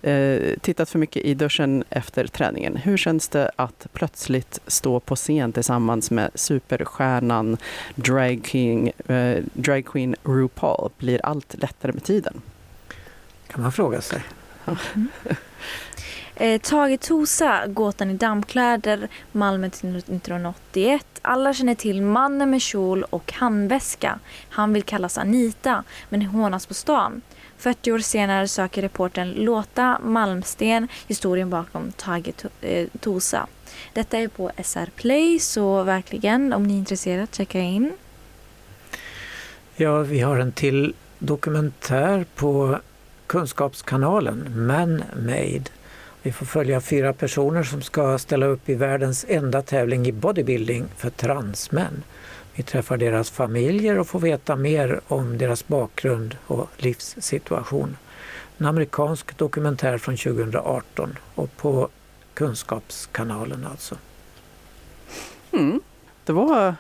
eh, 0.02 0.40
tittat 0.62 0.90
för 0.90 1.00
mycket 1.00 1.26
i 1.26 1.34
duschen 1.34 1.84
efter 1.90 2.28
träningen. 2.28 2.76
Hur 2.76 2.98
känns 2.98 3.28
det 3.28 3.52
att 3.56 3.88
plötsligt 3.94 4.60
stå 4.68 5.00
på 5.00 5.16
scen 5.16 5.54
tillsammans 5.54 6.12
med 6.12 6.32
superstjärnan 6.36 7.58
drag, 7.96 8.42
king, 8.46 8.92
eh, 9.08 9.44
drag 9.54 9.86
queen 9.86 10.16
RuPaul? 10.24 10.92
Blir 10.98 11.26
allt 11.26 11.56
lättare 11.60 11.92
med 11.92 12.04
tiden? 12.04 12.42
kan 13.48 13.62
man 13.62 13.72
fråga 13.72 14.02
sig. 14.02 14.24
Eh, 16.40 16.62
Tage 16.62 16.98
Tosa, 17.00 17.68
Gåtan 17.68 18.10
i 18.12 18.14
dammkläder, 18.14 19.08
Malmö 19.32 19.68
1981. 19.68 21.06
Alla 21.22 21.54
känner 21.54 21.76
till 21.76 22.02
mannen 22.02 22.50
med 22.50 22.62
kjol 22.62 23.04
och 23.04 23.34
handväska. 23.34 24.20
Han 24.50 24.74
vill 24.74 24.84
kallas 24.84 25.18
Anita, 25.18 25.84
men 26.10 26.22
hånas 26.22 26.66
på 26.66 26.74
stan. 26.74 27.22
40 27.58 27.92
år 27.92 28.00
senare 28.00 28.48
söker 28.48 28.82
reportern 28.82 29.32
Låta 29.32 30.00
Malmsten 30.04 30.88
historien 31.08 31.50
bakom 31.50 31.92
Tage 31.92 32.34
eh, 32.62 32.88
Tosa. 33.00 33.48
Detta 33.94 34.18
är 34.18 34.28
på 34.28 34.52
SR 34.64 34.90
Play, 34.96 35.40
så 35.40 35.84
verkligen 35.84 36.54
om 36.54 36.64
ni 36.64 36.74
är 36.74 36.78
intresserade, 36.78 37.28
checka 37.32 37.60
in. 37.60 37.94
Ja, 39.76 40.00
vi 40.00 40.20
har 40.20 40.38
en 40.38 40.52
till 40.52 40.94
dokumentär 41.20 42.26
på 42.36 42.80
Kunskapskanalen, 43.28 44.68
Man 44.68 45.04
Made. 45.16 45.77
Vi 46.28 46.32
får 46.34 46.46
följa 46.46 46.82
fyra 46.82 47.14
personer 47.14 47.64
som 47.64 47.82
ska 47.82 48.18
ställa 48.18 48.46
upp 48.46 48.70
i 48.70 48.76
världens 48.76 49.26
enda 49.30 49.62
tävling 49.62 50.08
i 50.08 50.12
bodybuilding 50.12 50.86
för 50.98 51.10
transmän. 51.10 52.04
Vi 52.56 52.64
träffar 52.64 52.98
deras 52.98 53.30
familjer 53.30 54.00
och 54.00 54.08
får 54.08 54.20
veta 54.20 54.56
mer 54.56 55.00
om 55.08 55.38
deras 55.38 55.68
bakgrund 55.68 56.38
och 56.48 56.70
livssituation. 56.78 57.98
En 58.58 58.66
amerikansk 58.66 59.38
dokumentär 59.38 59.98
från 59.98 60.18
2018 60.18 61.18
och 61.36 61.58
på 61.58 61.90
Kunskapskanalen 62.34 63.68
alltså. 63.72 63.96
Mm. 65.52 65.82
Det 66.26 66.34
var 66.34 66.76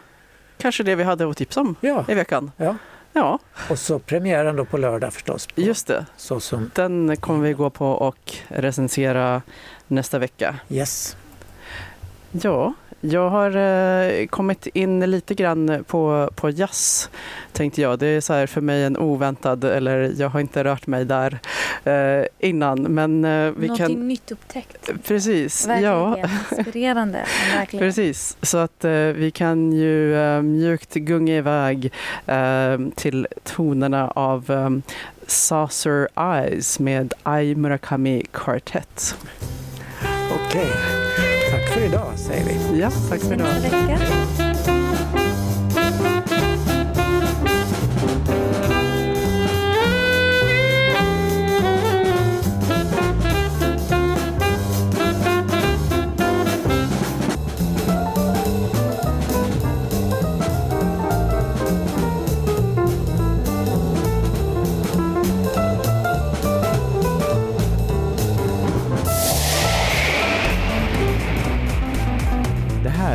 kanske 0.58 0.84
det 0.84 0.95
vi 0.95 1.04
hade 1.04 1.30
att 1.30 1.38
tipsa 1.38 1.62
om 1.62 1.76
Ja, 1.82 2.06
i 2.08 2.14
veckan. 2.14 2.52
ja. 2.58 2.76
Ja, 3.18 3.39
och 3.70 3.80
så 3.80 3.99
premiären 3.99 4.55
då 4.55 4.65
på 4.65 4.78
lördag 4.78 5.13
förstås. 5.13 5.47
På, 5.47 5.61
just 5.61 5.88
det. 5.88 6.05
Så 6.18 6.39
som, 6.39 6.72
Den 6.76 7.18
kommer 7.18 7.43
vi 7.47 7.53
gå 7.53 7.70
på 7.70 7.88
och 7.88 8.34
recensera 8.47 9.41
nästa 9.88 10.20
vecka. 10.20 10.55
yes. 10.70 11.18
Ja, 12.32 12.74
jag 13.02 13.30
har 13.30 13.56
eh, 13.56 14.28
kommit 14.28 14.68
in 14.68 15.00
lite 15.00 15.34
grann 15.34 15.84
på, 15.88 16.30
på 16.36 16.50
jazz, 16.50 17.10
tänkte 17.52 17.82
jag. 17.82 18.00
Det 18.00 18.08
är 18.08 18.22
så 18.22 18.34
här 18.34 18.48
för 18.48 18.62
mig 18.62 18.84
en 18.84 18.98
oväntad, 18.98 19.64
eller 19.64 20.14
jag 20.18 20.30
har 20.30 20.39
inte 20.39 20.64
rört 20.64 20.88
mig 20.88 21.06
där 21.06 21.39
eh, 21.84 22.26
innan. 22.39 22.82
Men 22.82 23.26
eh, 23.26 23.52
vi 23.58 23.68
Någonting 23.68 23.95
kan... 23.95 24.08
nytt 24.08 24.32
upptäckt. 24.32 24.89
Precis, 25.04 25.68
Verkligen 25.68 25.93
ja. 25.93 26.18
inspirerande. 26.58 27.26
Verkligen. 27.56 27.86
Precis, 27.86 28.38
så 28.41 28.58
att 28.58 28.86
eh, 28.86 28.91
vi 28.91 29.32
kan 29.32 29.74
ju 29.74 30.16
eh, 30.16 30.41
mjukt 30.41 30.93
gunga 30.93 31.38
iväg 31.38 31.91
eh, 32.26 32.78
till 32.95 33.28
tonerna 33.43 34.12
av 34.12 34.52
eh, 34.52 34.70
Saucer 35.28 36.08
Eyes 36.36 36.80
med 36.80 37.14
Ai 37.24 37.56
Murakami 37.56 38.24
Quartet. 38.32 39.18
Okej, 40.32 40.68
tack 40.72 40.97
för 41.78 41.86
idag 41.86 42.19
säger 42.19 42.45
vi. 42.45 42.80
Ja, 42.80 42.91
tack 43.09 43.21
för 43.21 43.34
idag. 43.34 44.47